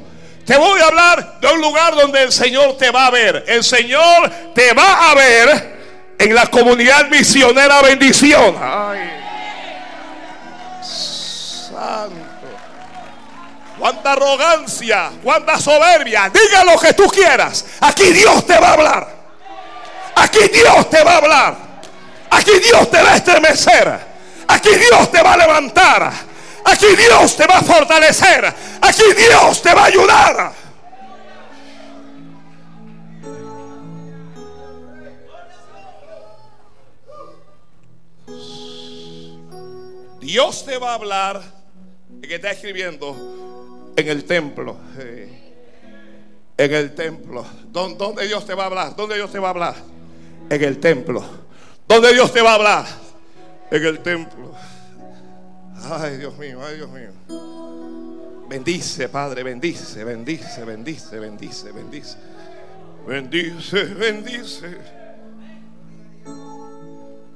Te 0.46 0.56
voy 0.56 0.80
a 0.80 0.86
hablar 0.86 1.40
de 1.40 1.48
un 1.48 1.60
lugar 1.60 1.96
donde 1.96 2.22
el 2.22 2.32
Señor 2.32 2.76
te 2.78 2.92
va 2.92 3.06
a 3.06 3.10
ver. 3.10 3.44
El 3.48 3.64
Señor 3.64 4.30
te 4.54 4.72
va 4.72 5.10
a 5.10 5.14
ver 5.16 5.80
en 6.16 6.34
la 6.34 6.46
comunidad 6.46 7.08
misionera 7.08 7.82
bendición. 7.82 8.56
Ay. 8.62 9.10
Santo. 10.82 12.14
Cuánta 13.80 14.12
arrogancia, 14.12 15.10
cuánta 15.24 15.58
soberbia. 15.58 16.30
Diga 16.30 16.64
lo 16.64 16.78
que 16.78 16.92
tú 16.92 17.08
quieras. 17.08 17.64
Aquí 17.80 18.12
Dios 18.12 18.46
te 18.46 18.58
va 18.58 18.68
a 18.68 18.72
hablar. 18.74 19.08
Aquí 20.14 20.48
Dios 20.52 20.88
te 20.88 21.02
va 21.02 21.14
a 21.14 21.16
hablar. 21.16 21.69
Aquí 22.30 22.52
Dios 22.58 22.90
te 22.90 23.02
va 23.02 23.12
a 23.12 23.16
estremecer. 23.16 24.00
Aquí 24.48 24.70
Dios 24.70 25.10
te 25.10 25.22
va 25.22 25.34
a 25.34 25.36
levantar. 25.36 26.12
Aquí 26.64 26.86
Dios 26.96 27.36
te 27.36 27.46
va 27.46 27.58
a 27.58 27.62
fortalecer. 27.62 28.54
Aquí 28.80 29.02
Dios 29.16 29.62
te 29.62 29.74
va 29.74 29.82
a 29.82 29.86
ayudar. 29.86 30.52
Dios 40.20 40.64
te 40.64 40.78
va 40.78 40.92
a 40.92 40.94
hablar. 40.94 41.42
que 42.22 42.36
está 42.36 42.52
escribiendo? 42.52 43.92
En 43.96 44.08
el 44.08 44.24
templo. 44.24 44.76
En 46.56 46.74
el 46.74 46.94
templo. 46.94 47.44
¿Dónde 47.64 48.26
Dios 48.28 48.46
te 48.46 48.54
va 48.54 48.64
a 48.64 48.66
hablar? 48.66 48.96
¿Dónde 48.96 49.16
Dios 49.16 49.32
te 49.32 49.38
va 49.38 49.48
a 49.48 49.50
hablar? 49.50 49.74
En 50.48 50.62
el 50.62 50.78
templo. 50.78 51.39
¿Dónde 51.90 52.12
Dios 52.12 52.32
te 52.32 52.40
va 52.40 52.52
a 52.52 52.54
hablar? 52.54 52.86
En 53.68 53.84
el 53.84 53.98
templo. 53.98 54.54
Ay, 55.90 56.18
Dios 56.18 56.38
mío, 56.38 56.60
ay, 56.64 56.76
Dios 56.76 56.88
mío. 56.88 57.10
Bendice, 58.48 59.08
Padre, 59.08 59.42
bendice, 59.42 60.04
bendice, 60.04 60.64
bendice, 60.64 61.18
bendice, 61.18 61.72
bendice. 61.72 62.16
Bendice, 63.04 63.84
bendice. 63.86 64.78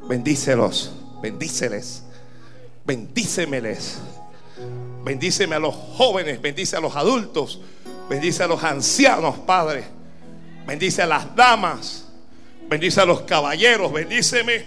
Bendícelos, 0.08 0.92
bendíceles, 1.20 2.04
bendícemeles. 2.84 3.98
Bendíceme 5.02 5.56
a 5.56 5.58
los 5.58 5.74
jóvenes, 5.74 6.40
bendice 6.40 6.76
a 6.76 6.80
los 6.80 6.94
adultos, 6.94 7.60
bendice 8.08 8.44
a 8.44 8.46
los 8.46 8.62
ancianos, 8.62 9.36
Padre. 9.36 9.82
Bendice 10.64 11.02
a 11.02 11.06
las 11.06 11.34
damas, 11.34 12.03
Bendice 12.74 13.00
a 13.00 13.04
los 13.04 13.20
caballeros, 13.20 13.92
bendíceme 13.92 14.64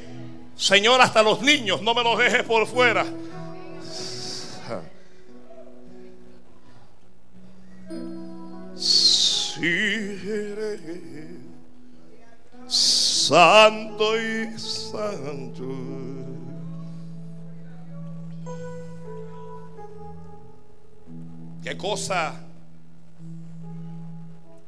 Señor, 0.56 1.02
hasta 1.02 1.22
los 1.22 1.42
niños, 1.42 1.82
no 1.82 1.94
me 1.94 2.02
los 2.02 2.18
dejes 2.18 2.44
por 2.44 2.66
fuera. 2.66 3.06
santo 13.26 14.18
y 14.18 14.58
santo. 14.58 15.66
¿Qué 21.62 21.76
cosa 21.76 22.42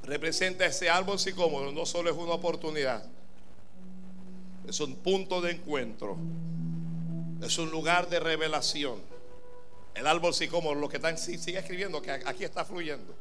representa 0.04 0.66
ese 0.66 0.90
árbol 0.90 1.18
sicómoro? 1.18 1.72
No 1.72 1.86
solo 1.86 2.10
es 2.10 2.18
una 2.18 2.34
oportunidad, 2.34 3.06
es 4.68 4.80
un 4.80 4.96
punto 4.96 5.42
de 5.42 5.52
encuentro, 5.52 6.18
es 7.42 7.58
un 7.58 7.70
lugar 7.72 8.10
de 8.10 8.20
revelación. 8.20 9.00
El 9.96 10.08
árbol 10.08 10.34
sicómoro, 10.34 10.80
lo 10.80 10.88
que 10.88 10.98
están, 10.98 11.18
sigue 11.18 11.58
escribiendo, 11.60 12.02
que 12.02 12.12
aquí 12.12 12.44
está 12.44 12.64
fluyendo. 12.64 13.14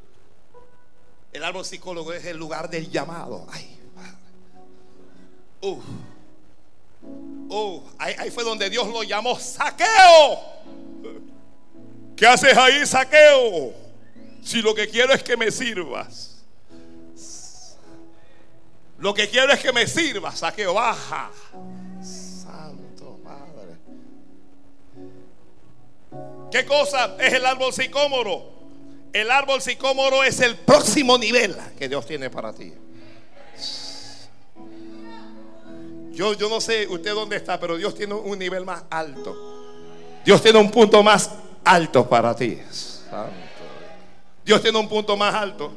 El 1.31 1.43
árbol 1.43 1.65
psicólogo 1.65 2.13
es 2.13 2.25
el 2.25 2.37
lugar 2.37 2.69
del 2.69 2.89
llamado. 2.89 3.45
Ay, 3.49 3.79
uh, 5.61 5.79
uh, 7.49 7.83
ahí, 7.97 8.15
ahí 8.17 8.31
fue 8.31 8.43
donde 8.43 8.69
Dios 8.69 8.87
lo 8.87 9.03
llamó 9.03 9.37
saqueo. 9.39 10.39
¿Qué 12.15 12.27
haces 12.27 12.57
ahí, 12.57 12.85
saqueo? 12.85 13.73
Si 14.43 14.61
lo 14.61 14.73
que 14.73 14.87
quiero 14.87 15.13
es 15.13 15.23
que 15.23 15.37
me 15.37 15.51
sirvas. 15.51 16.28
Lo 18.99 19.13
que 19.13 19.29
quiero 19.29 19.53
es 19.53 19.59
que 19.61 19.71
me 19.71 19.87
sirvas, 19.87 20.39
saqueo, 20.39 20.73
baja. 20.73 21.31
Santo 22.03 23.17
Padre. 23.23 23.77
¿Qué 26.51 26.65
cosa 26.65 27.15
es 27.19 27.33
el 27.33 27.45
árbol 27.45 27.71
sicómoro? 27.71 28.59
El 29.13 29.31
árbol 29.31 29.61
sicómoro 29.61 30.23
es 30.23 30.41
el 30.41 30.57
próximo 30.57 31.17
nivel 31.17 31.55
que 31.77 31.87
Dios 31.87 32.05
tiene 32.05 32.29
para 32.29 32.53
ti. 32.53 32.73
Yo, 36.11 36.33
yo 36.33 36.49
no 36.49 36.59
sé 36.59 36.85
usted 36.87 37.13
dónde 37.13 37.37
está, 37.37 37.57
pero 37.57 37.77
Dios 37.77 37.95
tiene 37.95 38.13
un 38.13 38.37
nivel 38.37 38.65
más 38.65 38.83
alto. 38.89 39.59
Dios 40.25 40.41
tiene 40.41 40.59
un 40.59 40.69
punto 40.69 41.01
más 41.01 41.31
alto 41.63 42.07
para 42.07 42.35
ti. 42.35 42.59
Dios 44.43 44.61
tiene 44.61 44.77
un 44.77 44.89
punto 44.89 45.15
más 45.15 45.33
alto. 45.33 45.71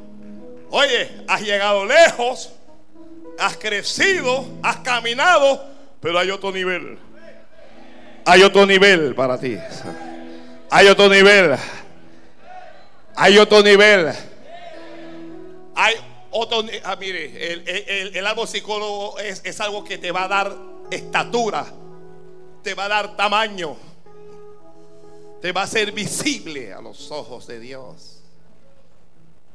Oye, 0.70 1.24
has 1.28 1.42
llegado 1.42 1.84
lejos, 1.84 2.50
has 3.38 3.56
crecido, 3.56 4.44
has 4.62 4.76
caminado, 4.78 5.64
pero 6.00 6.18
hay 6.18 6.30
otro 6.30 6.52
nivel. 6.52 6.98
Hay 8.24 8.42
otro 8.42 8.66
nivel 8.66 9.14
para 9.14 9.38
ti. 9.38 9.58
Hay 10.70 10.86
otro 10.88 11.08
nivel. 11.08 11.56
Hay 13.16 13.38
otro 13.38 13.62
nivel. 13.62 14.12
Hay 15.74 15.94
otro 16.30 16.64
ah, 16.84 16.96
mire, 16.96 17.52
el, 17.52 18.16
el, 18.16 18.26
árbol 18.26 18.48
psicólogo 18.48 19.18
es, 19.18 19.42
es 19.44 19.60
algo 19.60 19.84
que 19.84 19.98
te 19.98 20.10
va 20.10 20.24
a 20.24 20.28
dar 20.28 20.56
estatura, 20.90 21.66
te 22.62 22.74
va 22.74 22.86
a 22.86 22.88
dar 22.88 23.16
tamaño, 23.16 23.76
te 25.40 25.52
va 25.52 25.62
a 25.62 25.66
ser 25.66 25.92
visible 25.92 26.72
a 26.72 26.80
los 26.80 27.10
ojos 27.10 27.46
de 27.46 27.60
Dios. 27.60 28.22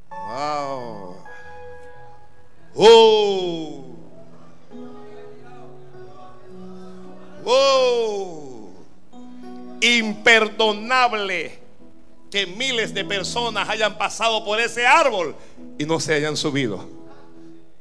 Wow. 0.10 1.18
Oh. 2.76 3.86
Oh. 7.46 8.70
Imperdonable 9.82 11.60
que 12.32 12.46
miles 12.46 12.94
de 12.94 13.06
personas 13.06 13.70
hayan 13.70 13.98
pasado 13.98 14.44
por 14.44 14.60
ese 14.60 14.86
árbol 14.86 15.36
y 15.78 15.86
no 15.86 16.00
se 16.00 16.14
hayan 16.14 16.36
subido. 16.36 16.88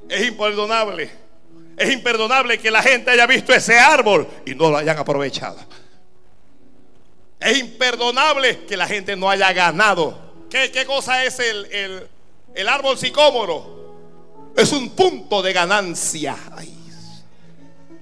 Es 0.09 0.27
imperdonable. 0.27 1.11
Es 1.77 1.93
imperdonable 1.93 2.59
que 2.59 2.71
la 2.71 2.83
gente 2.83 3.11
haya 3.11 3.27
visto 3.27 3.53
ese 3.53 3.79
árbol 3.79 4.27
y 4.47 4.55
no 4.55 4.71
lo 4.71 4.79
hayan 4.79 4.99
aprovechado. 4.99 5.59
Es 7.39 7.59
imperdonable 7.59 8.65
que 8.67 8.77
la 8.77 8.87
gente 8.87 9.15
no 9.15 9.29
haya 9.29 9.53
ganado. 9.53 10.19
¿Qué, 10.49 10.71
qué 10.71 10.87
cosa 10.87 11.25
es 11.25 11.39
el, 11.39 12.09
el, 12.55 12.69
árbol 12.69 12.97
sicómoro? 12.97 13.86
Es 14.57 14.73
un 14.73 14.89
punto 14.91 15.43
de 15.43 15.53
ganancia. 15.53 16.35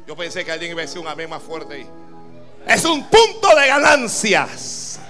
yo 0.07 0.17
pensé 0.17 0.45
que 0.45 0.53
alguien 0.53 0.71
iba 0.71 0.83
a 0.83 0.87
decir 0.87 1.01
un 1.01 1.09
amén 1.09 1.29
más 1.29 1.43
fuerte 1.43 1.75
ahí. 1.75 1.87
Es 2.69 2.85
un 2.85 3.03
punto 3.09 3.49
de 3.57 3.67
ganancias. 3.67 5.01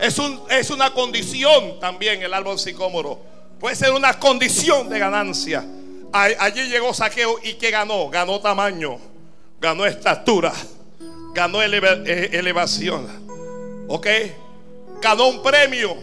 Es, 0.00 0.18
un, 0.18 0.42
es 0.50 0.70
una 0.70 0.92
condición 0.92 1.78
también 1.78 2.20
el 2.20 2.34
árbol 2.34 2.58
sicómoro. 2.58 3.20
Puede 3.60 3.76
ser 3.76 3.92
una 3.92 4.18
condición 4.18 4.88
de 4.88 4.98
ganancia. 4.98 5.64
Allí 6.12 6.62
llegó 6.68 6.92
Saqueo 6.92 7.38
y 7.44 7.54
que 7.54 7.70
ganó? 7.70 8.08
Ganó 8.08 8.40
tamaño, 8.40 8.98
ganó 9.60 9.86
estatura, 9.86 10.52
ganó 11.32 11.62
eh, 11.62 12.30
elevación. 12.32 13.86
¿Ok? 13.86 14.06
Ganó 15.00 15.28
un 15.28 15.42
premio. 15.42 15.96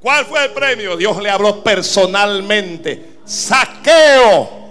¿Cuál 0.00 0.26
fue 0.26 0.46
el 0.46 0.50
premio? 0.50 0.96
Dios 0.96 1.22
le 1.22 1.30
habló 1.30 1.62
personalmente. 1.62 3.11
Saqueo. 3.24 4.62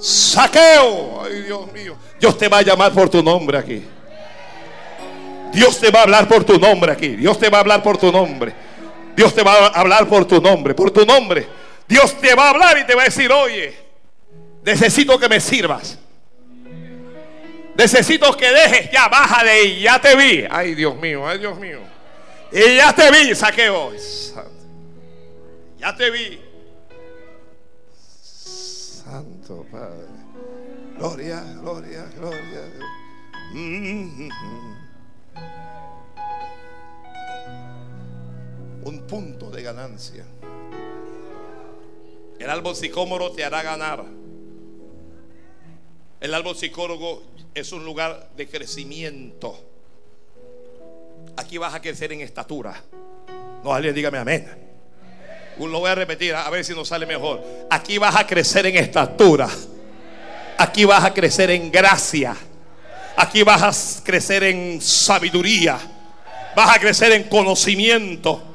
Saqueo. 0.00 1.22
Ay, 1.24 1.42
Dios 1.42 1.72
mío. 1.72 1.96
Dios 2.18 2.38
te 2.38 2.48
va 2.48 2.58
a 2.58 2.62
llamar 2.62 2.92
por 2.92 3.08
tu 3.08 3.22
nombre 3.22 3.58
aquí. 3.58 3.84
Dios 5.52 5.78
te 5.78 5.90
va 5.90 6.00
a 6.00 6.02
hablar 6.02 6.26
por 6.26 6.44
tu 6.44 6.58
nombre 6.58 6.92
aquí. 6.92 7.08
Dios 7.16 7.38
te 7.38 7.48
va 7.48 7.58
a 7.58 7.60
hablar 7.60 7.82
por 7.82 7.96
tu 7.96 8.10
nombre. 8.10 8.54
Dios 9.14 9.34
te 9.34 9.42
va 9.42 9.66
a 9.66 9.80
hablar 9.80 10.08
por 10.08 10.26
tu 10.26 10.40
nombre, 10.40 10.74
por 10.74 10.90
tu 10.90 11.04
nombre. 11.04 11.46
Dios 11.86 12.18
te 12.20 12.34
va 12.34 12.46
a 12.46 12.50
hablar 12.50 12.78
y 12.78 12.84
te 12.84 12.94
va 12.94 13.02
a 13.02 13.04
decir, 13.04 13.30
oye, 13.30 13.74
necesito 14.64 15.18
que 15.18 15.28
me 15.28 15.40
sirvas. 15.40 15.98
Necesito 17.76 18.36
que 18.36 18.50
dejes, 18.50 18.90
ya 18.90 19.08
de 19.42 19.50
ahí, 19.50 19.82
ya 19.82 20.00
te 20.00 20.16
vi. 20.16 20.44
Ay, 20.50 20.74
Dios 20.74 20.96
mío, 20.96 21.26
ay, 21.26 21.38
Dios 21.38 21.58
mío. 21.58 21.80
Y 22.52 22.76
ya 22.76 22.92
te 22.92 23.10
vi, 23.10 23.34
saqueo. 23.34 23.92
Ya 25.78 25.94
te 25.94 26.10
vi. 26.10 26.40
Padre. 29.44 30.06
Gloria, 30.96 31.42
gloria, 31.60 32.06
gloria. 32.16 32.62
Mm. 33.52 34.30
un 38.84 39.06
punto 39.06 39.50
de 39.50 39.62
ganancia. 39.62 40.24
El 42.38 42.50
árbol 42.50 42.74
sicómoro 42.74 43.32
te 43.32 43.44
hará 43.44 43.62
ganar. 43.62 44.04
El 46.20 46.34
árbol 46.34 46.56
psicólogo 46.56 47.22
es 47.54 47.72
un 47.72 47.84
lugar 47.84 48.30
de 48.36 48.48
crecimiento. 48.48 49.58
Aquí 51.36 51.58
vas 51.58 51.74
a 51.74 51.80
crecer 51.80 52.12
en 52.12 52.20
estatura. 52.20 52.82
No, 53.62 53.72
alguien 53.72 53.94
dígame 53.94 54.18
amén. 54.18 54.63
Lo 55.58 55.80
voy 55.80 55.90
a 55.90 55.94
repetir 55.94 56.34
a 56.34 56.48
ver 56.50 56.64
si 56.64 56.74
nos 56.74 56.88
sale 56.88 57.06
mejor. 57.06 57.42
Aquí 57.70 57.98
vas 57.98 58.16
a 58.16 58.26
crecer 58.26 58.66
en 58.66 58.76
estatura. 58.76 59.48
Aquí 60.58 60.84
vas 60.84 61.04
a 61.04 61.14
crecer 61.14 61.50
en 61.50 61.70
gracia. 61.70 62.36
Aquí 63.16 63.42
vas 63.42 63.62
a 63.62 64.04
crecer 64.04 64.44
en 64.44 64.80
sabiduría. 64.80 65.78
Vas 66.56 66.76
a 66.76 66.80
crecer 66.80 67.12
en 67.12 67.24
conocimiento 67.24 68.54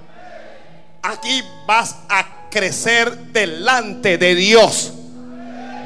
aquí 1.01 1.43
vas 1.65 1.95
a 2.09 2.49
crecer 2.49 3.17
delante 3.17 4.17
de 4.17 4.35
Dios. 4.35 4.93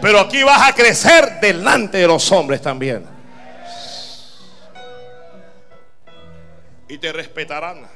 Pero 0.01 0.19
aquí 0.19 0.43
vas 0.43 0.69
a 0.69 0.73
crecer 0.73 1.39
delante 1.39 1.99
de 1.99 2.07
los 2.07 2.31
hombres 2.31 2.61
también. 2.61 3.05
Y 6.87 6.97
te 6.97 7.11
respetarán. 7.11 7.87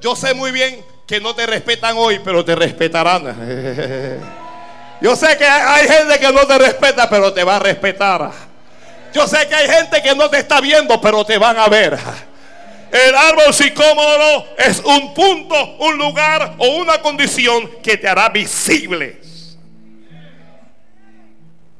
Yo 0.00 0.16
sé 0.16 0.32
muy 0.34 0.52
bien 0.52 0.82
que 1.08 1.20
no 1.20 1.34
te 1.34 1.46
respetan 1.46 1.96
hoy, 1.96 2.20
pero 2.22 2.44
te 2.44 2.54
respetarán. 2.54 3.24
Yo 5.00 5.16
sé 5.16 5.38
que 5.38 5.44
hay 5.44 5.88
gente 5.88 6.18
que 6.18 6.30
no 6.30 6.46
te 6.46 6.58
respeta, 6.58 7.08
pero 7.08 7.32
te 7.32 7.42
va 7.42 7.56
a 7.56 7.58
respetar. 7.60 8.30
Yo 9.14 9.26
sé 9.26 9.48
que 9.48 9.54
hay 9.54 9.68
gente 9.68 10.02
que 10.02 10.14
no 10.14 10.28
te 10.28 10.38
está 10.38 10.60
viendo, 10.60 11.00
pero 11.00 11.24
te 11.24 11.38
van 11.38 11.56
a 11.56 11.66
ver. 11.68 11.98
El 12.92 13.14
árbol 13.14 13.54
sicómoro 13.54 14.48
es 14.58 14.80
un 14.80 15.14
punto, 15.14 15.76
un 15.78 15.96
lugar 15.96 16.56
o 16.58 16.66
una 16.76 17.00
condición 17.00 17.80
que 17.82 17.96
te 17.96 18.06
hará 18.06 18.28
visible. 18.28 19.20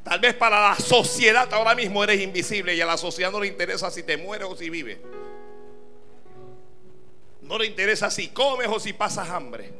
Tal 0.04 0.20
vez 0.20 0.34
para 0.34 0.70
la 0.70 0.76
sociedad 0.76 1.52
ahora 1.52 1.74
mismo 1.74 2.02
eres 2.02 2.20
invisible 2.22 2.74
y 2.74 2.80
a 2.80 2.86
la 2.86 2.96
sociedad 2.96 3.30
no 3.30 3.40
le 3.40 3.48
interesa 3.48 3.90
si 3.90 4.04
te 4.04 4.16
mueres 4.16 4.48
o 4.50 4.56
si 4.56 4.70
vives. 4.70 4.96
No 7.48 7.58
le 7.58 7.66
interesa 7.66 8.10
si 8.10 8.28
comes 8.28 8.68
o 8.68 8.78
si 8.78 8.92
pasas 8.92 9.28
hambre. 9.30 9.72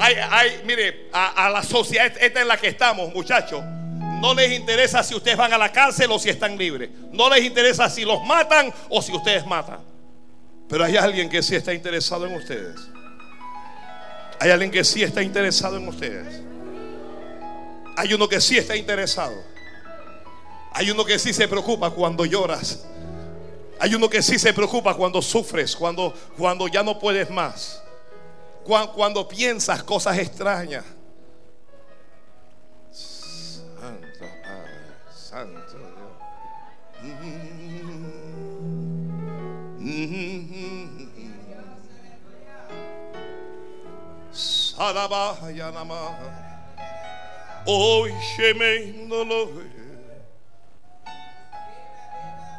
Hay, 0.00 0.62
mire, 0.64 1.08
a, 1.12 1.46
a 1.46 1.50
la 1.50 1.62
sociedad 1.62 2.10
esta 2.18 2.40
en 2.40 2.48
la 2.48 2.56
que 2.56 2.68
estamos, 2.68 3.12
muchachos, 3.12 3.62
No 4.20 4.34
les 4.34 4.52
interesa 4.52 5.02
si 5.02 5.14
ustedes 5.14 5.36
van 5.36 5.52
a 5.52 5.58
la 5.58 5.70
cárcel 5.70 6.10
o 6.10 6.18
si 6.18 6.28
están 6.28 6.56
libres. 6.56 6.90
No 7.12 7.28
les 7.30 7.44
interesa 7.44 7.88
si 7.88 8.04
los 8.04 8.24
matan 8.24 8.72
o 8.88 9.00
si 9.02 9.12
ustedes 9.12 9.46
matan. 9.46 9.80
Pero 10.68 10.84
hay 10.84 10.96
alguien 10.96 11.28
que 11.28 11.42
sí 11.42 11.54
está 11.54 11.72
interesado 11.72 12.26
en 12.26 12.34
ustedes. 12.34 12.76
Hay 14.40 14.50
alguien 14.50 14.70
que 14.70 14.84
sí 14.84 15.02
está 15.02 15.22
interesado 15.22 15.76
en 15.76 15.88
ustedes. 15.88 16.42
Hay 17.96 18.14
uno 18.14 18.28
que 18.28 18.40
sí 18.40 18.56
está 18.56 18.76
interesado. 18.76 19.34
Hay 20.72 20.90
uno 20.90 21.04
que 21.04 21.18
sí 21.18 21.32
se 21.32 21.48
preocupa 21.48 21.90
cuando 21.90 22.24
lloras. 22.24 22.84
Hay 23.80 23.94
uno 23.94 24.08
que 24.08 24.22
sí 24.22 24.38
se 24.38 24.52
preocupa 24.52 24.94
cuando 24.94 25.22
sufres, 25.22 25.76
cuando, 25.76 26.12
cuando 26.36 26.66
ya 26.66 26.82
no 26.82 26.98
puedes 26.98 27.30
más. 27.30 27.82
Cuando, 28.64 29.26
piensas 29.26 29.82
cosas 29.82 30.18
extrañas. 30.18 30.84
Santo 32.90 34.26
Padre, 34.42 34.94
Santo 35.10 35.78
Dios. 35.78 35.98
Sarabaya 44.32 45.70
nama. 45.70 46.18
Hoy 47.64 48.12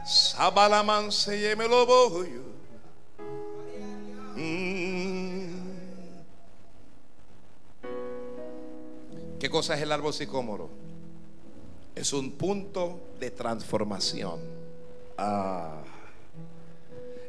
shemendolo. 0.10 0.30
Sabalaman 0.36 1.12
se 1.12 1.40
yemelo 1.40 1.86
boyo. 1.86 2.50
¿Qué 9.40 9.50
cosa 9.50 9.76
es 9.76 9.82
el 9.82 9.92
árbol 9.92 10.14
sicómoro? 10.14 10.70
Es 11.96 12.12
un 12.14 12.32
punto 12.32 13.00
de 13.20 13.32
transformación. 13.32 14.40
Ah. 15.18 15.82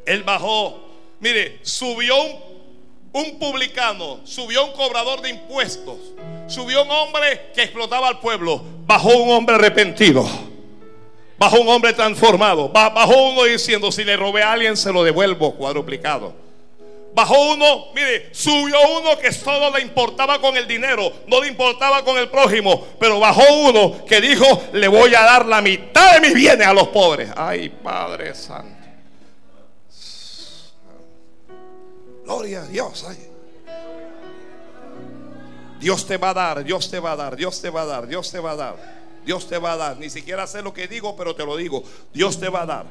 Él 0.07 0.23
bajó. 0.25 0.81
Mire, 1.21 1.61
subió 1.63 2.15
un, 3.13 3.39
publicano, 3.39 4.21
subió 4.25 4.65
un 4.65 4.73
cobrador 4.73 5.21
de 5.21 5.31
impuestos, 5.31 5.99
subió 6.47 6.83
un 6.85 6.91
hombre 6.91 7.51
que 7.55 7.63
explotaba 7.63 8.09
al 8.09 8.21
pueblo, 8.21 8.63
bajó 8.87 9.11
un 9.23 9.31
hombre 9.31 9.57
arrepentido. 9.57 10.50
Bajó 11.41 11.59
un 11.59 11.69
hombre 11.71 11.95
transformado. 11.95 12.69
Bajó 12.69 13.31
uno 13.31 13.45
diciendo, 13.45 13.91
si 13.91 14.05
le 14.05 14.15
robé 14.15 14.43
a 14.43 14.53
alguien, 14.53 14.77
se 14.77 14.93
lo 14.93 15.03
devuelvo 15.03 15.55
cuadruplicado. 15.55 16.35
Bajó 17.15 17.55
uno, 17.55 17.87
mire, 17.95 18.29
subió 18.33 18.77
uno 19.01 19.19
que 19.19 19.33
solo 19.33 19.71
le 19.71 19.81
importaba 19.81 20.39
con 20.39 20.55
el 20.59 20.69
dinero, 20.69 21.11
no 21.27 21.41
le 21.41 21.49
importaba 21.49 22.05
con 22.05 22.19
el 22.19 22.29
prójimo, 22.29 22.87
pero 23.01 23.19
bajó 23.19 23.43
uno 23.65 24.05
que 24.05 24.21
dijo, 24.21 24.45
le 24.75 24.87
voy 24.87 25.15
a 25.15 25.23
dar 25.23 25.47
la 25.47 25.63
mitad 25.63 26.13
de 26.13 26.21
mis 26.21 26.35
bienes 26.35 26.67
a 26.67 26.75
los 26.75 26.89
pobres. 26.89 27.31
Ay, 27.35 27.71
Padre 27.71 28.35
Santo. 28.35 28.77
Gloria 32.23 32.61
a 32.61 32.67
Dios. 32.67 33.07
Dios 35.81 36.07
te 36.07 36.19
va 36.19 36.31
a 36.31 36.35
dar, 36.35 36.65
Dios 36.65 36.91
te 36.91 37.01
va 37.01 37.13
a 37.13 37.17
dar, 37.17 37.35
Dios 37.35 37.63
te 37.63 37.71
va 37.71 37.81
a 37.81 37.87
dar, 37.87 38.07
Dios 38.07 38.31
te 38.31 38.39
va 38.39 38.51
a 38.51 38.57
dar. 38.57 39.00
Dios 39.25 39.49
te 39.49 39.59
va 39.59 39.73
a 39.73 39.77
dar. 39.77 39.97
Ni 39.97 40.11
siquiera 40.11 40.47
sé 40.47 40.63
lo 40.63 40.73
que 40.73 40.89
digo, 40.89 41.17
pero 41.17 41.35
te 41.35 41.45
lo 41.45 41.57
digo. 41.57 41.83
Dios 42.13 42.39
te 42.39 42.49
va 42.49 42.63
a 42.63 42.67
dar. 42.67 42.87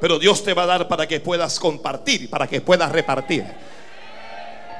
Pero 0.00 0.18
Dios 0.18 0.44
te 0.44 0.54
va 0.54 0.64
a 0.64 0.66
dar 0.66 0.88
para 0.88 1.06
que 1.06 1.20
puedas 1.20 1.58
compartir, 1.58 2.28
para 2.28 2.46
que 2.46 2.60
puedas 2.60 2.92
repartir. 2.92 3.44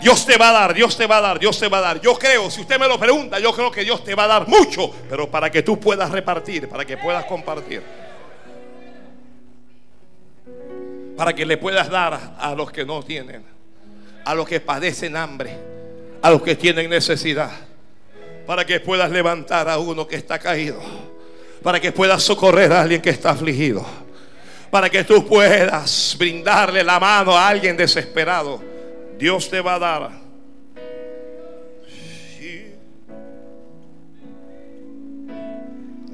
Dios 0.00 0.26
te 0.26 0.36
va 0.36 0.50
a 0.50 0.52
dar, 0.52 0.74
Dios 0.74 0.96
te 0.96 1.06
va 1.06 1.18
a 1.18 1.20
dar, 1.22 1.38
Dios 1.38 1.58
te 1.58 1.68
va 1.68 1.78
a 1.78 1.80
dar. 1.80 2.00
Yo 2.00 2.18
creo, 2.18 2.50
si 2.50 2.60
usted 2.60 2.78
me 2.78 2.86
lo 2.86 2.98
pregunta, 2.98 3.38
yo 3.38 3.52
creo 3.52 3.70
que 3.70 3.82
Dios 3.82 4.04
te 4.04 4.14
va 4.14 4.24
a 4.24 4.26
dar 4.26 4.46
mucho, 4.46 4.92
pero 5.08 5.30
para 5.30 5.50
que 5.50 5.62
tú 5.62 5.80
puedas 5.80 6.10
repartir, 6.10 6.68
para 6.68 6.84
que 6.84 6.98
puedas 6.98 7.24
compartir. 7.24 7.82
para 11.16 11.34
que 11.34 11.46
le 11.46 11.56
puedas 11.56 11.88
dar 11.88 12.34
a 12.38 12.54
los 12.54 12.70
que 12.70 12.84
no 12.84 13.02
tienen, 13.02 13.42
a 14.24 14.34
los 14.34 14.46
que 14.46 14.60
padecen 14.60 15.16
hambre, 15.16 15.56
a 16.20 16.30
los 16.30 16.42
que 16.42 16.54
tienen 16.54 16.90
necesidad, 16.90 17.50
para 18.46 18.64
que 18.64 18.78
puedas 18.80 19.10
levantar 19.10 19.68
a 19.68 19.78
uno 19.78 20.06
que 20.06 20.16
está 20.16 20.38
caído, 20.38 20.80
para 21.62 21.80
que 21.80 21.90
puedas 21.90 22.22
socorrer 22.22 22.72
a 22.72 22.82
alguien 22.82 23.02
que 23.02 23.10
está 23.10 23.30
afligido, 23.30 23.84
para 24.70 24.88
que 24.88 25.02
tú 25.02 25.26
puedas 25.26 26.14
brindarle 26.18 26.84
la 26.84 27.00
mano 27.00 27.36
a 27.36 27.48
alguien 27.48 27.76
desesperado. 27.76 28.62
Dios 29.18 29.50
te 29.50 29.60
va 29.60 29.74
a 29.74 29.78
dar. 29.78 30.26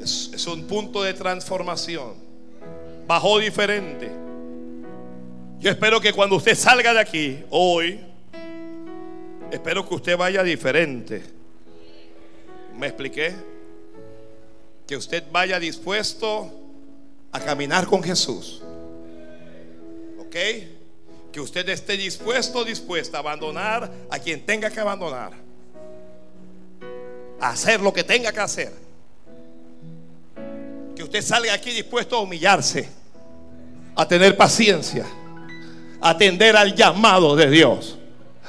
Es, 0.01 0.31
es 0.35 0.47
un 0.47 0.67
punto 0.67 1.03
de 1.03 1.13
transformación. 1.15 2.15
Bajó 3.07 3.39
diferente. 3.39 4.11
Yo 5.61 5.71
espero 5.71 6.01
que 6.01 6.13
cuando 6.13 6.37
usted 6.37 6.57
salga 6.57 6.93
de 6.95 7.01
aquí 7.01 7.45
hoy, 7.51 8.01
espero 9.51 9.87
que 9.87 9.95
usted 9.95 10.17
vaya 10.17 10.43
diferente. 10.43 11.42
¿Me 12.83 12.89
expliqué? 12.89 13.33
Que 14.89 14.97
usted 14.97 15.23
vaya 15.31 15.61
dispuesto 15.61 16.51
a 17.31 17.39
caminar 17.39 17.87
con 17.87 18.03
Jesús. 18.03 18.61
¿Ok? 20.19 20.35
Que 21.31 21.41
usted 21.41 21.69
esté 21.69 21.97
dispuesto, 21.97 22.65
dispuesta 22.65 23.19
a 23.19 23.21
abandonar 23.21 23.89
a 24.11 24.19
quien 24.19 24.45
tenga 24.45 24.69
que 24.69 24.81
abandonar. 24.81 25.31
A 27.41 27.51
hacer 27.51 27.79
lo 27.79 27.93
que 27.93 28.03
tenga 28.03 28.33
que 28.33 28.41
hacer. 28.41 28.73
Que 30.97 31.05
usted 31.05 31.23
salga 31.23 31.55
aquí 31.55 31.71
dispuesto 31.71 32.17
a 32.17 32.23
humillarse. 32.23 32.89
A 33.95 34.09
tener 34.09 34.37
paciencia 34.37 35.07
atender 36.01 36.57
al 36.57 36.75
llamado 36.75 37.37
de 37.37 37.49
Dios. 37.49 37.97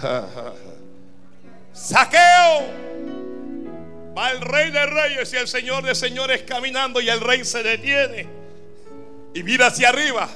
Saqueo. 1.72 2.93
Va 4.18 4.32
el 4.32 4.42
rey 4.42 4.72
de 4.72 4.86
reyes 4.86 5.34
y 5.34 5.38
el 5.38 5.48
señor 5.48 5.84
de 5.84 5.96
señores 5.96 6.44
caminando 6.44 7.02
y 7.02 7.10
el 7.10 7.20
rey 7.20 7.44
se 7.44 7.64
detiene 7.64 8.44
y 9.34 9.44
mira 9.44 9.68
hacia 9.68 9.90
arriba. 9.90 10.30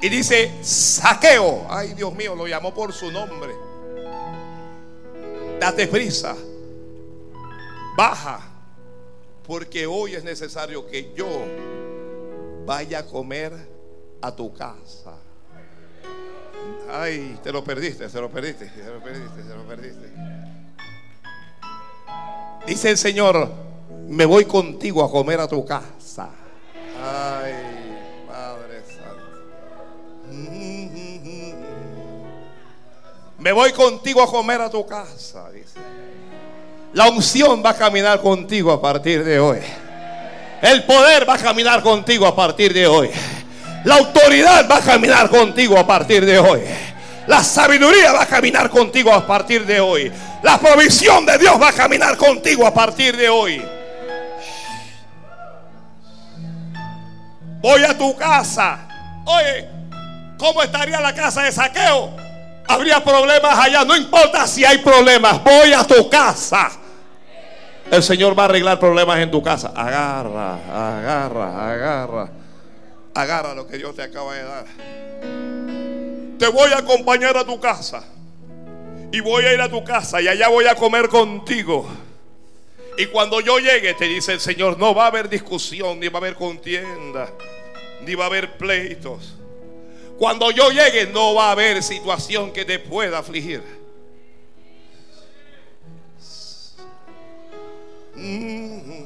Y 0.00 0.08
dice, 0.08 0.52
saqueo. 0.62 1.66
Ay, 1.68 1.94
Dios 1.94 2.14
mío, 2.14 2.34
lo 2.34 2.46
llamó 2.46 2.72
por 2.72 2.92
su 2.92 3.10
nombre. 3.10 3.54
Date 5.60 5.86
prisa. 5.86 6.36
Baja. 7.96 8.40
Porque 9.46 9.86
hoy 9.86 10.14
es 10.14 10.24
necesario 10.24 10.86
que 10.86 11.12
yo 11.14 11.28
vaya 12.66 13.00
a 13.00 13.06
comer 13.06 13.52
a 14.20 14.34
tu 14.34 14.52
casa. 14.52 15.14
Ay, 16.90 17.38
te 17.42 17.52
lo 17.52 17.62
perdiste, 17.62 18.08
se 18.08 18.20
lo 18.20 18.30
perdiste, 18.30 18.68
se 18.70 18.90
lo 18.90 19.02
perdiste, 19.02 19.42
se 19.42 19.54
lo 19.54 19.62
perdiste. 19.66 20.35
Dice 22.66 22.90
el 22.90 22.98
Señor, 22.98 23.48
me 24.08 24.24
voy 24.24 24.44
contigo 24.44 25.04
a 25.04 25.10
comer 25.10 25.38
a 25.40 25.46
tu 25.46 25.64
casa. 25.64 26.30
Ay, 27.00 27.54
Padre 28.26 28.82
Santo. 28.88 29.26
Me 33.38 33.52
voy 33.52 33.72
contigo 33.72 34.20
a 34.20 34.26
comer 34.26 34.60
a 34.60 34.68
tu 34.68 34.84
casa, 34.84 35.48
dice. 35.52 35.78
La 36.92 37.08
unción 37.08 37.62
va 37.64 37.70
a 37.70 37.76
caminar 37.76 38.20
contigo 38.20 38.72
a 38.72 38.80
partir 38.80 39.22
de 39.22 39.38
hoy. 39.38 39.58
El 40.60 40.84
poder 40.84 41.28
va 41.28 41.34
a 41.34 41.38
caminar 41.38 41.82
contigo 41.82 42.26
a 42.26 42.34
partir 42.34 42.72
de 42.74 42.86
hoy. 42.88 43.10
La 43.84 43.96
autoridad 43.98 44.68
va 44.68 44.78
a 44.78 44.80
caminar 44.80 45.28
contigo 45.30 45.78
a 45.78 45.86
partir 45.86 46.24
de 46.26 46.38
hoy. 46.40 46.62
La 47.26 47.42
sabiduría 47.42 48.12
va 48.12 48.22
a 48.22 48.26
caminar 48.26 48.70
contigo 48.70 49.12
a 49.12 49.26
partir 49.26 49.66
de 49.66 49.80
hoy. 49.80 50.12
La 50.42 50.58
provisión 50.58 51.26
de 51.26 51.38
Dios 51.38 51.60
va 51.60 51.68
a 51.68 51.72
caminar 51.72 52.16
contigo 52.16 52.66
a 52.66 52.72
partir 52.72 53.16
de 53.16 53.28
hoy. 53.28 53.62
Voy 57.60 57.82
a 57.82 57.98
tu 57.98 58.16
casa. 58.16 58.86
Oye, 59.24 59.68
¿cómo 60.38 60.62
estaría 60.62 61.00
la 61.00 61.14
casa 61.14 61.42
de 61.42 61.50
saqueo? 61.50 62.14
Habría 62.68 63.02
problemas 63.02 63.58
allá. 63.58 63.84
No 63.84 63.96
importa 63.96 64.46
si 64.46 64.64
hay 64.64 64.78
problemas. 64.78 65.42
Voy 65.42 65.72
a 65.72 65.82
tu 65.84 66.08
casa. 66.08 66.70
El 67.90 68.02
Señor 68.02 68.38
va 68.38 68.42
a 68.42 68.46
arreglar 68.46 68.78
problemas 68.78 69.18
en 69.18 69.30
tu 69.30 69.42
casa. 69.42 69.72
Agarra, 69.74 70.58
agarra, 70.72 71.72
agarra. 71.72 72.28
Agarra 73.14 73.54
lo 73.54 73.66
que 73.66 73.78
Dios 73.78 73.94
te 73.96 74.02
acaba 74.02 74.34
de 74.34 74.44
dar. 74.44 74.64
Te 76.38 76.48
voy 76.48 76.70
a 76.72 76.78
acompañar 76.78 77.36
a 77.36 77.44
tu 77.44 77.58
casa. 77.60 78.04
Y 79.12 79.20
voy 79.20 79.44
a 79.44 79.54
ir 79.54 79.60
a 79.60 79.70
tu 79.70 79.82
casa 79.84 80.20
y 80.20 80.28
allá 80.28 80.48
voy 80.48 80.66
a 80.66 80.74
comer 80.74 81.08
contigo. 81.08 81.86
Y 82.98 83.06
cuando 83.06 83.40
yo 83.40 83.58
llegue, 83.58 83.94
te 83.94 84.06
dice 84.06 84.32
el 84.32 84.40
Señor, 84.40 84.78
no 84.78 84.94
va 84.94 85.04
a 85.04 85.06
haber 85.08 85.28
discusión, 85.28 86.00
ni 86.00 86.08
va 86.08 86.18
a 86.18 86.22
haber 86.22 86.34
contienda, 86.34 87.30
ni 88.02 88.14
va 88.14 88.24
a 88.24 88.26
haber 88.26 88.56
pleitos. 88.56 89.36
Cuando 90.18 90.50
yo 90.50 90.70
llegue, 90.70 91.06
no 91.06 91.34
va 91.34 91.48
a 91.48 91.52
haber 91.52 91.82
situación 91.82 92.52
que 92.52 92.64
te 92.64 92.78
pueda 92.78 93.18
afligir. 93.18 93.62
Mm. 98.14 99.05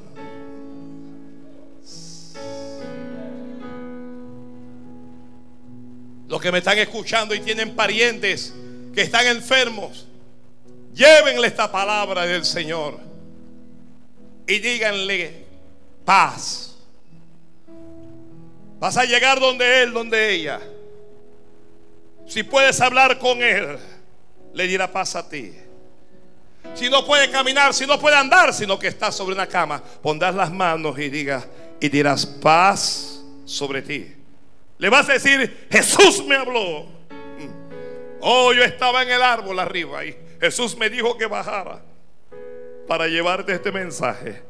Los 6.31 6.41
que 6.41 6.53
me 6.53 6.59
están 6.59 6.79
escuchando 6.79 7.35
y 7.35 7.41
tienen 7.41 7.75
parientes 7.75 8.55
que 8.95 9.03
están 9.03 9.27
enfermos, 9.27 10.07
llévenle 10.95 11.49
esta 11.49 11.73
palabra 11.73 12.25
del 12.25 12.45
Señor 12.45 13.01
y 14.47 14.61
díganle 14.61 15.45
paz. 16.05 16.77
Vas 18.79 18.97
a 18.97 19.05
llegar 19.07 19.41
donde 19.41 19.83
Él, 19.83 19.93
donde 19.93 20.33
ella. 20.33 20.61
Si 22.29 22.45
puedes 22.45 22.81
hablar 22.81 23.19
con 23.19 23.43
Él, 23.43 23.77
le 24.55 24.69
dirá 24.69 24.93
paz 24.93 25.17
a 25.17 25.29
ti. 25.29 25.53
Si 26.77 26.89
no 26.89 27.05
puede 27.05 27.29
caminar, 27.29 27.75
si 27.75 27.89
no 27.89 27.99
puede 27.99 28.15
andar, 28.15 28.55
sino 28.55 28.79
que 28.79 28.87
está 28.87 29.11
sobre 29.11 29.35
una 29.35 29.49
cama, 29.49 29.83
pondrás 30.01 30.37
las 30.37 30.53
manos 30.53 30.97
y 30.97 31.09
diga 31.09 31.45
y 31.81 31.89
dirás 31.89 32.25
paz 32.25 33.21
sobre 33.45 33.83
ti. 33.83 34.20
Le 34.81 34.89
vas 34.89 35.09
a 35.11 35.13
decir, 35.13 35.69
Jesús 35.71 36.25
me 36.27 36.35
habló. 36.35 36.85
Mm. 36.85 38.19
Oh, 38.23 38.53
yo 38.55 38.65
estaba 38.65 39.03
en 39.03 39.11
el 39.11 39.23
árbol 39.23 39.59
arriba 39.59 40.05
y 40.07 40.17
Jesús 40.41 40.77
me 40.77 40.89
dijo 40.89 41.19
que 41.19 41.27
bajara 41.27 41.83
para 42.89 43.07
llevarte 43.07 43.53
este 43.53 43.71
mensaje 43.71 44.43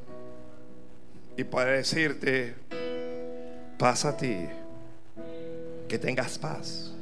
y 1.37 1.43
para 1.43 1.73
decirte, 1.73 2.55
paz 3.77 4.05
a 4.05 4.17
ti, 4.17 4.47
que 5.89 5.99
tengas 5.99 6.39
paz, 6.39 6.93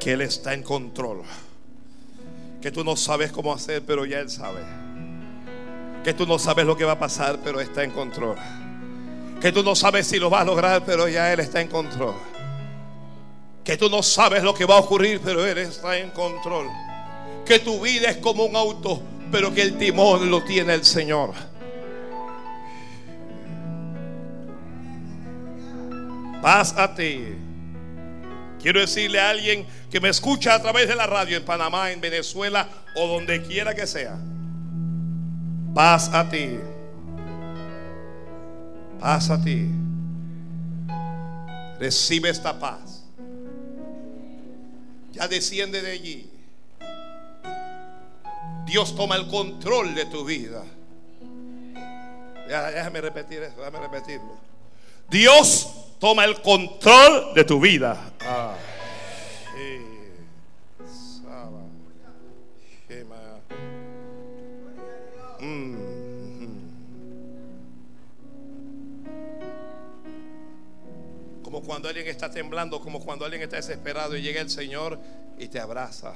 que 0.00 0.12
Él 0.14 0.22
está 0.22 0.54
en 0.54 0.64
control, 0.64 1.22
que 2.60 2.72
tú 2.72 2.82
no 2.82 2.96
sabes 2.96 3.30
cómo 3.30 3.54
hacer, 3.54 3.82
pero 3.86 4.04
ya 4.04 4.18
Él 4.18 4.28
sabe, 4.28 4.62
que 6.02 6.12
tú 6.14 6.26
no 6.26 6.40
sabes 6.40 6.66
lo 6.66 6.76
que 6.76 6.84
va 6.84 6.92
a 6.92 6.98
pasar, 6.98 7.38
pero 7.44 7.60
está 7.60 7.84
en 7.84 7.92
control 7.92 8.36
que 9.42 9.50
tú 9.50 9.64
no 9.64 9.74
sabes 9.74 10.06
si 10.06 10.20
lo 10.20 10.30
vas 10.30 10.42
a 10.42 10.44
lograr, 10.44 10.84
pero 10.86 11.08
ya 11.08 11.32
Él 11.32 11.40
está 11.40 11.60
en 11.60 11.66
control. 11.66 12.14
Que 13.64 13.76
tú 13.76 13.90
no 13.90 14.00
sabes 14.00 14.40
lo 14.44 14.54
que 14.54 14.64
va 14.64 14.76
a 14.76 14.78
ocurrir, 14.78 15.20
pero 15.22 15.44
Él 15.44 15.58
está 15.58 15.98
en 15.98 16.10
control. 16.10 16.68
Que 17.44 17.58
tu 17.58 17.80
vida 17.80 18.08
es 18.08 18.18
como 18.18 18.44
un 18.44 18.54
auto, 18.54 19.02
pero 19.32 19.52
que 19.52 19.62
el 19.62 19.76
timón 19.78 20.30
lo 20.30 20.44
tiene 20.44 20.74
el 20.74 20.84
Señor. 20.84 21.32
Paz 26.40 26.74
a 26.78 26.94
ti. 26.94 27.24
Quiero 28.62 28.78
decirle 28.78 29.18
a 29.18 29.30
alguien 29.30 29.66
que 29.90 30.00
me 30.00 30.08
escucha 30.08 30.54
a 30.54 30.62
través 30.62 30.86
de 30.86 30.94
la 30.94 31.08
radio 31.08 31.36
en 31.36 31.44
Panamá, 31.44 31.90
en 31.90 32.00
Venezuela 32.00 32.68
o 32.94 33.08
donde 33.08 33.42
quiera 33.42 33.74
que 33.74 33.88
sea. 33.88 34.16
Paz 35.74 36.10
a 36.14 36.28
ti 36.28 36.60
paz 39.02 39.30
a 39.30 39.42
ti. 39.42 39.66
Recibe 41.80 42.30
esta 42.30 42.56
paz. 42.58 43.02
Ya 45.12 45.26
desciende 45.26 45.82
de 45.82 45.90
allí. 45.90 46.30
Dios 48.64 48.94
toma 48.94 49.16
el 49.16 49.26
control 49.26 49.94
de 49.96 50.06
tu 50.06 50.24
vida. 50.24 50.62
Ya, 52.48 52.70
déjame 52.70 53.00
repetir 53.00 53.42
eso, 53.42 53.56
déjame 53.56 53.80
repetirlo. 53.80 54.36
Dios 55.10 55.68
toma 55.98 56.24
el 56.24 56.40
control 56.40 57.34
de 57.34 57.42
tu 57.42 57.60
vida. 57.60 58.11
Cuando 71.62 71.88
alguien 71.88 72.06
está 72.06 72.30
temblando, 72.30 72.80
como 72.80 73.00
cuando 73.00 73.24
alguien 73.24 73.42
está 73.42 73.56
desesperado 73.56 74.16
y 74.16 74.22
llega 74.22 74.40
el 74.40 74.50
Señor 74.50 74.98
y 75.38 75.48
te 75.48 75.58
abraza 75.60 76.14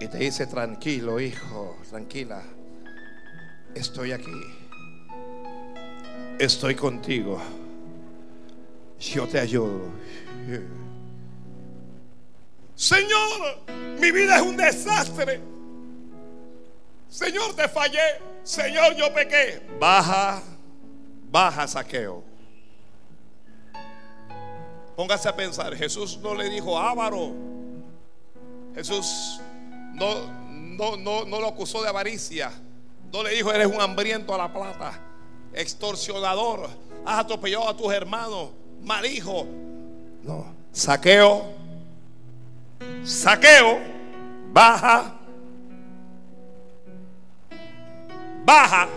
y 0.00 0.08
te 0.08 0.18
dice, 0.18 0.46
tranquilo 0.46 1.20
hijo, 1.20 1.78
tranquila, 1.88 2.42
estoy 3.74 4.12
aquí, 4.12 4.40
estoy 6.38 6.74
contigo, 6.74 7.40
yo 8.98 9.26
te 9.28 9.40
ayudo. 9.40 9.92
Señor, 12.74 13.60
mi 14.00 14.10
vida 14.10 14.36
es 14.36 14.42
un 14.42 14.56
desastre. 14.56 15.40
Señor, 17.08 17.54
te 17.54 17.68
fallé. 17.68 18.20
Señor, 18.42 18.96
yo 18.96 19.14
pequé. 19.14 19.62
Baja, 19.78 20.42
baja 21.30 21.68
saqueo. 21.68 22.24
Póngase 24.96 25.28
a 25.28 25.34
pensar, 25.34 25.74
Jesús 25.74 26.18
no 26.22 26.34
le 26.34 26.48
dijo 26.48 26.78
avaro. 26.78 27.32
Jesús 28.74 29.40
no, 29.92 30.26
no, 30.50 30.96
no, 30.96 31.24
no 31.24 31.40
lo 31.40 31.48
acusó 31.48 31.82
de 31.82 31.88
avaricia. 31.88 32.52
No 33.12 33.22
le 33.22 33.30
dijo, 33.30 33.52
eres 33.52 33.66
un 33.66 33.80
hambriento 33.80 34.34
a 34.34 34.38
la 34.38 34.52
plata, 34.52 35.00
extorsionador, 35.52 36.68
has 37.04 37.20
atropellado 37.20 37.68
a 37.68 37.76
tus 37.76 37.92
hermanos, 37.92 38.50
mal 38.82 39.04
hijo. 39.06 39.46
No, 40.22 40.46
saqueo, 40.72 41.44
saqueo, 43.04 43.78
baja, 44.52 45.14
baja. 48.44 48.88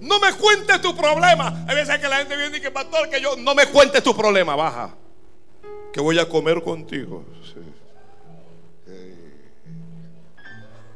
No 0.00 0.20
me 0.20 0.32
cuentes 0.34 0.80
tu 0.82 0.94
problema. 0.94 1.64
Hay 1.66 1.74
veces 1.76 1.98
que 1.98 2.08
la 2.08 2.18
gente 2.18 2.36
viene 2.36 2.58
y 2.58 2.60
que 2.60 2.70
pastor, 2.70 3.08
que 3.08 3.22
yo 3.22 3.36
no 3.36 3.54
me 3.54 3.66
cuentes 3.66 4.02
tu 4.02 4.14
problema, 4.14 4.54
baja 4.54 4.94
que 5.94 6.00
voy 6.00 6.18
a 6.18 6.28
comer 6.28 6.60
contigo. 6.60 7.24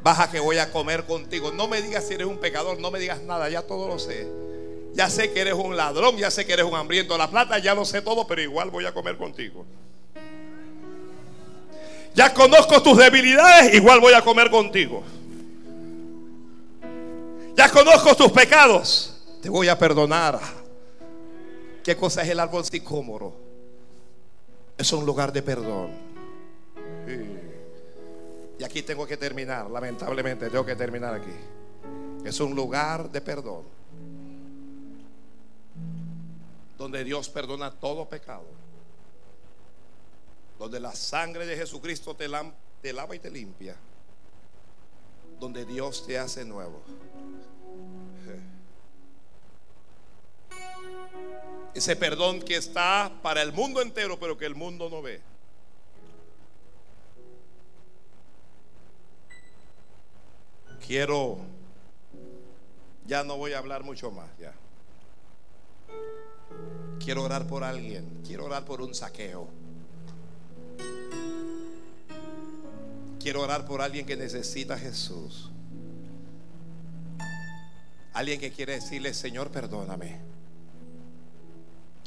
Baja 0.03 0.29
que 0.29 0.41
voy 0.41 0.59
a 0.59 0.73
comer 0.73 1.05
contigo. 1.05 1.53
No 1.53 1.69
me 1.69 1.81
digas 1.81 2.09
si 2.09 2.15
eres 2.15 2.27
un 2.27 2.39
pecador, 2.39 2.81
no 2.81 2.91
me 2.91 2.99
digas 2.99 3.23
nada, 3.23 3.49
ya 3.49 3.63
todo 3.63 3.87
lo 3.87 4.01
sé. 4.01 4.27
Ya 4.95 5.09
sé 5.09 5.33
que 5.33 5.41
eres 5.41 5.55
un 5.55 5.77
ladrón, 5.77 6.17
ya 6.17 6.33
sé 6.33 6.45
que 6.45 6.53
eres 6.53 6.65
un 6.65 6.75
hambriento. 6.75 7.17
La 7.17 7.31
plata 7.31 7.61
ya 7.61 7.77
lo 7.77 7.85
sé 7.85 8.03
todo, 8.03 8.27
pero 8.27 8.43
igual 8.43 8.71
voy 8.71 8.87
a 8.87 8.93
comer 8.93 9.17
contigo. 9.17 9.65
Ya 12.13 12.35
conozco 12.35 12.83
tus 12.83 12.99
debilidades, 12.99 13.75
igual 13.75 14.01
voy 14.01 14.15
a 14.15 14.23
comer 14.23 14.51
contigo. 14.51 15.05
Ya 17.55 17.71
conozco 17.71 18.17
tus 18.17 18.33
pecados, 18.33 19.17
te 19.41 19.49
voy 19.49 19.69
a 19.69 19.79
perdonar. 19.79 20.41
¿Qué 21.85 21.97
cosa 21.97 22.23
es 22.23 22.31
el 22.31 22.41
árbol 22.41 22.65
sicómoro? 22.65 23.48
Es 24.79 24.93
un 24.93 25.05
lugar 25.05 25.33
de 25.33 25.43
perdón. 25.43 25.91
Y 28.59 28.65
aquí 28.65 28.83
tengo 28.83 29.07
que 29.07 29.17
terminar, 29.17 29.69
lamentablemente 29.71 30.49
tengo 30.49 30.65
que 30.65 30.77
terminar 30.77 31.15
aquí. 31.15 31.35
Es 32.25 32.39
un 32.41 32.55
lugar 32.55 33.11
de 33.11 33.21
perdón. 33.21 33.65
Donde 36.77 37.03
Dios 37.03 37.29
perdona 37.29 37.73
todo 37.73 38.09
pecado. 38.09 38.47
Donde 40.59 40.79
la 40.79 40.95
sangre 40.95 41.45
de 41.45 41.57
Jesucristo 41.57 42.15
te, 42.15 42.29
te 42.81 42.93
lava 42.93 43.17
y 43.17 43.19
te 43.19 43.31
limpia. 43.31 43.77
Donde 45.41 45.65
Dios 45.65 46.07
te 46.07 46.19
hace 46.19 46.45
nuevo. 46.45 46.83
Ese 51.75 51.97
perdón 51.97 52.41
que 52.41 52.57
está 52.57 53.13
para 53.23 53.43
el 53.43 53.53
mundo 53.53 53.81
entero, 53.83 54.19
pero 54.19 54.37
que 54.37 54.47
el 54.47 54.55
mundo 54.55 54.89
no 54.91 55.03
ve. 55.03 55.21
Quiero, 60.87 61.39
ya 63.07 63.23
no 63.23 63.37
voy 63.37 63.53
a 63.53 63.59
hablar 63.59 63.85
mucho 63.85 64.11
más, 64.11 64.31
ya. 64.39 64.55
Quiero 66.99 67.23
orar 67.23 67.47
por 67.47 67.63
alguien, 67.63 68.23
quiero 68.27 68.47
orar 68.47 68.65
por 68.65 68.81
un 68.81 68.95
saqueo. 68.95 69.49
Quiero 73.21 73.43
orar 73.43 73.67
por 73.67 73.83
alguien 73.83 74.07
que 74.07 74.17
necesita 74.17 74.75
a 74.75 74.79
Jesús. 74.79 75.51
Alguien 78.15 78.41
que 78.41 78.51
quiere 78.51 78.75
decirle, 78.75 79.13
Señor, 79.13 79.51
perdóname. 79.51 80.38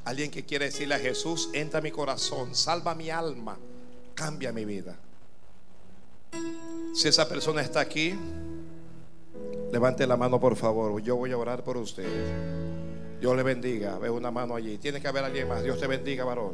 Alguien 0.06 0.32
que 0.32 0.46
quiere 0.46 0.66
decirle 0.66 0.96
a 0.96 1.00
Jesús, 1.00 1.50
entra 1.54 1.80
a 1.80 1.82
mi 1.82 1.92
corazón, 1.92 2.56
salva 2.56 2.96
mi 2.96 3.10
alma, 3.10 3.58
cambia 4.16 4.52
mi 4.52 4.66
vida. 4.66 4.98
Si 6.94 7.08
esa 7.08 7.28
persona 7.28 7.62
está 7.62 7.82
aquí, 7.82 8.14
levante 9.72 10.08
la 10.08 10.18
mano 10.18 10.40
por 10.40 10.56
favor. 10.56 11.02
Yo 11.02 11.16
voy 11.16 11.32
a 11.32 11.38
orar 11.38 11.64
por 11.64 11.78
usted. 11.78 12.08
Dios 13.20 13.36
le 13.36 13.44
bendiga. 13.44 13.98
Veo 14.00 14.16
una 14.16 14.32
mano 14.32 14.56
allí. 14.56 14.78
Tiene 14.78 15.02
que 15.02 15.08
haber 15.08 15.24
alguien 15.24 15.48
más. 15.48 15.64
Dios 15.64 15.80
te 15.80 15.88
bendiga, 15.88 16.24
varón. 16.24 16.54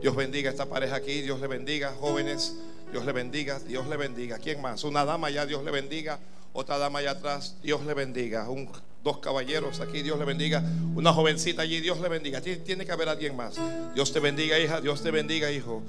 Dios 0.00 0.14
bendiga 0.14 0.50
esta 0.50 0.66
pareja 0.66 0.96
aquí. 0.96 1.22
Dios 1.22 1.40
le 1.40 1.46
bendiga, 1.46 1.94
jóvenes. 1.98 2.56
Dios 2.90 3.06
le 3.06 3.12
bendiga. 3.12 3.58
Dios 3.60 3.86
le 3.88 3.96
bendiga. 3.96 4.38
¿Quién 4.38 4.60
más? 4.60 4.84
Una 4.84 5.04
dama 5.04 5.30
ya. 5.30 5.46
Dios 5.46 5.64
le 5.64 5.70
bendiga. 5.70 6.18
Otra 6.54 6.76
dama 6.76 6.98
allá 6.98 7.12
atrás, 7.12 7.56
Dios 7.62 7.84
le 7.86 7.94
bendiga. 7.94 8.48
Un, 8.50 8.68
dos 9.02 9.18
caballeros 9.18 9.80
aquí, 9.80 10.02
Dios 10.02 10.18
le 10.18 10.24
bendiga. 10.24 10.62
Una 10.94 11.12
jovencita 11.12 11.62
allí, 11.62 11.80
Dios 11.80 12.00
le 12.00 12.08
bendiga. 12.08 12.40
Tiene 12.40 12.84
que 12.84 12.92
haber 12.92 13.08
alguien 13.08 13.36
más. 13.36 13.56
Dios 13.94 14.12
te 14.12 14.20
bendiga, 14.20 14.58
hija. 14.58 14.80
Dios 14.80 15.02
te 15.02 15.10
bendiga, 15.10 15.50
hijo. 15.50 15.82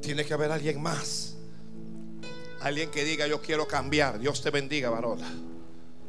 Tiene 0.00 0.24
que 0.24 0.34
haber 0.34 0.50
alguien 0.50 0.82
más. 0.82 1.36
Alguien 2.60 2.90
que 2.90 3.04
diga, 3.04 3.26
yo 3.26 3.40
quiero 3.40 3.66
cambiar. 3.66 4.18
Dios 4.18 4.42
te 4.42 4.50
bendiga, 4.50 4.90
varón. 4.90 5.18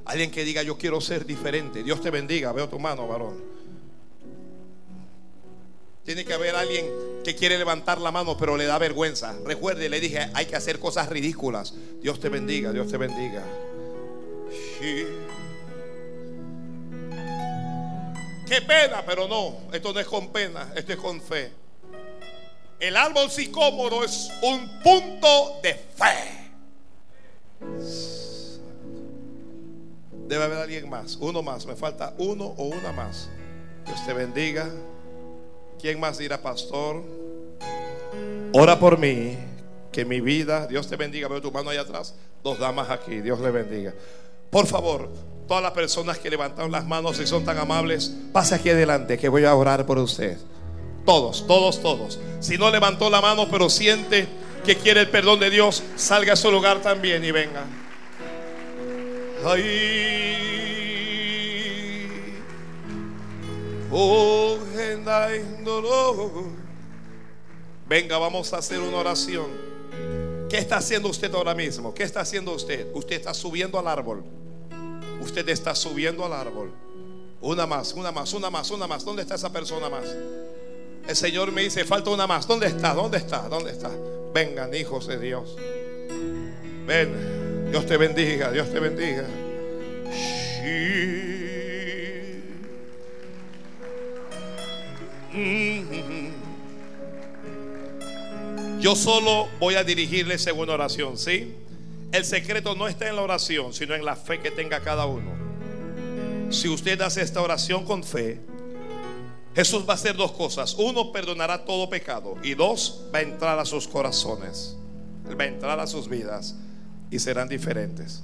Alguien 0.05 0.31
que 0.31 0.43
diga, 0.43 0.63
yo 0.63 0.77
quiero 0.77 0.99
ser 1.01 1.25
diferente. 1.25 1.83
Dios 1.83 2.01
te 2.01 2.09
bendiga. 2.09 2.51
Veo 2.51 2.67
tu 2.67 2.79
mano, 2.79 3.07
varón. 3.07 3.53
Tiene 6.03 6.25
que 6.25 6.33
haber 6.33 6.55
alguien 6.55 6.85
que 7.23 7.33
quiere 7.33 7.57
levantar 7.57 8.01
la 8.01 8.11
mano, 8.11 8.35
pero 8.37 8.57
le 8.57 8.65
da 8.65 8.77
vergüenza. 8.77 9.35
Recuerde, 9.45 9.87
le 9.87 10.01
dije, 10.01 10.29
hay 10.33 10.45
que 10.47 10.55
hacer 10.55 10.79
cosas 10.79 11.07
ridículas. 11.07 11.73
Dios 12.01 12.19
te 12.19 12.27
bendiga, 12.27 12.73
Dios 12.73 12.89
te 12.89 12.97
bendiga. 12.97 13.43
Qué 18.53 18.61
pena, 18.61 19.03
pero 19.03 19.27
no. 19.27 19.61
Esto 19.73 19.91
no 19.91 19.99
es 19.99 20.05
con 20.05 20.31
pena, 20.31 20.71
esto 20.75 20.93
es 20.93 20.99
con 20.99 21.19
fe. 21.19 21.51
El 22.79 22.95
árbol 22.95 23.31
sicómoro 23.31 24.03
es 24.03 24.29
un 24.43 24.79
punto 24.83 25.59
de 25.63 25.73
fe. 25.73 26.51
Debe 30.27 30.43
haber 30.43 30.59
alguien 30.59 30.87
más, 30.87 31.15
uno 31.15 31.41
más. 31.41 31.65
Me 31.65 31.75
falta 31.75 32.13
uno 32.19 32.45
o 32.45 32.65
una 32.65 32.91
más. 32.91 33.27
Dios 33.87 34.05
te 34.05 34.13
bendiga. 34.13 34.69
¿Quién 35.81 35.99
más 35.99 36.19
dirá, 36.19 36.39
pastor? 36.39 37.01
Ora 38.53 38.77
por 38.77 38.99
mí, 38.99 39.35
que 39.91 40.05
mi 40.05 40.21
vida, 40.21 40.67
Dios 40.67 40.87
te 40.87 40.95
bendiga. 40.95 41.27
Veo 41.27 41.41
tu 41.41 41.51
mano 41.51 41.71
allá 41.71 41.81
atrás. 41.81 42.13
Dos 42.43 42.59
damas 42.59 42.91
aquí, 42.91 43.19
Dios 43.19 43.39
le 43.39 43.49
bendiga. 43.49 43.95
Por 44.51 44.67
favor, 44.67 45.09
todas 45.47 45.63
las 45.63 45.71
personas 45.73 46.17
que 46.17 46.29
levantaron 46.29 46.71
las 46.71 46.85
manos 46.85 47.19
y 47.19 47.27
son 47.27 47.43
tan 47.43 47.57
amables, 47.57 48.13
pase 48.31 48.55
aquí 48.55 48.69
adelante 48.69 49.17
que 49.17 49.29
voy 49.29 49.45
a 49.45 49.55
orar 49.55 49.85
por 49.85 49.97
usted. 49.99 50.37
Todos, 51.05 51.45
todos, 51.47 51.81
todos. 51.81 52.19
Si 52.39 52.57
no 52.57 52.71
levantó 52.71 53.09
la 53.09 53.21
mano, 53.21 53.47
pero 53.49 53.69
siente 53.69 54.27
que 54.65 54.77
quiere 54.77 55.01
el 55.01 55.09
perdón 55.09 55.39
de 55.39 55.49
Dios, 55.49 55.83
salga 55.95 56.33
a 56.33 56.35
su 56.35 56.49
lugar 56.49 56.81
también 56.81 57.23
y 57.25 57.31
venga. 57.31 57.65
Oh, 63.91 64.57
venga, 67.87 68.17
vamos 68.17 68.53
a 68.53 68.57
hacer 68.57 68.79
una 68.79 68.97
oración. 68.97 69.47
¿Qué 70.49 70.57
está 70.57 70.77
haciendo 70.77 71.09
usted 71.09 71.33
ahora 71.33 71.53
mismo? 71.53 71.93
¿Qué 71.93 72.03
está 72.03 72.21
haciendo 72.21 72.53
usted? 72.53 72.87
Usted 72.93 73.17
está 73.17 73.33
subiendo 73.33 73.77
al 73.77 73.87
árbol. 73.87 74.23
Usted 75.23 75.47
está 75.47 75.73
subiendo 75.73 76.25
al 76.25 76.33
árbol. 76.33 76.71
Una 77.39 77.65
más, 77.65 77.93
una 77.93 78.11
más, 78.11 78.33
una 78.33 78.49
más, 78.49 78.69
una 78.71 78.87
más. 78.87 79.05
¿Dónde 79.05 79.21
está 79.21 79.35
esa 79.35 79.51
persona 79.51 79.89
más? 79.89 80.05
El 81.07 81.15
Señor 81.15 81.51
me 81.53 81.61
dice, 81.61 81.85
falta 81.85 82.09
una 82.09 82.27
más. 82.27 82.45
¿Dónde 82.45 82.67
está? 82.67 82.93
¿Dónde 82.93 83.19
está? 83.19 83.47
¿Dónde 83.47 83.71
está? 83.71 83.89
Vengan, 84.33 84.73
hijos 84.73 85.07
de 85.07 85.17
Dios. 85.19 85.55
Ven. 86.85 87.71
Dios 87.71 87.85
te 87.85 87.97
bendiga, 87.97 88.51
Dios 88.51 88.69
te 88.69 88.79
bendiga. 88.79 89.25
Yo 98.79 98.95
solo 98.95 99.47
voy 99.57 99.75
a 99.75 99.85
dirigirle 99.85 100.37
según 100.37 100.69
oración, 100.69 101.17
¿sí? 101.17 101.55
El 102.13 102.25
secreto 102.25 102.75
no 102.75 102.87
está 102.87 103.09
en 103.09 103.15
la 103.15 103.23
oración, 103.23 103.73
sino 103.73 103.95
en 103.95 104.05
la 104.05 104.15
fe 104.15 104.39
que 104.39 104.51
tenga 104.51 104.81
cada 104.81 105.07
uno. 105.07 105.31
Si 106.51 106.69
usted 106.69 107.01
hace 107.01 107.23
esta 107.23 107.41
oración 107.41 107.85
con 107.85 108.03
fe, 108.03 108.39
Jesús 109.55 109.83
va 109.89 109.93
a 109.93 109.95
hacer 109.95 110.15
dos 110.15 110.31
cosas. 110.31 110.75
Uno, 110.75 111.11
perdonará 111.11 111.65
todo 111.65 111.89
pecado. 111.89 112.37
Y 112.43 112.53
dos, 112.53 113.05
va 113.13 113.17
a 113.17 113.21
entrar 113.23 113.57
a 113.57 113.65
sus 113.65 113.87
corazones. 113.87 114.77
va 115.27 115.43
a 115.43 115.47
entrar 115.47 115.79
a 115.79 115.87
sus 115.87 116.07
vidas 116.07 116.55
y 117.09 117.17
serán 117.17 117.49
diferentes. 117.49 118.21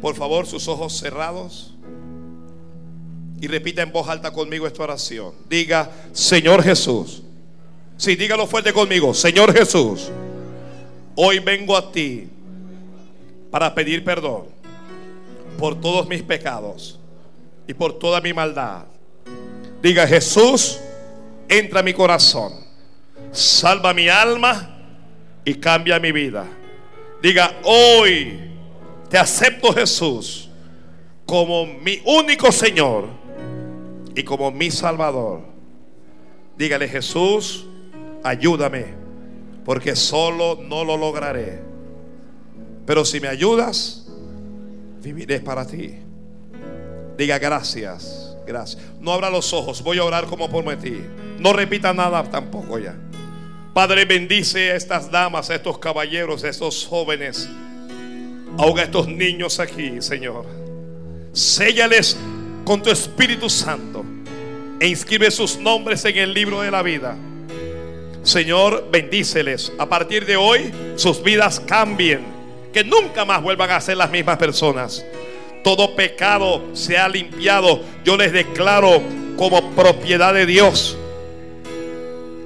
Por 0.00 0.16
favor, 0.16 0.46
sus 0.46 0.66
ojos 0.66 0.96
cerrados. 0.96 1.74
Y 3.42 3.46
repita 3.46 3.82
en 3.82 3.92
voz 3.92 4.08
alta 4.08 4.32
conmigo 4.32 4.66
esta 4.66 4.84
oración. 4.84 5.34
Diga, 5.50 5.90
Señor 6.14 6.62
Jesús. 6.62 7.22
Sí, 7.98 8.16
dígalo 8.16 8.46
fuerte 8.46 8.72
conmigo. 8.72 9.12
Señor 9.12 9.52
Jesús, 9.52 10.08
hoy 11.14 11.40
vengo 11.40 11.76
a 11.76 11.92
ti 11.92 12.30
para 13.50 13.74
pedir 13.74 14.04
perdón 14.04 14.44
por 15.58 15.80
todos 15.80 16.08
mis 16.08 16.22
pecados 16.22 16.98
y 17.66 17.74
por 17.74 17.98
toda 17.98 18.20
mi 18.20 18.32
maldad. 18.32 18.84
Diga 19.82 20.06
Jesús, 20.06 20.80
entra 21.48 21.80
a 21.80 21.82
mi 21.82 21.92
corazón, 21.92 22.52
salva 23.32 23.92
mi 23.92 24.08
alma 24.08 24.76
y 25.44 25.54
cambia 25.54 25.98
mi 25.98 26.12
vida. 26.12 26.46
Diga, 27.22 27.60
hoy 27.64 28.38
te 29.08 29.18
acepto 29.18 29.72
Jesús 29.72 30.48
como 31.26 31.66
mi 31.66 32.00
único 32.04 32.50
Señor 32.52 33.08
y 34.14 34.22
como 34.22 34.50
mi 34.50 34.70
Salvador. 34.70 35.42
Dígale 36.56 36.88
Jesús, 36.88 37.66
ayúdame, 38.22 38.86
porque 39.64 39.96
solo 39.96 40.58
no 40.62 40.84
lo 40.84 40.96
lograré 40.96 41.69
pero 42.90 43.04
si 43.04 43.20
me 43.20 43.28
ayudas, 43.28 44.04
viviré 45.00 45.38
para 45.38 45.64
ti. 45.64 45.94
Diga 47.16 47.38
gracias, 47.38 48.36
gracias. 48.44 48.82
No 48.98 49.12
abra 49.12 49.30
los 49.30 49.52
ojos, 49.52 49.80
voy 49.80 49.98
a 49.98 50.04
orar 50.04 50.26
como 50.26 50.50
prometí. 50.50 51.00
No 51.38 51.52
repita 51.52 51.94
nada 51.94 52.24
tampoco 52.24 52.80
ya. 52.80 52.96
Padre, 53.72 54.06
bendice 54.06 54.72
a 54.72 54.74
estas 54.74 55.08
damas, 55.08 55.50
a 55.50 55.54
estos 55.54 55.78
caballeros, 55.78 56.42
a 56.42 56.48
estos 56.48 56.84
jóvenes. 56.84 57.48
Ahoga 58.58 58.82
a 58.82 58.86
estos 58.86 59.06
niños 59.06 59.60
aquí, 59.60 60.02
Señor. 60.02 60.44
Séllales 61.32 62.16
con 62.64 62.82
tu 62.82 62.90
Espíritu 62.90 63.48
Santo 63.48 64.04
e 64.80 64.88
inscribe 64.88 65.30
sus 65.30 65.58
nombres 65.58 66.04
en 66.06 66.16
el 66.16 66.34
libro 66.34 66.60
de 66.62 66.72
la 66.72 66.82
vida. 66.82 67.16
Señor, 68.24 68.88
bendíceles. 68.90 69.72
A 69.78 69.88
partir 69.88 70.26
de 70.26 70.36
hoy, 70.36 70.72
sus 70.96 71.22
vidas 71.22 71.60
cambien 71.60 72.39
que 72.72 72.84
nunca 72.84 73.24
más 73.24 73.42
vuelvan 73.42 73.70
a 73.70 73.80
ser 73.80 73.96
las 73.96 74.10
mismas 74.10 74.36
personas. 74.38 75.04
Todo 75.62 75.94
pecado 75.94 76.62
se 76.72 76.96
ha 76.96 77.08
limpiado. 77.08 77.80
Yo 78.04 78.16
les 78.16 78.32
declaro 78.32 79.02
como 79.36 79.70
propiedad 79.72 80.32
de 80.32 80.46
Dios. 80.46 80.96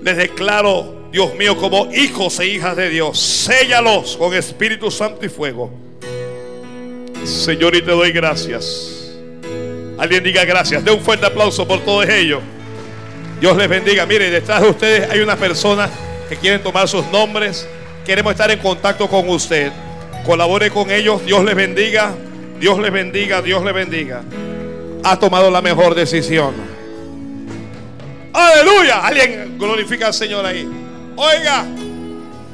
Les 0.02 0.16
declaro, 0.16 1.08
Dios 1.12 1.34
mío, 1.34 1.56
como 1.56 1.92
hijos 1.94 2.40
e 2.40 2.46
hijas 2.46 2.76
de 2.76 2.90
Dios. 2.90 3.18
Séllalos 3.18 4.16
con 4.16 4.34
Espíritu 4.34 4.90
Santo 4.90 5.24
y 5.24 5.28
fuego. 5.28 5.70
Señor, 7.24 7.74
y 7.74 7.82
te 7.82 7.92
doy 7.92 8.12
gracias. 8.12 9.14
Alguien 9.96 10.24
diga 10.24 10.44
gracias. 10.44 10.84
De 10.84 10.90
un 10.90 11.00
fuerte 11.00 11.24
aplauso 11.26 11.66
por 11.66 11.80
todos 11.80 12.08
ellos. 12.08 12.40
Dios 13.40 13.56
les 13.56 13.68
bendiga. 13.68 14.04
Mire, 14.06 14.30
detrás 14.30 14.60
de 14.62 14.68
ustedes 14.68 15.10
hay 15.10 15.20
una 15.20 15.36
persona 15.36 15.88
que 16.28 16.36
quieren 16.36 16.62
tomar 16.62 16.88
sus 16.88 17.06
nombres. 17.06 17.66
Queremos 18.04 18.32
estar 18.32 18.50
en 18.50 18.58
contacto 18.58 19.08
con 19.08 19.28
usted. 19.28 19.72
Colabore 20.24 20.70
con 20.70 20.90
ellos. 20.90 21.24
Dios 21.24 21.44
les 21.44 21.54
bendiga. 21.54 22.14
Dios 22.58 22.78
les 22.78 22.92
bendiga. 22.92 23.42
Dios 23.42 23.64
les 23.64 23.74
bendiga. 23.74 24.22
Ha 25.02 25.18
tomado 25.18 25.50
la 25.50 25.60
mejor 25.60 25.94
decisión. 25.94 26.54
Aleluya. 28.32 29.06
Alguien 29.06 29.58
glorifica 29.58 30.08
al 30.08 30.14
Señor 30.14 30.46
ahí. 30.46 30.68
Oiga, 31.16 31.64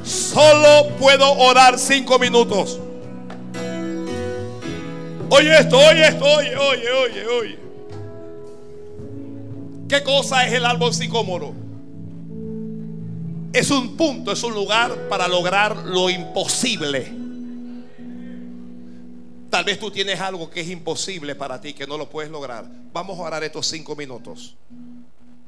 solo 0.03 0.89
puedo 0.99 1.31
orar 1.33 1.79
cinco 1.79 2.19
minutos. 2.19 2.79
Oye 5.29 5.57
esto, 5.57 5.77
oye 5.77 6.07
esto, 6.07 6.25
oye, 6.25 6.55
oye, 6.57 6.91
oye, 6.91 7.27
oye. 7.27 7.59
¿Qué 9.87 10.03
cosa 10.03 10.45
es 10.45 10.53
el 10.53 10.65
árbol 10.65 10.93
sicómoro? 10.93 11.53
Es 13.53 13.71
un 13.71 13.95
punto, 13.95 14.33
es 14.33 14.43
un 14.43 14.53
lugar 14.53 15.07
para 15.09 15.27
lograr 15.27 15.75
lo 15.85 16.09
imposible. 16.09 17.20
Tal 19.51 19.65
vez 19.65 19.77
tú 19.77 19.91
tienes 19.91 20.21
algo 20.21 20.49
que 20.49 20.61
es 20.61 20.69
imposible 20.69 21.35
para 21.35 21.59
ti, 21.59 21.73
que 21.73 21.85
no 21.85 21.97
lo 21.97 22.09
puedes 22.09 22.31
lograr. 22.31 22.65
Vamos 22.93 23.19
a 23.19 23.23
orar 23.23 23.43
estos 23.43 23.67
cinco 23.67 23.97
minutos. 23.97 24.55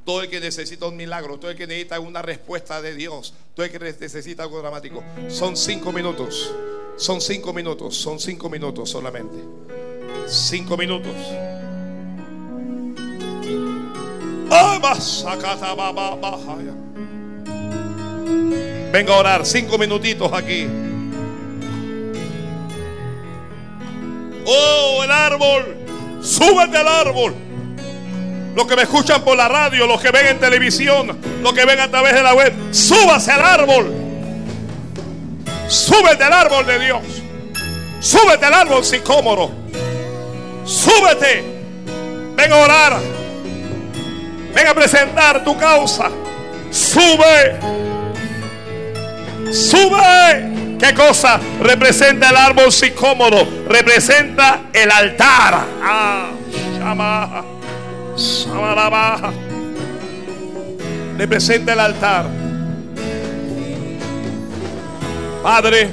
Todo 0.03 0.21
el 0.21 0.29
que 0.29 0.41
necesita 0.41 0.85
un 0.87 0.97
milagro, 0.97 1.39
todo 1.39 1.49
el 1.49 1.55
que 1.55 1.65
necesita 1.65 2.01
una 2.01 2.21
respuesta 2.21 2.81
de 2.81 2.95
Dios, 2.95 3.33
todo 3.55 3.65
el 3.65 3.71
que 3.71 3.79
necesita 3.79 4.43
algo 4.43 4.59
dramático, 4.59 5.01
son 5.29 5.55
cinco 5.55 5.93
minutos. 5.93 6.53
Son 6.97 7.21
cinco 7.21 7.53
minutos, 7.53 7.95
son 7.95 8.19
cinco 8.19 8.49
minutos 8.49 8.89
solamente. 8.89 9.37
Cinco 10.27 10.75
minutos. 10.75 11.15
Venga 18.91 19.15
a 19.15 19.17
orar, 19.17 19.45
cinco 19.45 19.77
minutitos 19.77 20.33
aquí. 20.33 20.67
El 24.45 25.11
árbol. 25.11 25.77
Súbete 26.21 26.77
al 26.77 26.87
árbol. 26.87 27.35
Los 28.55 28.67
que 28.67 28.75
me 28.75 28.83
escuchan 28.83 29.23
por 29.23 29.35
la 29.35 29.47
radio, 29.47 29.87
los 29.87 29.99
que 30.01 30.11
ven 30.11 30.27
en 30.27 30.39
televisión, 30.39 31.19
los 31.41 31.53
que 31.53 31.65
ven 31.65 31.79
a 31.79 31.89
través 31.89 32.13
de 32.13 32.21
la 32.21 32.33
web, 32.33 32.53
súbase 32.71 33.31
al 33.31 33.41
árbol. 33.41 33.93
Súbete 35.67 36.23
al 36.23 36.33
árbol 36.33 36.65
de 36.65 36.79
Dios. 36.79 37.01
Súbete 37.99 38.45
al 38.45 38.53
árbol 38.53 38.83
sicómoro. 38.83 39.49
Súbete. 40.65 41.43
Ven 42.35 42.51
a 42.51 42.57
orar. 42.57 42.99
Ven 44.53 44.67
a 44.67 44.73
presentar 44.73 45.43
tu 45.43 45.57
causa. 45.57 46.09
Sube. 46.69 47.59
Sube. 49.51 50.62
¿Qué 50.83 50.93
cosa 50.93 51.39
representa 51.61 52.29
el 52.29 52.35
árbol 52.35 52.69
sicómoro? 52.69 53.47
Representa 53.69 54.63
el 54.73 54.91
altar. 54.91 55.65
Ah, 55.81 56.31
llama. 56.77 57.45
Representa 61.17 61.71
el 61.71 61.79
altar. 61.79 62.25
Padre. 65.41 65.89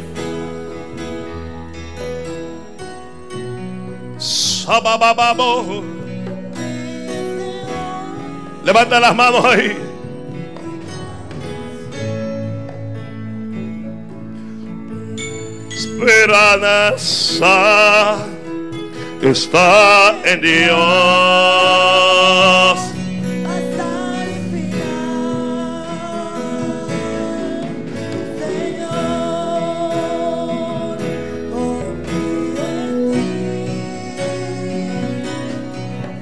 Levanta 8.65 8.99
las 8.99 9.15
manos 9.15 9.45
ahí. 9.45 9.90
Esperanza 15.81 17.57
está 19.23 20.15
en 20.27 20.41
Dios. 20.43 20.79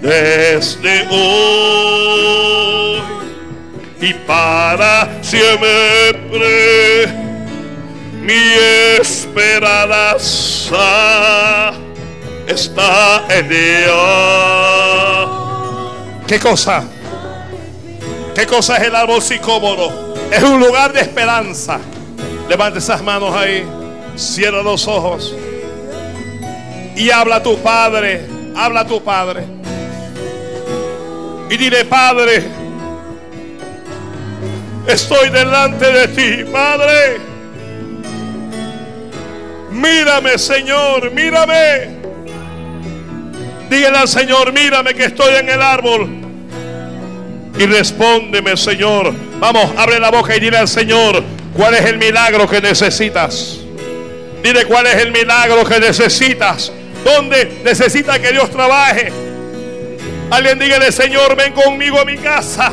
Desde 0.01 1.07
hoy 1.11 3.03
y 4.01 4.15
para 4.25 5.09
siempre 5.21 7.09
mi 8.23 8.78
esperanza 9.41 10.83
está 12.47 13.25
en 13.31 13.49
Dios. 13.49 13.95
¿Qué 16.27 16.41
cosa? 16.41 16.85
¿Qué 18.35 18.47
cosa 18.47 18.77
es 18.79 18.85
el 18.85 18.97
árbol 18.97 19.23
sicómoro? 19.23 20.15
Es 20.31 20.43
un 20.43 20.61
lugar 20.61 20.93
de 20.93 21.01
esperanza. 21.01 21.79
Levante 22.49 22.81
esas 22.81 23.03
manos 23.03 23.35
ahí. 23.35 23.65
Cierra 24.17 24.63
los 24.63 24.87
ojos. 24.89 25.35
Y 26.97 27.11
habla 27.11 27.37
a 27.37 27.43
tu 27.43 27.59
padre. 27.59 28.27
Habla 28.57 28.81
a 28.81 28.87
tu 28.87 29.03
padre. 29.03 29.45
Y 31.51 31.57
dile, 31.57 31.87
Padre, 31.87 32.43
estoy 34.87 35.31
delante 35.31 35.91
de 35.91 36.09
ti, 36.09 36.45
Padre. 36.53 37.38
Mírame, 39.71 40.39
Señor, 40.39 41.11
mírame. 41.11 41.99
Dígale 43.69 43.99
al 43.99 44.09
Señor, 44.09 44.53
mírame 44.53 44.95
que 44.95 45.05
estoy 45.05 45.35
en 45.35 45.49
el 45.49 45.61
árbol. 45.61 46.09
Y 47.59 47.67
respóndeme, 47.67 48.57
Señor. 48.57 49.13
Vamos, 49.41 49.71
abre 49.77 49.99
la 49.99 50.11
boca 50.11 50.35
y 50.37 50.41
dile 50.41 50.57
al 50.57 50.69
Señor, 50.69 51.23
¿cuál 51.55 51.75
es 51.75 51.85
el 51.85 51.99
milagro 51.99 52.49
que 52.49 52.61
necesitas? 52.61 53.59
Dile 54.43 54.65
cuál 54.65 54.87
es 54.87 54.97
el 54.97 55.13
milagro 55.13 55.65
que 55.65 55.79
necesitas. 55.81 56.73
¿Dónde 57.05 57.61
necesita 57.65 58.19
que 58.19 58.33
Dios 58.33 58.51
trabaje? 58.51 59.13
Alguien 60.31 60.59
dígale, 60.59 60.93
Señor, 60.93 61.37
ven 61.37 61.53
conmigo 61.53 62.01
a 62.01 62.05
mi 62.05 62.17
casa. 62.19 62.73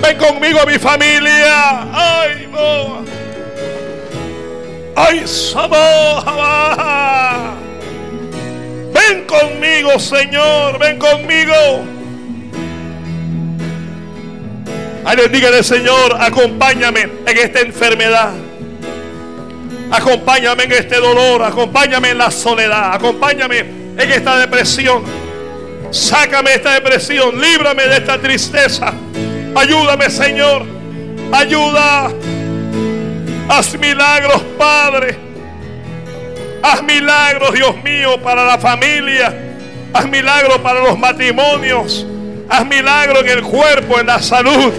Ven 0.00 0.16
conmigo 0.16 0.60
a 0.60 0.66
mi 0.66 0.78
familia. 0.78 1.88
Ay, 1.92 2.48
no. 2.50 3.17
Ay, 5.00 5.22
Sabah. 5.28 6.74
Ven 8.92 9.24
conmigo, 9.26 9.96
Señor. 9.96 10.76
Ven 10.80 10.98
conmigo. 10.98 11.54
Alguien 15.04 15.30
dígale, 15.30 15.62
Señor, 15.62 16.16
acompáñame 16.18 17.08
en 17.24 17.38
esta 17.38 17.60
enfermedad. 17.60 18.32
Acompáñame 19.92 20.64
en 20.64 20.72
este 20.72 20.96
dolor. 20.96 21.44
Acompáñame 21.44 22.10
en 22.10 22.18
la 22.18 22.32
soledad. 22.32 22.92
Acompáñame 22.94 23.60
en 23.60 24.00
esta 24.00 24.36
depresión. 24.36 25.04
Sácame 25.92 26.54
esta 26.54 26.74
depresión, 26.74 27.40
líbrame 27.40 27.86
de 27.86 27.98
esta 27.98 28.20
tristeza. 28.20 28.92
Ayúdame, 29.54 30.10
Señor. 30.10 30.66
Ayuda. 31.32 32.10
Haz 33.48 33.78
milagros, 33.78 34.42
Padre. 34.58 35.16
Haz 36.62 36.82
milagros, 36.82 37.54
Dios 37.54 37.82
mío, 37.82 38.20
para 38.22 38.44
la 38.44 38.58
familia. 38.58 39.34
Haz 39.92 40.06
milagros 40.06 40.58
para 40.58 40.80
los 40.80 40.98
matrimonios. 40.98 42.06
Haz 42.48 42.66
milagros 42.66 43.22
en 43.22 43.30
el 43.30 43.42
cuerpo, 43.42 43.98
en 43.98 44.06
la 44.06 44.20
salud. 44.20 44.72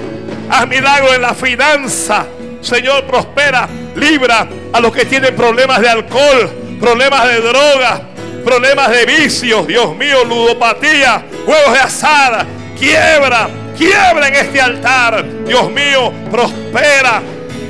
Haz 0.49 0.67
milagros 0.67 1.15
en 1.15 1.21
la 1.21 1.33
finanza. 1.33 2.25
Señor, 2.61 3.05
prospera. 3.05 3.67
Libra 3.95 4.47
a 4.71 4.79
los 4.79 4.93
que 4.93 5.05
tienen 5.05 5.35
problemas 5.35 5.81
de 5.81 5.89
alcohol, 5.89 6.49
problemas 6.79 7.27
de 7.27 7.41
droga, 7.41 8.01
problemas 8.45 8.89
de 8.91 9.05
vicios, 9.05 9.67
Dios 9.67 9.95
mío, 9.95 10.23
ludopatía, 10.23 11.25
juegos 11.45 11.73
de 11.73 11.79
azar, 11.79 12.45
quiebra, 12.77 13.49
quiebra 13.77 14.27
en 14.27 14.35
este 14.35 14.61
altar, 14.61 15.25
Dios 15.45 15.69
mío, 15.71 16.13
prospera, 16.31 17.21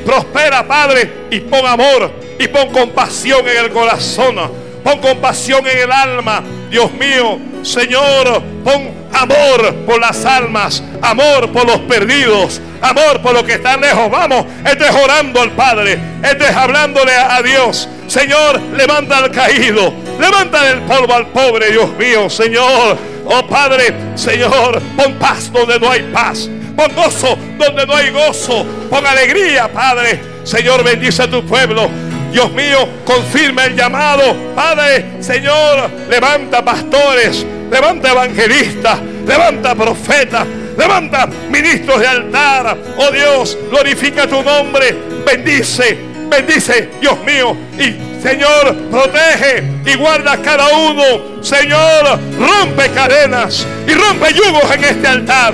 prospera, 0.10 0.68
Padre, 0.68 1.28
y 1.30 1.40
pon 1.42 1.64
amor 1.68 2.12
y 2.40 2.48
pon 2.48 2.70
compasión 2.70 3.48
en 3.48 3.66
el 3.66 3.72
corazón, 3.72 4.36
pon 4.84 4.98
compasión 5.00 5.68
en 5.68 5.78
el 5.78 5.92
alma, 5.92 6.44
Dios 6.70 6.92
mío, 6.94 7.40
Señor, 7.64 8.42
pon 8.64 9.00
amor 9.12 9.74
por 9.86 10.00
las 10.00 10.24
almas, 10.26 10.84
amor 11.02 11.52
por 11.52 11.66
los 11.66 11.80
perdidos, 11.80 12.62
amor 12.82 13.22
por 13.22 13.34
los 13.34 13.44
que 13.44 13.54
están 13.54 13.82
lejos. 13.82 14.10
Vamos, 14.10 14.46
estés 14.66 14.92
orando 14.92 15.42
al 15.42 15.52
Padre, 15.52 16.00
estés 16.24 16.56
hablándole 16.56 17.14
a 17.14 17.42
Dios. 17.42 17.90
Señor, 18.08 18.60
levanta 18.76 19.18
al 19.18 19.32
caído, 19.32 19.94
levanta 20.20 20.64
del 20.64 20.82
polvo 20.82 21.14
al 21.14 21.28
pobre, 21.28 21.72
Dios 21.72 21.92
mío, 21.98 22.30
Señor. 22.30 22.98
Oh 23.26 23.46
Padre, 23.48 23.94
Señor, 24.16 24.82
pon 24.98 25.14
paz 25.16 25.52
donde 25.52 25.80
no 25.80 25.92
hay 25.92 26.02
paz. 26.14 26.50
Pon 26.76 26.96
gozo 26.96 27.38
donde 27.58 27.86
no 27.86 27.94
hay 27.94 28.10
gozo. 28.10 28.66
Pon 28.90 29.06
alegría, 29.06 29.72
Padre. 29.72 30.20
Señor, 30.44 30.84
bendice 30.84 31.24
a 31.24 31.30
tu 31.30 31.46
pueblo. 31.46 31.90
Dios 32.32 32.52
mío, 32.52 32.88
confirma 33.06 33.66
el 33.66 33.76
llamado. 33.76 34.36
Padre, 34.56 35.22
Señor, 35.22 35.90
levanta 36.10 36.64
pastores, 36.64 37.46
levanta 37.72 38.12
evangelistas, 38.12 39.00
levanta 39.26 39.76
profetas, 39.76 40.46
levanta 40.78 41.28
ministros 41.50 42.00
de 42.00 42.08
altar. 42.08 42.78
Oh 42.98 43.12
Dios, 43.12 43.58
glorifica 43.70 44.28
tu 44.28 44.42
nombre. 44.44 44.96
Bendice, 45.26 45.98
bendice, 46.30 46.90
Dios 47.02 47.20
mío. 47.24 47.56
Y 47.78 48.10
Señor, 48.22 48.76
protege 48.92 49.64
y 49.86 49.96
guarda 49.96 50.34
a 50.34 50.42
cada 50.42 50.68
uno. 50.68 51.04
Señor, 51.42 52.20
rompe 52.38 52.90
cadenas 52.92 53.66
y 53.88 53.94
rompe 53.94 54.34
yugos 54.34 54.72
en 54.76 54.84
este 54.84 55.08
altar. 55.08 55.54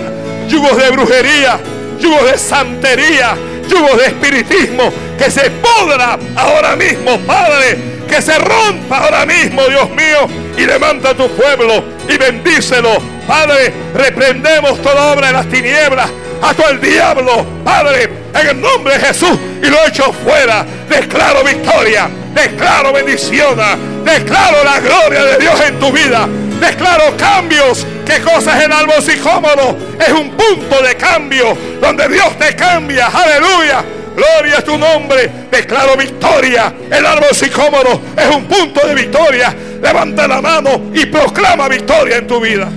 Yugos 0.50 0.78
de 0.78 0.92
brujería, 0.92 1.60
yugos 2.00 2.32
de 2.32 2.38
santería, 2.38 3.36
yugos 3.68 3.98
de 3.98 4.06
espiritismo 4.06 4.92
que 5.18 5.32
se 5.32 5.50
podra 5.50 6.18
ahora 6.36 6.76
mismo, 6.76 7.20
Padre. 7.20 7.96
Que 8.08 8.22
se 8.22 8.38
rompa 8.38 9.00
ahora 9.00 9.26
mismo, 9.26 9.64
Dios 9.66 9.90
mío, 9.90 10.28
y 10.56 10.62
levanta 10.62 11.10
a 11.10 11.14
tu 11.16 11.28
pueblo 11.30 11.84
y 12.08 12.18
bendícelo. 12.18 13.02
Padre, 13.28 13.74
reprendemos 13.96 14.80
toda 14.82 15.14
obra 15.14 15.28
de 15.28 15.34
las 15.34 15.48
tinieblas, 15.48 16.10
a 16.42 16.70
el 16.70 16.80
diablo, 16.80 17.46
Padre, 17.64 18.10
en 18.34 18.48
el 18.48 18.62
nombre 18.62 18.94
de 18.94 19.08
Jesús, 19.08 19.38
y 19.62 19.66
lo 19.66 19.78
echo 19.88 20.14
fuera. 20.24 20.66
Declaro 20.88 21.44
victoria, 21.44 22.08
declaro 22.36 22.94
bendición, 22.94 23.58
declaro 24.04 24.64
la 24.64 24.80
gloria 24.80 25.24
de 25.24 25.38
Dios 25.40 25.60
en 25.68 25.80
tu 25.80 25.92
vida. 25.92 26.28
Declaro 26.60 27.16
cambios. 27.18 27.86
¿Qué 28.06 28.22
cosa 28.22 28.58
es 28.58 28.66
el 28.66 28.72
árbol 28.72 29.02
sicómoro? 29.02 29.78
Es 30.00 30.14
un 30.14 30.32
punto 30.32 30.82
de 30.82 30.96
cambio 30.96 31.58
donde 31.82 32.08
Dios 32.08 32.38
te 32.38 32.56
cambia. 32.56 33.08
Aleluya. 33.08 33.84
Gloria 34.16 34.60
a 34.60 34.62
tu 34.62 34.78
nombre. 34.78 35.30
Declaro 35.52 35.98
victoria. 35.98 36.74
El 36.90 37.06
árbol 37.06 37.34
sicómoro 37.34 38.02
es 38.18 38.36
un 38.36 38.46
punto 38.46 38.88
de 38.88 38.96
victoria. 38.96 39.56
Levanta 39.82 40.28
la 40.28 40.42
mano 40.42 40.92
y 40.94 41.06
proclama 41.08 41.68
victoria 41.68 42.18
en 42.18 42.28
tu 42.28 42.40
vida. 42.40 42.70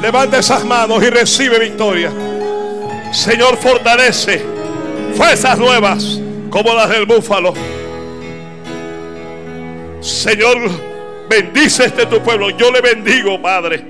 Levanta 0.00 0.38
esas 0.38 0.64
manos 0.64 1.02
y 1.02 1.10
recibe 1.10 1.58
victoria. 1.58 2.12
Señor, 3.12 3.56
fortalece 3.56 4.44
fuerzas 5.14 5.58
nuevas 5.58 6.20
como 6.50 6.74
las 6.74 6.90
del 6.90 7.06
búfalo. 7.06 7.54
Señor, 10.00 10.58
bendice 11.28 11.86
este 11.86 12.06
tu 12.06 12.22
pueblo. 12.22 12.50
Yo 12.50 12.70
le 12.70 12.80
bendigo, 12.80 13.40
Padre. 13.40 13.82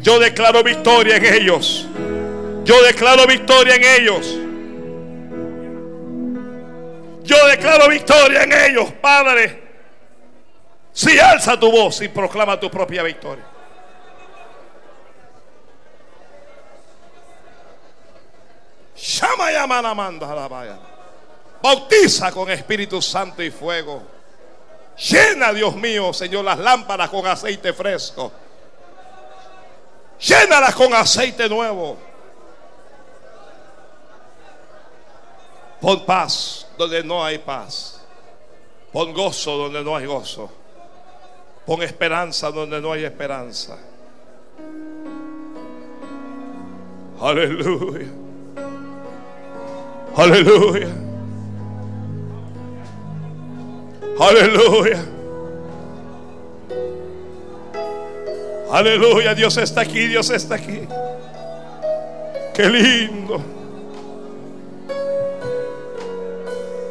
Yo 0.00 0.18
declaro 0.18 0.62
victoria 0.62 1.16
en 1.16 1.24
ellos. 1.24 1.86
Yo 2.64 2.82
declaro 2.82 3.26
victoria 3.26 3.76
en 3.76 4.02
ellos. 4.02 4.38
Yo 7.24 7.46
declaro 7.48 7.88
victoria 7.88 8.42
en 8.42 8.52
ellos, 8.52 8.92
Padre. 9.00 9.62
Si 10.92 11.18
alza 11.18 11.58
tu 11.58 11.70
voz 11.70 12.00
y 12.02 12.08
proclama 12.08 12.58
tu 12.58 12.70
propia 12.70 13.02
victoria. 13.02 13.44
Bautiza 21.62 22.32
con 22.32 22.50
Espíritu 22.50 23.02
Santo 23.02 23.42
y 23.42 23.50
fuego. 23.50 24.02
Llena, 24.96 25.52
Dios 25.52 25.74
mío, 25.76 26.12
Señor, 26.12 26.44
las 26.44 26.58
lámparas 26.58 27.10
con 27.10 27.26
aceite 27.26 27.72
fresco. 27.72 28.32
Llénalas 30.18 30.74
con 30.74 30.94
aceite 30.94 31.48
nuevo. 31.48 31.98
Pon 35.80 36.06
paz 36.06 36.66
donde 36.78 37.04
no 37.04 37.22
hay 37.22 37.38
paz. 37.38 38.00
Pon 38.92 39.12
gozo 39.12 39.58
donde 39.58 39.84
no 39.84 39.94
hay 39.94 40.06
gozo. 40.06 40.50
Pon 41.66 41.82
esperanza 41.82 42.50
donde 42.50 42.80
no 42.80 42.92
hay 42.92 43.04
esperanza. 43.04 43.76
Aleluya. 47.20 48.25
Aleluya. 50.16 50.88
Aleluya. 54.18 55.04
Aleluya. 58.72 59.34
Dios 59.34 59.58
está 59.58 59.82
aquí. 59.82 60.06
Dios 60.06 60.30
está 60.30 60.54
aquí. 60.54 60.88
Qué 62.54 62.68
lindo. 62.70 63.42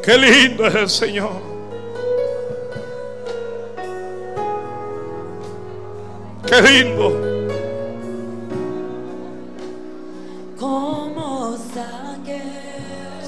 Qué 0.04 0.16
lindo 0.16 0.64
es 0.64 0.74
el 0.76 0.88
Señor. 0.88 1.32
Qué 6.46 6.62
lindo. 6.62 7.25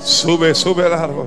Sube, 0.09 0.55
sube 0.55 0.87
el 0.87 0.93
árbol. 0.95 1.27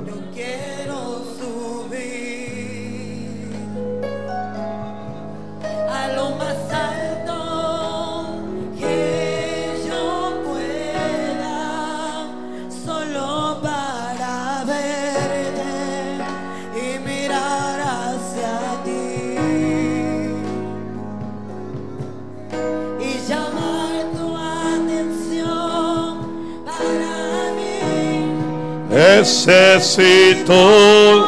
Necesito 29.21 30.57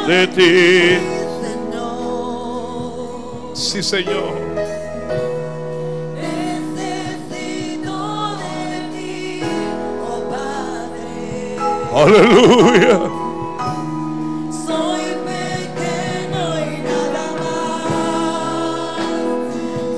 de 0.08 0.26
ti. 0.26 0.98
Sí, 3.54 3.84
Señor. 3.84 4.34
necesito 6.18 7.96
de 8.42 8.90
ti, 8.94 9.44
oh 10.10 10.22
Padre. 10.28 11.14
Aleluya. 11.94 12.98
Soy 14.66 15.06
pequeño 15.30 16.46
y 16.66 16.82
nada 16.90 17.26
más. 17.44 18.98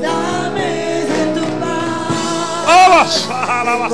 Dame 0.02 0.70
de 1.12 1.22
tu 1.34 1.46
paz. 1.62 2.68
Alabas, 2.68 3.14
alabas. 3.32 3.90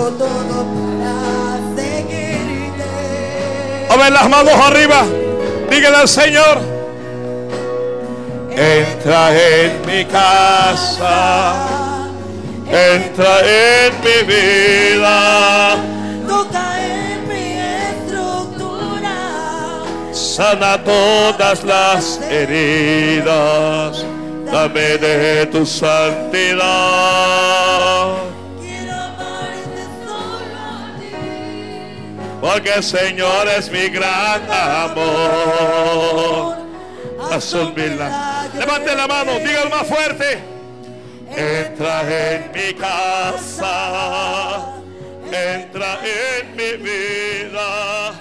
A 3.91 3.97
ver 3.97 4.13
las 4.13 4.29
manos 4.29 4.53
arriba. 4.53 5.03
Dígale 5.69 5.97
al 5.97 6.07
Señor. 6.07 6.59
Entra 8.51 9.37
en 9.37 9.85
mi 9.85 10.05
casa. 10.05 11.55
Entra 12.67 13.39
en 13.41 13.91
mi 13.99 14.23
vida. 14.33 15.75
Toca 16.25 16.63
en 16.79 17.27
mi 17.27 17.59
estructura. 17.89 19.17
Sana 20.13 20.81
todas 20.85 21.61
las 21.65 22.21
heridas. 22.29 24.05
Dame 24.49 24.97
de 24.99 25.47
tu 25.47 25.65
santidad. 25.65 27.50
porque 32.41 32.73
el 32.73 32.83
Señor 32.83 33.47
es 33.47 33.71
mi 33.71 33.87
gran 33.89 34.41
amor. 34.51 34.97
Haz 37.31 37.53
un 37.53 37.75
milagro. 37.75 38.59
Levante 38.59 38.95
la 38.95 39.07
mano, 39.07 39.37
dígalo 39.39 39.69
más 39.69 39.87
fuerte. 39.87 40.39
Entra 41.29 42.01
en 42.01 42.51
mi 42.51 42.73
casa, 42.73 43.61
entra 45.27 45.99
en 46.03 46.55
mi 46.57 46.73
vida, 46.77 48.11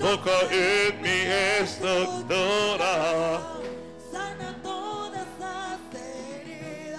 toca 0.00 0.40
en 0.50 1.00
mi 1.00 1.20
estructura. 1.62 3.40
Sana 4.10 4.56
todas 4.64 5.28
las 5.38 5.78
heridas, 5.94 6.98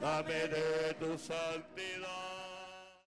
dame 0.00 0.48
de 0.48 0.94
tu 0.98 1.18
salud. 1.18 1.51